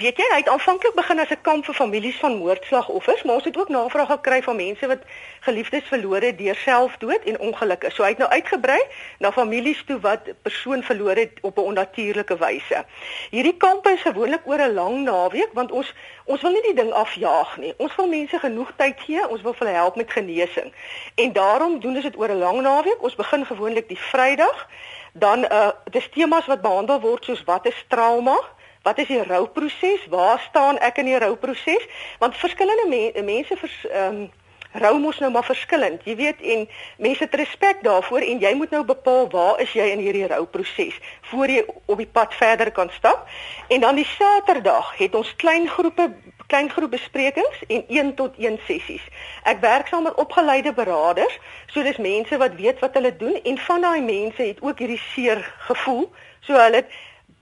Weet 0.00 0.16
jy, 0.16 0.26
hy 0.32 0.38
het 0.40 0.48
aanvanklik 0.48 0.94
begin 0.96 1.20
as 1.20 1.30
'n 1.30 1.42
kamp 1.42 1.64
vir 1.64 1.74
families 1.74 2.16
van 2.16 2.36
moordslagoffers, 2.36 3.22
maar 3.22 3.34
ons 3.34 3.44
het 3.44 3.56
ook 3.56 3.68
navraag 3.68 4.08
gekry 4.08 4.42
van 4.42 4.56
mense 4.56 4.86
wat 4.86 5.02
geliefdes 5.40 5.84
verloor 5.84 6.20
het 6.20 6.38
deur 6.38 6.54
selfdood 6.54 7.22
en 7.24 7.38
ongelukke. 7.38 7.90
So 7.90 8.02
hy 8.02 8.08
het 8.08 8.18
nou 8.18 8.30
uitgebrei 8.30 8.80
na 9.18 9.32
families 9.32 9.84
toe 9.86 10.00
wat 10.00 10.20
persoon 10.42 10.82
verloor 10.82 11.16
het 11.16 11.32
op 11.42 11.58
'n 11.58 11.68
onnatuurlike 11.70 12.38
wyse. 12.38 12.84
Hierdie 13.30 13.56
kampe 13.56 13.90
is 13.90 14.00
gewoonlik 14.00 14.42
oor 14.44 14.60
'n 14.60 14.74
lang 14.74 15.02
naweek 15.04 15.50
want 15.52 15.72
ons 15.72 15.94
ons 16.26 16.42
wil 16.42 16.52
nie 16.54 16.62
die 16.62 16.74
ding 16.74 16.92
afjaag 16.92 17.56
nie. 17.62 17.72
Ons 17.82 17.94
wil 17.96 18.08
mense 18.08 18.38
genoeg 18.38 18.72
tyd 18.76 19.00
gee, 19.06 19.28
ons 19.28 19.42
wil 19.42 19.54
hulle 19.58 19.74
help 19.76 19.96
met 19.96 20.12
genesing. 20.12 20.72
En 21.14 21.32
daarom 21.32 21.80
doen 21.80 21.94
ons 21.94 22.08
dit 22.08 22.18
oor 22.18 22.28
'n 22.34 22.38
lang 22.38 22.60
naweek. 22.62 23.02
Ons 23.02 23.14
begin 23.14 23.46
gewoonlik 23.46 23.88
die 23.88 24.00
Vrydag. 24.10 24.68
Dan 25.12 25.44
uh 25.44 25.70
dis 25.90 26.08
temas 26.08 26.46
wat 26.46 26.60
behandel 26.60 27.00
word 27.00 27.24
soos 27.24 27.44
wat 27.44 27.66
is 27.66 27.84
trauma? 27.88 28.36
Wat 28.82 28.98
is 28.98 29.06
die 29.06 29.22
rouproses? 29.22 30.06
Waar 30.06 30.38
staan 30.38 30.78
ek 30.78 30.98
in 30.98 31.04
die 31.04 31.18
rouproses? 31.18 31.86
Want 32.18 32.36
verskillende 32.36 32.86
me 32.88 33.22
mense 33.22 33.56
vers 33.56 33.86
ehm 33.90 34.14
um, 34.14 34.30
rou 34.78 34.98
mos 34.98 35.18
nou 35.18 35.30
maar 35.32 35.44
verskillend. 35.44 36.04
Jy 36.04 36.16
weet 36.16 36.42
en 36.42 36.68
mense 36.98 37.24
het 37.24 37.34
respek 37.34 37.82
daarvoor 37.82 38.24
en 38.26 38.40
jy 38.42 38.54
moet 38.54 38.70
nou 38.70 38.84
bepaal 38.84 39.28
waar 39.30 39.60
is 39.60 39.72
jy 39.72 39.88
in 39.92 40.02
hierdie 40.04 40.26
rouproses 40.26 40.98
voor 41.30 41.50
jy 41.50 41.64
op 41.86 41.98
die 41.98 42.10
pad 42.12 42.34
verder 42.34 42.72
kan 42.72 42.90
stap. 42.94 43.28
En 43.68 43.80
dan 43.80 43.94
die 43.94 44.08
Saterdag 44.16 44.96
het 44.98 45.14
ons 45.14 45.36
klein 45.36 45.68
groepe 45.68 46.10
klein 46.46 46.70
groep 46.70 46.90
besprekings 46.90 47.62
en 47.66 47.84
1 47.88 48.14
tot 48.14 48.36
1 48.38 48.58
sessies. 48.66 49.02
Ek 49.42 49.58
werk 49.60 49.90
saam 49.90 50.06
met 50.06 50.14
opgeleide 50.14 50.72
beraders, 50.72 51.34
so 51.66 51.82
dis 51.82 51.98
mense 51.98 52.38
wat 52.38 52.54
weet 52.54 52.78
wat 52.84 52.94
hulle 52.94 53.10
doen 53.18 53.34
en 53.42 53.58
van 53.58 53.82
daai 53.82 54.00
mense 54.00 54.42
het 54.42 54.62
ook 54.62 54.78
hierdie 54.78 55.00
seer 55.10 55.42
gevoel, 55.66 56.06
so 56.46 56.54
hulle 56.54 56.84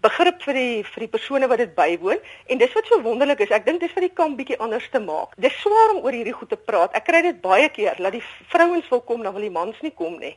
begrip 0.04 0.42
vir 0.44 0.58
die 0.58 0.82
vir 0.88 1.06
die 1.06 1.10
persone 1.14 1.48
wat 1.50 1.62
dit 1.62 1.72
bywoon 1.76 2.20
en 2.52 2.60
dis 2.60 2.76
wat 2.76 2.90
so 2.90 3.00
wonderlik 3.06 3.40
is. 3.44 3.54
Ek 3.54 3.64
dink 3.68 3.80
dis 3.80 3.94
wat 3.96 4.04
die 4.04 4.12
kamp 4.20 4.38
bietjie 4.40 4.60
anders 4.60 4.86
te 4.92 5.00
maak. 5.00 5.32
Dis 5.40 5.56
swaar 5.62 5.96
om 5.96 6.04
oor 6.04 6.16
hierdie 6.16 6.36
goed 6.36 6.52
te 6.52 6.60
praat. 6.60 6.94
Ek 6.98 7.08
kry 7.08 7.22
dit 7.24 7.40
baie 7.44 7.68
keer 7.72 7.98
dat 7.98 8.14
die 8.16 8.22
vrouens 8.52 8.88
wil 8.92 9.02
kom, 9.08 9.24
dan 9.24 9.36
wil 9.36 9.46
die 9.46 9.54
mans 9.54 9.80
nie 9.84 9.94
kom 9.96 10.18
nie. 10.20 10.36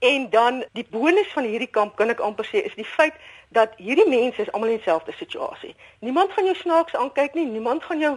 En 0.00 0.30
dan 0.32 0.62
die 0.78 0.86
bonus 0.88 1.28
van 1.34 1.44
hierdie 1.44 1.68
kamp 1.68 1.96
kan 1.98 2.08
ek 2.08 2.22
amper 2.24 2.46
sê 2.48 2.62
is 2.64 2.76
die 2.78 2.88
feit 2.88 3.16
dat 3.52 3.74
hierdie 3.76 4.08
mense 4.08 4.40
is 4.40 4.52
almal 4.54 4.70
in 4.72 4.78
dieselfde 4.78 5.12
situasie. 5.18 5.74
Niemand 6.00 6.32
gaan 6.32 6.46
jou 6.48 6.56
snaaks 6.56 6.96
aankyk 6.96 7.34
nie, 7.36 7.44
niemand 7.50 7.84
gaan 7.84 8.00
jou 8.00 8.14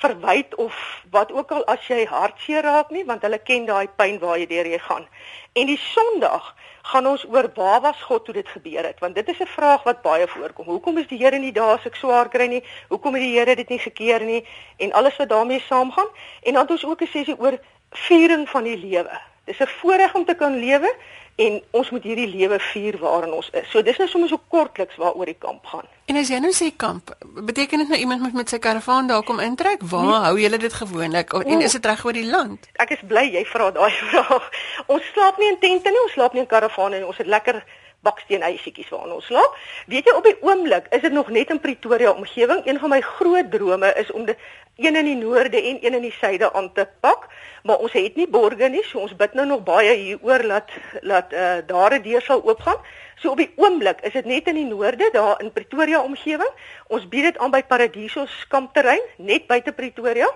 verwyd 0.00 0.54
of 0.54 0.74
wat 1.10 1.32
ook 1.32 1.52
al 1.52 1.64
as 1.70 1.86
jy 1.86 2.04
hartseer 2.10 2.62
raak 2.66 2.90
nie, 2.90 3.04
want 3.04 3.22
hulle 3.22 3.38
ken 3.38 3.66
daai 3.68 3.88
pyn 3.96 4.18
waar 4.22 4.38
jy 4.40 4.46
deur 4.50 4.66
jy 4.66 4.78
gaan. 4.88 5.06
En 5.54 5.66
die 5.70 5.78
Sondag 5.78 6.54
gaan 6.90 7.06
ons 7.06 7.24
oor 7.30 7.48
waar 7.54 7.80
was 7.80 8.00
God 8.02 8.24
toe 8.24 8.34
dit 8.34 8.48
gebeur 8.48 8.84
het, 8.84 8.98
want 9.00 9.14
dit 9.14 9.28
is 9.28 9.40
'n 9.40 9.46
vraag 9.56 9.82
wat 9.82 10.02
baie 10.02 10.26
voorkom. 10.28 10.66
Hoekom 10.66 10.98
is 10.98 11.06
die 11.06 11.18
Here 11.18 11.38
nie 11.38 11.52
daar 11.52 11.78
as 11.78 11.86
ek 11.86 11.94
swaar 11.94 12.28
kry 12.28 12.46
nie? 12.46 12.64
Hoekom 12.88 13.14
het 13.14 13.22
die 13.22 13.38
Here 13.38 13.54
dit 13.56 13.68
nie 13.68 13.78
gekeer 13.78 14.24
nie? 14.24 14.46
En 14.76 14.92
alles 14.92 15.16
wat 15.16 15.28
daarmee 15.28 15.60
saamgaan. 15.60 16.10
En 16.42 16.52
dan 16.52 16.62
het 16.62 16.70
ons 16.70 16.84
ook 16.84 17.00
'n 17.00 17.06
sessie 17.06 17.38
oor 17.38 17.58
viering 17.90 18.48
van 18.48 18.64
die 18.64 18.76
lewe. 18.76 19.20
Dis 19.44 19.60
'n 19.60 19.66
voorreg 19.66 20.14
om 20.14 20.24
te 20.24 20.34
kan 20.34 20.58
lewe 20.58 20.94
en 21.36 21.56
ons 21.70 21.90
moet 21.90 22.04
hierdie 22.06 22.28
lewe 22.30 22.58
vier 22.70 22.98
waarin 23.02 23.32
ons 23.34 23.48
is. 23.52 23.66
So 23.70 23.82
dis 23.82 23.98
nou 23.98 24.06
sommer 24.10 24.30
so 24.30 24.40
kortliks 24.48 24.98
waaroor 25.00 25.26
die 25.26 25.38
kamp 25.38 25.66
gaan. 25.66 25.88
En 26.10 26.18
as 26.20 26.30
jy 26.30 26.38
nou 26.42 26.52
sê 26.54 26.68
kamp, 26.76 27.10
beteken 27.48 27.82
dit 27.82 27.90
nou 27.90 27.98
iemand 27.98 28.22
moet 28.26 28.36
met 28.42 28.52
sy 28.52 28.60
karavaan 28.62 29.08
daar 29.10 29.24
kom 29.26 29.40
intrek? 29.42 29.82
Waar 29.90 30.04
nee. 30.10 30.20
hou 30.28 30.34
julle 30.38 30.60
dit 30.62 30.76
gewoonlik? 30.80 31.32
En 31.42 31.64
is 31.64 31.72
dit 31.78 31.86
reg 31.90 32.04
oor 32.04 32.16
die 32.16 32.26
land? 32.28 32.68
Ek 32.82 32.94
is 32.94 33.02
bly 33.08 33.24
jy 33.34 33.44
vra 33.50 33.70
daai 33.74 33.90
vraag. 34.02 34.50
Ons 34.86 35.08
slaap 35.14 35.40
nie 35.42 35.50
in 35.54 35.58
tente 35.62 35.90
nie, 35.90 36.04
ons 36.04 36.14
slaap 36.14 36.36
nie 36.36 36.44
in 36.44 36.50
karavane 36.50 37.00
nie. 37.00 37.08
Ons 37.08 37.18
het 37.22 37.30
lekker 37.30 37.64
baksteenhuisietjies 38.04 38.90
waarin 38.92 39.16
ons 39.16 39.26
slaap. 39.30 39.56
Weet 39.90 40.08
jy 40.08 40.14
op 40.16 40.26
die 40.28 40.36
oomblik 40.44 40.90
is 40.94 41.02
dit 41.04 41.12
nog 41.12 41.30
net 41.32 41.50
in 41.50 41.60
Pretoria 41.60 42.12
omgewing. 42.12 42.62
Een 42.64 42.78
van 42.78 42.92
my 42.92 43.00
groot 43.00 43.50
drome 43.50 43.92
is 44.00 44.12
om 44.12 44.24
dit 44.28 44.38
een 44.76 44.96
in 44.96 45.04
die 45.04 45.16
noorde 45.16 45.60
en 45.62 45.78
een 45.80 45.94
in 45.94 46.02
die 46.02 46.14
suide 46.18 46.52
aan 46.52 46.72
te 46.72 46.86
pak, 47.00 47.28
maar 47.62 47.78
ons 47.78 47.92
het 47.92 48.16
nie 48.16 48.26
borge 48.28 48.68
nie, 48.68 48.82
so 48.84 48.98
ons 48.98 49.14
bid 49.16 49.34
nou 49.38 49.46
nog 49.46 49.62
baie 49.62 49.92
hieroor 49.94 50.42
dat 50.48 50.72
dat 51.02 51.32
uh, 51.32 51.58
daar 51.66 51.94
'n 51.94 52.02
deur 52.02 52.22
sal 52.22 52.42
oopgaan. 52.44 52.80
So 53.16 53.30
op 53.30 53.36
die 53.36 53.52
oomblik 53.56 54.00
is 54.00 54.12
dit 54.12 54.24
net 54.24 54.46
in 54.46 54.54
die 54.54 54.66
noorde, 54.66 55.08
daar 55.12 55.40
in 55.40 55.52
Pretoria 55.52 56.02
omgewing. 56.02 56.50
Ons 56.86 57.08
bied 57.08 57.22
dit 57.22 57.38
aan 57.38 57.50
by 57.50 57.62
Paradiso 57.62 58.26
kampterrein 58.48 59.02
net 59.16 59.46
buite 59.46 59.72
Pretoria 59.72 60.28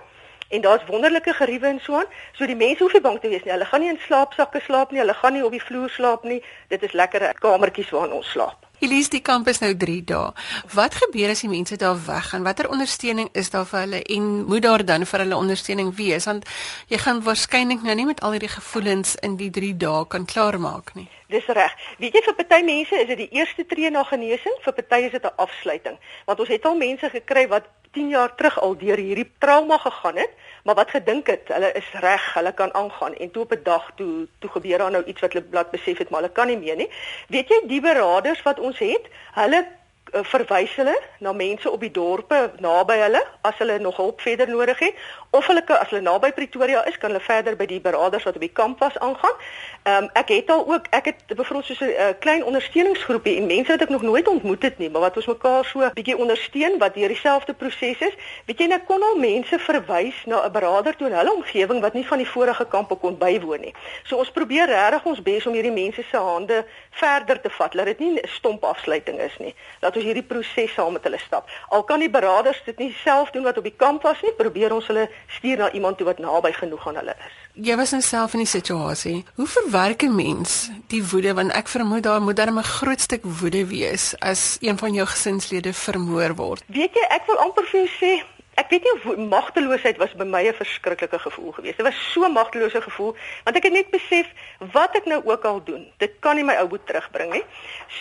en 0.49 0.61
daar's 0.61 0.85
wonderlike 0.87 1.33
geriewe 1.33 1.67
en 1.67 1.79
so 1.79 1.97
aan. 1.97 2.09
So 2.37 2.45
die 2.45 2.55
mense 2.55 2.83
hoef 2.83 2.93
nie 2.93 3.01
bang 3.01 3.19
te 3.19 3.29
wees 3.29 3.43
nie. 3.43 3.53
Hulle 3.53 3.65
gaan 3.65 3.85
nie 3.85 3.93
in 3.93 4.01
slaapsakke 4.05 4.61
slaap 4.65 4.91
nie. 4.91 5.01
Hulle 5.03 5.13
gaan 5.13 5.33
nie 5.33 5.45
op 5.45 5.51
die 5.55 5.63
vloer 5.63 5.89
slaap 5.89 6.23
nie. 6.23 6.41
Dit 6.67 6.83
is 6.83 6.97
lekker 6.97 7.31
kamertjies 7.43 7.93
waarin 7.95 8.17
ons 8.21 8.31
slaap. 8.31 8.68
Elise, 8.79 9.09
die 9.11 9.19
kamp 9.19 9.47
is 9.51 9.57
nou 9.59 9.73
3 9.75 10.03
dae. 10.07 10.29
Wat 10.71 10.93
gebeur 11.01 11.33
as 11.33 11.41
die 11.43 11.49
mense 11.51 11.75
daar 11.75 11.97
weggaan? 11.99 12.45
Watter 12.47 12.69
ondersteuning 12.71 13.27
is 13.35 13.49
daar 13.51 13.65
vir 13.67 13.79
hulle 13.81 13.99
en 14.15 14.29
moet 14.47 14.63
daar 14.63 14.85
dan 14.87 15.03
vir 15.03 15.23
hulle 15.25 15.35
ondersteuning 15.35 15.89
wees? 15.97 16.27
Want 16.29 16.47
jy 16.87 17.01
gaan 17.03 17.19
waarskynlik 17.25 17.83
nou 17.83 17.95
nie 17.99 18.05
met 18.07 18.23
al 18.23 18.37
hierdie 18.37 18.53
gevoelens 18.53 19.17
in 19.19 19.35
die 19.41 19.49
3 19.51 19.73
dae 19.83 20.05
kan 20.07 20.23
klaarmaak 20.25 20.93
nie. 20.95 21.09
Dis 21.27 21.49
reg. 21.51 21.75
Weet 21.99 22.15
jy 22.15 22.21
vir 22.29 22.37
party 22.39 22.61
mense 22.69 23.01
is 23.01 23.11
dit 23.11 23.19
die 23.25 23.29
eerste 23.35 23.65
tree 23.67 23.91
na 23.91 24.05
genesing, 24.07 24.55
vir 24.63 24.77
party 24.79 25.01
is 25.09 25.11
dit 25.11 25.27
'n 25.27 25.35
afsluiting. 25.35 25.99
Want 26.25 26.39
ons 26.39 26.49
het 26.49 26.65
al 26.65 26.79
mense 26.79 27.09
gekry 27.09 27.47
wat 27.47 27.67
10 27.91 28.09
jaar 28.09 28.35
terug 28.35 28.59
al 28.61 28.77
deur 28.77 28.97
hierdie 28.97 29.31
trauma 29.39 29.77
gegaan 29.77 30.15
het, 30.15 30.31
maar 30.63 30.75
wat 30.75 30.89
gedink 30.89 31.27
het, 31.27 31.47
hulle 31.47 31.71
is 31.71 31.89
reg, 31.93 32.33
hulle 32.33 32.53
kan 32.53 32.73
aangaan 32.73 33.15
en 33.15 33.31
toe 33.31 33.43
op 33.43 33.51
'n 33.51 33.63
dag 33.63 33.91
toe 33.95 34.27
toe 34.39 34.49
gebeur 34.49 34.77
daar 34.77 34.91
nou 34.91 35.03
iets 35.03 35.21
wat 35.21 35.33
hulle 35.33 35.45
blad 35.45 35.71
besef 35.71 35.97
het, 35.97 36.09
maar 36.09 36.21
hulle 36.21 36.33
kan 36.33 36.47
nie 36.47 36.57
meer 36.57 36.75
nie. 36.75 36.89
Weet 37.27 37.47
jy 37.47 37.61
die 37.67 37.81
beraders 37.81 38.41
wat 38.41 38.59
ons 38.59 38.79
het, 38.79 39.05
hulle 39.33 39.67
verwys 40.11 40.75
hulle 40.75 40.99
na 41.19 41.31
mense 41.33 41.69
op 41.69 41.79
die 41.79 41.91
dorpe 41.91 42.51
naby 42.59 42.97
hulle 42.97 43.23
as 43.41 43.57
hulle 43.57 43.79
nog 43.79 43.97
hulp 43.97 44.21
verder 44.21 44.49
nodig 44.49 44.79
het 44.79 44.95
of 45.31 45.47
hulle 45.47 45.63
as 45.79 45.89
hulle 45.89 46.01
naby 46.01 46.31
Pretoria 46.31 46.85
is 46.89 46.97
kan 46.97 47.11
hulle 47.11 47.21
verder 47.21 47.55
by 47.55 47.65
die 47.69 47.79
beraders 47.81 48.23
wat 48.25 48.35
op 48.35 48.41
die 48.41 48.53
kamp 48.53 48.79
was 48.79 48.97
aangaan. 48.97 49.35
Ehm 49.83 50.03
um, 50.03 50.09
ek 50.13 50.31
het 50.33 50.49
al 50.49 50.65
ook 50.67 50.89
ek 50.89 51.05
het 51.11 51.35
bevroeg 51.37 51.65
so 51.65 51.85
'n 51.85 51.89
uh, 51.89 52.09
klein 52.19 52.43
ondersteuningsgroepie 52.43 53.37
en 53.37 53.45
mense 53.45 53.71
wat 53.71 53.81
ek 53.81 53.89
nog 53.89 54.01
nooit 54.01 54.27
ontmoet 54.27 54.63
het 54.63 54.77
nie, 54.77 54.89
maar 54.89 55.01
wat 55.01 55.15
ons 55.15 55.25
mekaar 55.25 55.65
so 55.65 55.89
bietjie 55.93 56.17
ondersteun 56.17 56.77
wat 56.77 56.93
deur 56.93 57.07
dieselfde 57.07 57.53
proses 57.53 57.99
is. 57.99 58.15
Weet 58.45 58.59
jy 58.59 58.67
net 58.67 58.85
kon 58.85 59.01
al 59.01 59.15
mense 59.15 59.59
verwys 59.59 60.25
na 60.25 60.45
'n 60.45 60.51
berader 60.51 60.95
toe 60.95 61.07
in 61.07 61.13
hulle 61.13 61.33
omgewing 61.33 61.81
wat 61.81 61.93
nie 61.93 62.07
van 62.07 62.17
die 62.17 62.27
vorige 62.27 62.65
kampe 62.65 62.95
kon 62.95 63.17
bywoon 63.17 63.61
nie. 63.61 63.73
So 64.03 64.17
ons 64.17 64.31
probeer 64.31 64.65
regtig 64.65 65.05
ons 65.05 65.21
bes 65.21 65.45
om 65.47 65.53
hierdie 65.53 65.71
mense 65.71 66.03
se 66.11 66.17
hande 66.17 66.65
verder 66.89 67.41
te 67.41 67.49
vat. 67.49 67.73
Laat 67.73 67.85
dit 67.85 67.99
nie 67.99 68.19
'n 68.19 68.27
stomp 68.27 68.63
afsluiting 68.63 69.19
is 69.19 69.37
nie. 69.37 69.55
Laat 69.79 69.95
ons 69.99 70.07
hierdie 70.07 70.25
proses 70.25 70.73
saam 70.75 70.95
met 70.95 71.05
hulle 71.07 71.19
stap. 71.21 71.49
Al 71.75 71.83
kan 71.87 72.01
die 72.03 72.09
beraders 72.11 72.61
dit 72.65 72.79
nie 72.79 72.89
self 73.03 73.33
doen 73.35 73.45
wat 73.47 73.59
op 73.59 73.67
die 73.67 73.75
kamp 73.75 74.05
was 74.07 74.21
nie, 74.25 74.33
probeer 74.37 74.73
ons 74.75 74.87
hulle 74.91 75.07
stuur 75.37 75.65
na 75.65 75.71
iemand 75.77 75.99
toe 75.99 76.07
wat 76.09 76.21
naby 76.23 76.53
genoeg 76.55 76.87
aan 76.89 76.99
hulle 77.01 77.15
is. 77.27 77.37
Jy 77.69 77.75
was 77.79 77.93
nou 77.95 78.01
self 78.05 78.35
in 78.37 78.45
die 78.45 78.49
situasie. 78.49 79.17
Hoe 79.35 79.47
verwerk 79.47 80.03
'n 80.03 80.15
mens 80.15 80.71
die 80.87 81.03
woede 81.03 81.33
want 81.33 81.51
ek 81.51 81.67
vermoed 81.67 82.03
daar 82.03 82.21
moet 82.21 82.35
daar 82.35 82.51
'n 82.51 82.63
groot 82.63 83.01
stuk 83.01 83.23
woede 83.23 83.65
wees 83.67 84.15
as 84.19 84.57
een 84.61 84.77
van 84.77 84.93
jou 84.93 85.05
gesinslede 85.07 85.73
vermoor 85.73 86.35
word. 86.35 86.63
Weet 86.67 86.93
jy, 86.93 87.05
ek 87.09 87.25
wil 87.27 87.37
amper 87.37 87.65
vir 87.65 87.79
jou 87.79 87.89
sê 87.99 88.38
ek 88.59 88.69
weet 88.73 88.83
nie 88.83 89.27
magteloosheid 89.31 89.97
was 90.01 90.13
by 90.19 90.25
my 90.27 90.43
'n 90.47 90.53
verskriklike 90.53 91.19
gevoel 91.19 91.51
geweest. 91.51 91.77
Dit 91.77 91.85
was 91.85 91.99
so 92.11 92.27
magtelose 92.29 92.81
gevoel 92.81 93.15
want 93.43 93.57
ek 93.57 93.63
het 93.63 93.73
net 93.73 93.89
besef 93.89 94.27
wat 94.73 94.95
ek 94.95 95.05
nou 95.05 95.21
ook 95.25 95.45
al 95.45 95.63
doen, 95.63 95.87
dit 95.97 96.11
kan 96.19 96.35
nie 96.35 96.43
my 96.43 96.55
ou 96.59 96.67
boet 96.67 96.85
terugbring 96.85 97.31
nie. 97.33 97.43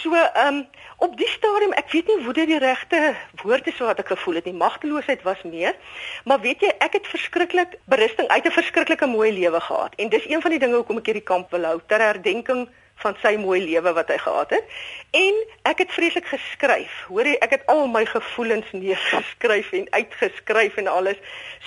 So, 0.03 0.14
ehm 0.14 0.55
um, 0.55 0.66
op 0.99 1.16
die 1.16 1.29
stadium, 1.29 1.73
ek 1.73 1.92
weet 1.92 2.07
nie 2.07 2.25
hoe 2.25 2.33
dit 2.33 2.49
die 2.49 2.59
regte 2.59 3.14
woord 3.42 3.66
is 3.66 3.79
wat 3.79 3.99
ek 3.99 4.11
gevoel 4.11 4.35
het 4.35 4.44
nie. 4.44 4.55
Magteloosheid 4.55 5.23
was 5.23 5.42
meer. 5.42 5.77
Maar 6.25 6.40
weet 6.40 6.61
jy, 6.61 6.73
ek 6.79 6.92
het 6.99 7.07
verskriklik 7.07 7.79
berusting 7.87 8.29
uit 8.29 8.44
'n 8.44 8.51
verskriklike 8.51 9.07
mooi 9.07 9.33
lewe 9.33 9.61
gehad. 9.61 9.94
En 9.94 10.09
dis 10.09 10.29
een 10.29 10.42
van 10.42 10.51
die 10.51 10.59
dinge 10.59 10.75
hoekom 10.75 10.99
ek 10.99 11.07
hierdie 11.07 11.25
kamp 11.25 11.51
wil 11.51 11.64
hou 11.64 11.81
ter 11.87 12.01
herdenking 12.01 12.68
van 13.03 13.17
sy 13.23 13.37
mooi 13.37 13.61
lewe 13.65 13.93
wat 13.93 14.09
hy 14.09 14.19
gehad 14.19 14.51
het. 14.51 14.65
En 15.11 15.35
ek 15.63 15.79
het 15.85 15.93
vreeslik 15.93 16.27
geskryf. 16.29 17.05
Hoor 17.09 17.27
jy, 17.27 17.37
ek 17.45 17.55
het 17.57 17.67
al 17.73 17.87
my 17.89 18.05
gevoelens 18.07 18.69
neergeskryf 18.73 19.73
en 19.73 19.87
uitgeskryf 19.91 20.77
en 20.77 20.91
alles. 20.93 21.21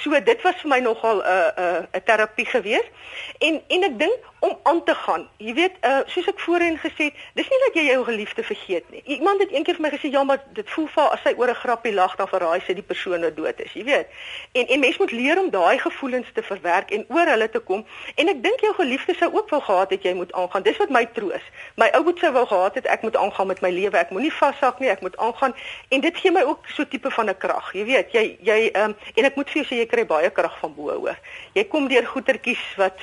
So 0.04 0.20
dit 0.20 0.42
was 0.46 0.60
vir 0.62 0.70
my 0.70 0.80
nogal 0.80 1.22
'n 1.22 1.26
uh, 1.26 1.48
'n 1.58 1.64
uh, 1.64 2.00
'n 2.00 2.04
terapie 2.06 2.46
geweest. 2.46 2.92
En 3.40 3.62
en 3.68 3.84
ek 3.84 4.00
dink 4.00 4.20
om 4.40 4.60
aan 4.64 4.84
te 4.84 4.96
gaan. 4.96 5.28
Jy 5.38 5.54
weet, 5.54 5.76
uh, 5.82 6.00
soos 6.06 6.28
ek 6.28 6.40
voorheen 6.40 6.78
gesê 6.78 7.10
het, 7.10 7.18
dis 7.34 7.50
nie 7.50 7.60
dat 7.66 7.76
jy 7.78 7.84
jou 7.92 8.04
geliefde 8.06 8.44
vergeet 8.44 8.90
nie. 8.90 9.02
Iemand 9.06 9.42
het 9.42 9.52
eendag 9.52 9.78
vir 9.78 9.86
my 9.86 9.92
gesê, 9.94 10.10
"Ja, 10.12 10.24
maar 10.24 10.42
dit 10.54 10.70
voel 10.70 10.88
vir 10.88 11.04
as 11.04 11.22
sy 11.22 11.34
oor 11.38 11.50
'n 11.50 11.62
grappie 11.64 11.94
lag 11.94 12.16
dan 12.16 12.28
verraai 12.28 12.62
sy 12.66 12.74
die 12.74 12.90
persoon 12.92 13.22
wat 13.22 13.36
dood 13.36 13.60
is." 13.60 13.74
Jy 13.74 13.84
weet. 13.84 14.08
En 14.52 14.68
en 14.68 14.80
mens 14.80 14.98
moet 14.98 15.12
leer 15.12 15.40
om 15.40 15.50
daai 15.50 15.78
gevoelens 15.78 16.28
te 16.34 16.44
verwerk 16.44 16.92
en 16.92 17.06
oor 17.10 17.26
hulle 17.26 17.50
te 17.50 17.60
kom. 17.60 17.86
En 18.16 18.28
ek 18.28 18.44
dink 18.44 18.60
jou 18.60 18.74
geliefde 18.74 19.14
sou 19.16 19.34
ook 19.34 19.50
wou 19.50 19.62
gehad 19.62 19.90
het 19.90 20.04
jy 20.04 20.14
moet 20.14 20.32
aangaan. 20.32 20.64
Dis 20.64 20.78
wat 20.78 20.90
my 20.90 21.06
troos. 21.22 21.46
My 21.80 21.90
ou 21.98 22.04
boet 22.08 22.20
sou 22.24 22.32
wou 22.36 22.46
gehad 22.50 22.80
het 22.80 22.90
ek 22.90 23.06
moet 23.06 23.18
aangaan 23.18 23.52
met 23.54 23.62
my 23.62 23.72
lewe. 23.74 23.98
Ek 23.98 24.14
moenie 24.16 24.34
vashak 24.34 24.82
nie, 24.82 24.90
ek 24.92 25.06
moet 25.06 25.18
aangaan 25.22 25.56
en 25.90 26.06
dit 26.06 26.22
gee 26.24 26.34
my 26.34 26.44
ook 26.50 26.70
so 26.76 26.88
tipe 26.90 27.14
van 27.18 27.30
'n 27.30 27.38
krag. 27.38 27.74
Jy 27.78 27.86
weet, 27.86 28.14
jy 28.18 28.26
jy 28.42 28.60
ehm 28.74 28.92
um, 28.92 28.96
en 29.16 29.26
ek 29.30 29.36
moet 29.36 29.50
vir 29.50 29.62
jou 29.62 29.68
sê 29.70 29.82
jy 29.82 29.88
kry 29.94 30.06
baie 30.06 30.30
krag 30.30 30.58
van 30.60 30.74
bo 30.76 30.90
hoor. 30.90 31.18
Jy 31.54 31.68
kom 31.70 31.88
deur 31.88 32.06
goetertjies 32.06 32.66
wat 32.78 32.98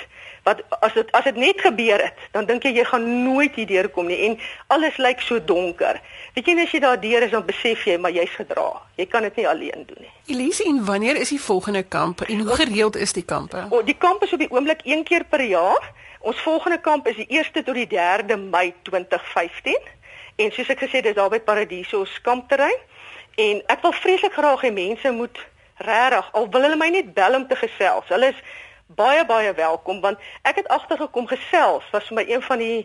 wat 0.48 0.62
as 0.80 0.94
dit 0.96 1.12
as 1.12 1.24
dit 1.24 1.36
net 1.36 1.60
gebeur 1.60 2.02
het, 2.02 2.16
dan 2.32 2.46
dink 2.48 2.64
jy 2.64 2.72
jy 2.78 2.84
gaan 2.88 3.06
nooit 3.24 3.54
hier 3.58 3.68
deurkom 3.68 4.08
nie 4.10 4.18
en 4.28 4.38
alles 4.74 4.96
lyk 4.96 5.20
so 5.24 5.40
donker. 5.44 6.00
Weet 6.34 6.46
jy 6.46 6.56
as 6.62 6.74
jy 6.74 6.80
daar 6.84 7.00
deur 7.00 7.26
is 7.26 7.34
dan 7.34 7.44
besef 7.46 7.84
jy 7.88 7.98
maar 8.00 8.14
jy's 8.14 8.34
gedra. 8.36 8.70
Jy 8.96 9.06
kan 9.12 9.26
dit 9.28 9.40
nie 9.40 9.48
alleen 9.48 9.86
doen 9.86 10.06
nie. 10.06 10.12
Elise, 10.28 10.64
en 10.68 10.84
wanneer 10.84 11.16
is 11.16 11.32
die 11.34 11.40
volgende 11.40 11.82
kamp 11.82 12.20
en 12.26 12.40
hoe 12.40 12.58
gereeld 12.62 12.96
is 12.96 13.12
die 13.12 13.24
kampe? 13.24 13.66
O, 13.70 13.82
die 13.82 13.96
kamp 13.96 14.22
is 14.26 14.32
op 14.32 14.44
die 14.44 14.50
oomblik 14.50 14.84
een 14.84 15.04
keer 15.04 15.24
per 15.24 15.44
jaar. 15.44 15.92
Ons 16.18 16.40
volgende 16.40 16.80
kamp 16.80 17.06
is 17.06 17.16
die 17.16 17.28
1ste 17.30 17.62
tot 17.62 17.74
die 17.74 17.86
3de 17.86 18.36
Mei 18.50 18.74
2015. 18.82 19.78
En 20.36 20.50
soos 20.52 20.68
ek 20.68 20.82
gesê 20.82 20.98
het, 21.00 21.10
dis 21.10 21.18
daar 21.18 21.30
by 21.30 21.40
Paradiso 21.40 22.04
skampterrein. 22.04 22.80
En 23.38 23.62
ek 23.70 23.82
wil 23.82 23.94
vreeslik 23.94 24.34
graag 24.34 24.64
hê 24.66 24.72
mense 24.74 25.10
moet 25.14 25.38
regtig 25.78 26.32
al 26.34 26.48
wil 26.50 26.64
hulle 26.66 26.78
my 26.78 26.88
net 26.90 27.12
bel 27.14 27.38
om 27.38 27.46
te 27.46 27.58
gesels. 27.58 28.10
Hulle 28.10 28.32
is 28.34 28.40
baie 28.98 29.24
baie 29.28 29.52
welkom 29.54 30.00
want 30.00 30.18
ek 30.48 30.62
het 30.62 30.68
agtergekom 30.72 31.26
gesels 31.28 31.84
was 31.92 32.06
vir 32.08 32.16
my 32.16 32.24
een 32.26 32.42
van 32.42 32.62
die 32.62 32.78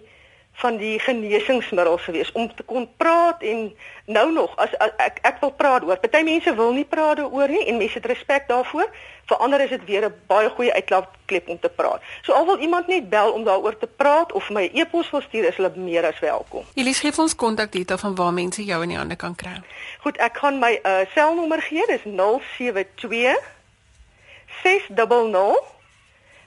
van 0.54 0.78
die 0.78 1.00
genesingsmiddels 1.00 2.04
gewees 2.04 2.32
om 2.32 2.56
te 2.56 2.64
kon 2.64 2.90
praat 2.98 3.42
en 3.42 3.74
nou 4.06 4.34
nog 4.34 4.56
as, 4.56 4.78
as 4.78 4.92
ek 5.02 5.18
ek 5.22 5.40
wil 5.42 5.52
praat 5.52 5.84
oor. 5.84 5.98
Party 5.98 6.22
mense 6.24 6.56
wil 6.56 6.74
nie 6.74 6.86
praat 6.86 7.20
oor 7.24 7.50
nie 7.50 7.66
en 7.66 7.78
mense 7.78 7.98
het 7.98 8.06
respek 8.06 8.48
daarvoor. 8.48 8.90
Vir 9.26 9.38
ander 9.38 9.64
is 9.64 9.70
dit 9.70 9.86
weer 9.86 10.06
'n 10.06 10.14
baie 10.28 10.50
goeie 10.50 10.74
uitlaatklep 10.74 11.48
om 11.48 11.60
te 11.60 11.70
praat. 11.70 12.02
So 12.22 12.34
al 12.34 12.46
wil 12.46 12.58
iemand 12.58 12.88
net 12.88 13.10
bel 13.10 13.32
om 13.32 13.44
daaroor 13.44 13.78
te 13.78 13.88
praat 13.88 14.32
of 14.32 14.50
my 14.50 14.70
e-pos 14.74 15.10
wil 15.10 15.22
stuur, 15.22 15.46
is 15.46 15.56
hulle 15.56 15.72
meer 15.76 16.06
as 16.06 16.20
welkom. 16.20 16.66
Elise 16.74 17.00
gee 17.00 17.18
ons 17.18 17.36
kontakdetail 17.36 17.98
van 17.98 18.16
waar 18.16 18.34
mense 18.34 18.64
jou 18.64 18.84
in 18.84 18.90
die 18.90 18.98
hande 18.98 19.16
kan 19.16 19.36
kry. 19.36 19.62
Goed, 20.00 20.18
ek 20.18 20.38
gaan 20.38 20.60
my 20.60 20.80
uh, 20.84 21.00
selnommer 21.14 21.62
gee. 21.62 21.86
Dis 21.88 22.04
072 22.04 23.38
600 24.64 25.60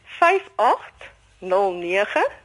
5809 0.05 2.45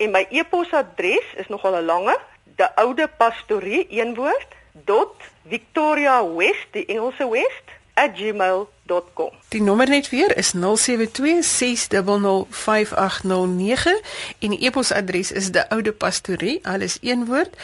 en 0.00 0.10
my 0.10 0.26
e-posadres 0.30 1.26
is 1.36 1.48
nogal 1.48 1.76
'n 1.76 1.84
lange, 1.84 2.16
de 2.56 2.76
oude 2.76 3.08
pastorie 3.16 3.86
een 4.00 4.14
woord 4.14 4.50
dot 4.72 5.14
Victoria 5.48 6.24
West 6.34 6.66
die 6.70 6.86
Engelse 6.86 7.28
West 7.28 7.66
@gmail.com. 8.14 8.79
Die 9.48 9.62
nommer 9.62 9.88
net 9.88 10.08
weer 10.10 10.36
is 10.36 10.54
0726005809 10.54 10.60
en 14.38 14.50
die 14.50 14.64
e-posadres 14.64 15.32
is 15.32 15.50
de 15.50 15.68
oude 15.68 15.92
pastorie 15.92 16.66
alles 16.66 16.98
een 17.00 17.26
woord 17.26 17.56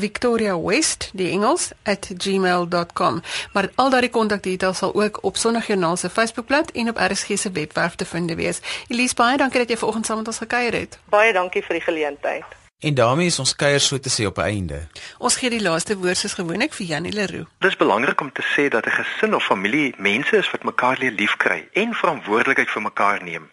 .victoriawest 0.00 1.10
die 1.12 1.30
Engels 1.30 1.70
@gmail.com. 2.18 3.22
Maar 3.52 3.70
al 3.74 3.90
daardie 3.90 4.10
kontakdetails 4.10 4.78
sal 4.78 4.94
ook 4.94 5.18
op 5.22 5.36
Sondagjoernaal 5.36 5.96
se 5.96 6.10
Facebookblad 6.10 6.70
en 6.70 6.88
op 6.88 6.96
RSG 6.96 7.38
se 7.38 7.50
webwerf 7.50 7.94
te 7.94 8.04
vind 8.04 8.34
wees. 8.34 8.60
Elise 8.88 9.14
baie 9.14 9.36
dankie 9.36 9.58
dat 9.58 9.68
jy 9.68 9.76
vanoggend 9.76 10.06
saam 10.06 10.16
met 10.16 10.26
ons 10.26 10.38
gekuier 10.38 10.72
het. 10.72 10.98
Baie 11.04 11.32
dankie 11.32 11.62
vir 11.62 11.74
die 11.74 11.84
geleentheid. 11.84 12.67
En 12.80 12.94
daarmee 12.94 13.26
is 13.26 13.38
ons 13.38 13.56
kuier 13.56 13.80
so 13.80 13.98
te 13.98 14.10
sê 14.10 14.26
op 14.26 14.36
'n 14.36 14.40
einde. 14.40 14.86
Ons 15.18 15.36
gee 15.36 15.50
die 15.50 15.62
laaste 15.62 15.96
woord 15.96 16.16
soos 16.16 16.32
gewoonlik 16.32 16.72
vir 16.74 16.86
Janie 16.86 17.12
Leroux. 17.12 17.48
Dis 17.58 17.76
belangrik 17.76 18.20
om 18.20 18.32
te 18.32 18.42
sê 18.42 18.68
dat 18.68 18.86
'n 18.86 18.90
gesin 18.90 19.34
of 19.34 19.44
familie 19.44 19.94
mense 19.96 20.36
is 20.36 20.50
wat 20.50 20.62
mekaar 20.62 20.96
leer 20.98 21.10
liefkry 21.10 21.68
en 21.72 21.94
verantwoordelikheid 21.94 22.70
vir 22.70 22.82
mekaar 22.82 23.22
neem. 23.22 23.50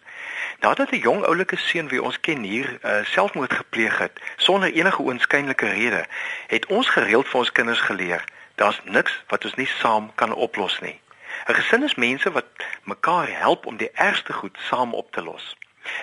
Nadat 0.60 0.92
'n 0.92 0.98
jong 0.98 1.24
oulike 1.24 1.56
seun 1.56 1.88
wie 1.88 2.04
ons 2.04 2.20
ken 2.20 2.44
hier 2.44 2.80
uh, 2.84 3.06
selfmoord 3.06 3.54
gepleeg 3.54 3.98
het 3.98 4.20
sonder 4.36 4.74
enige 4.74 5.02
oënskynlike 5.02 5.70
rede, 5.70 6.06
het 6.48 6.66
ons 6.66 6.90
gereeld 6.90 7.28
vir 7.28 7.40
ons 7.40 7.52
kinders 7.52 7.82
geleer: 7.82 8.24
daar's 8.56 8.82
niks 8.84 9.24
wat 9.28 9.46
ons 9.46 9.56
nie 9.56 9.70
saam 9.80 10.12
kan 10.16 10.34
oplos 10.34 10.80
nie. 10.80 11.00
'n 11.48 11.54
Gesin 11.54 11.84
is 11.84 11.96
mense 11.96 12.32
wat 12.32 12.46
mekaar 12.84 13.30
help 13.40 13.66
om 13.66 13.78
die 13.78 13.92
ergste 13.92 14.34
goed 14.34 14.58
saam 14.70 14.94
op 14.94 15.12
te 15.12 15.22
los. 15.22 15.56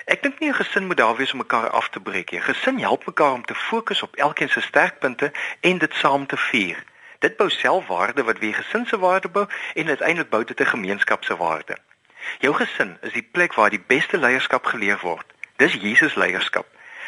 Ek 0.05 0.23
dink 0.23 0.39
nie 0.39 0.49
'n 0.49 0.53
gesin 0.53 0.85
moet 0.85 0.97
daar 0.97 1.15
wees 1.15 1.31
om 1.31 1.37
mekaar 1.37 1.69
af 1.69 1.89
te 1.89 1.99
breek 1.99 2.31
nie. 2.31 2.41
Gesin 2.41 2.79
help 2.79 3.05
mekaar 3.05 3.31
om 3.31 3.45
te 3.45 3.55
fokus 3.55 4.01
op 4.01 4.15
elkeen 4.15 4.49
se 4.49 4.61
sterkpunte 4.61 5.31
en 5.61 5.77
dit 5.77 5.93
saam 5.93 6.25
te 6.25 6.37
vier. 6.37 6.83
Dit 7.19 7.37
bou 7.37 7.49
selfwaarde 7.49 8.23
wat 8.23 8.39
wie 8.39 8.53
gesin 8.53 8.85
se 8.85 8.99
waarde 8.99 9.29
bou 9.29 9.45
en 9.73 9.87
uiteindelik 9.87 10.29
bou 10.29 10.43
dit 10.43 10.59
'n 10.59 10.65
gemeenskap 10.65 11.23
se 11.23 11.35
waarde. 11.35 11.77
Jou 12.39 12.53
gesin 12.55 12.97
is 13.01 13.13
die 13.13 13.29
plek 13.31 13.53
waar 13.53 13.69
die 13.69 13.83
beste 13.87 14.17
leierskap 14.17 14.65
geleer 14.65 14.99
word. 15.01 15.25
Dis 15.55 15.73
Jesus 15.73 16.15
leierskap. 16.15 16.65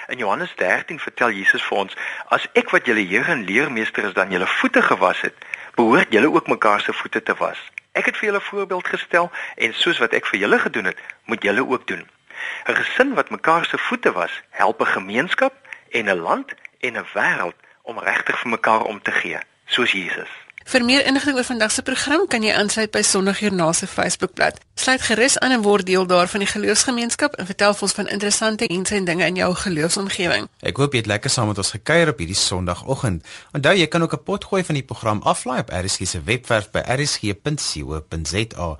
In 0.07 0.17
Johannes 0.17 0.55
13 0.55 0.99
vertel 0.99 1.31
Jesus 1.31 1.63
vir 1.63 1.77
ons: 1.77 1.95
"As 2.29 2.47
ek 2.53 2.69
wat 2.69 2.85
julle 2.85 3.07
Here 3.07 3.31
en 3.31 3.43
leermeester 3.43 4.03
is 4.03 4.13
dan 4.13 4.31
julle 4.31 4.47
voete 4.47 4.81
gewas 4.81 5.21
het, 5.21 5.33
behoort 5.75 6.11
julle 6.13 6.31
ook 6.31 6.47
mekaar 6.47 6.81
se 6.81 6.93
voete 6.93 7.23
te 7.23 7.33
was." 7.33 7.71
Ek 7.91 8.05
het 8.05 8.17
vir 8.17 8.25
julle 8.25 8.41
voorbeeld 8.41 8.87
gestel 8.87 9.31
en 9.55 9.73
soos 9.73 9.97
wat 9.97 10.13
ek 10.13 10.25
vir 10.25 10.39
julle 10.39 10.59
gedoen 10.59 10.85
het, 10.85 10.99
moet 11.25 11.43
julle 11.43 11.67
ook 11.67 11.87
doen. 11.87 12.07
'n 12.65 12.75
Gesin 12.75 13.13
wat 13.13 13.29
mekaar 13.29 13.65
se 13.65 13.77
voete 13.77 14.11
was, 14.11 14.41
help 14.49 14.81
'n 14.81 14.95
gemeenskap 14.97 15.53
en 15.89 16.09
'n 16.09 16.19
land 16.19 16.53
en 16.79 16.97
'n 16.97 17.07
wêreld 17.13 17.59
om 17.81 17.99
regtig 17.99 18.39
vir 18.39 18.49
mekaar 18.49 18.83
om 18.83 19.01
te 19.01 19.11
gee, 19.11 19.39
soos 19.65 19.91
Jesus. 19.91 20.29
Vir 20.65 20.81
meer 20.81 21.03
inligting 21.05 21.35
oor 21.37 21.45
vandag 21.45 21.71
se 21.71 21.83
program 21.85 22.23
kan 22.27 22.41
jy 22.41 22.49
aansluit 22.57 22.89
by 22.89 23.03
Sondagjoernaal 23.05 23.73
se 23.77 23.85
Facebookblad. 23.85 24.57
Sluit 24.81 25.01
gerus 25.05 25.35
aan 25.37 25.53
en 25.53 25.61
word 25.61 25.85
deel 25.85 26.07
daarvan 26.09 26.41
die 26.41 26.49
geloofsgemeenskap 26.49 27.35
en 27.37 27.45
vertel 27.45 27.75
ons 27.85 27.93
van 27.93 28.09
interessante 28.09 28.65
en 28.67 28.85
sien 28.85 29.05
dinge 29.05 29.27
in 29.29 29.37
jou 29.37 29.51
geloofsomgewing. 29.61 30.49
Ek 30.65 30.81
hoop 30.81 30.97
jy 30.97 31.03
het 31.03 31.11
lekker 31.11 31.29
saam 31.29 31.51
met 31.53 31.61
ons 31.61 31.69
gekuier 31.77 32.09
op 32.09 32.17
hierdie 32.17 32.39
Sondagoggend. 32.39 33.21
Onthou 33.53 33.75
jy 33.77 33.85
kan 33.85 34.01
ook 34.01 34.17
'n 34.17 34.23
pot 34.23 34.45
gooi 34.45 34.63
van 34.63 34.75
die 34.75 34.83
program 34.83 35.21
aflaai 35.21 35.59
op 35.59 35.69
RSG 35.69 36.07
se 36.07 36.21
webwerf 36.25 36.71
by 36.71 36.81
rsg.co.za. 36.81 38.79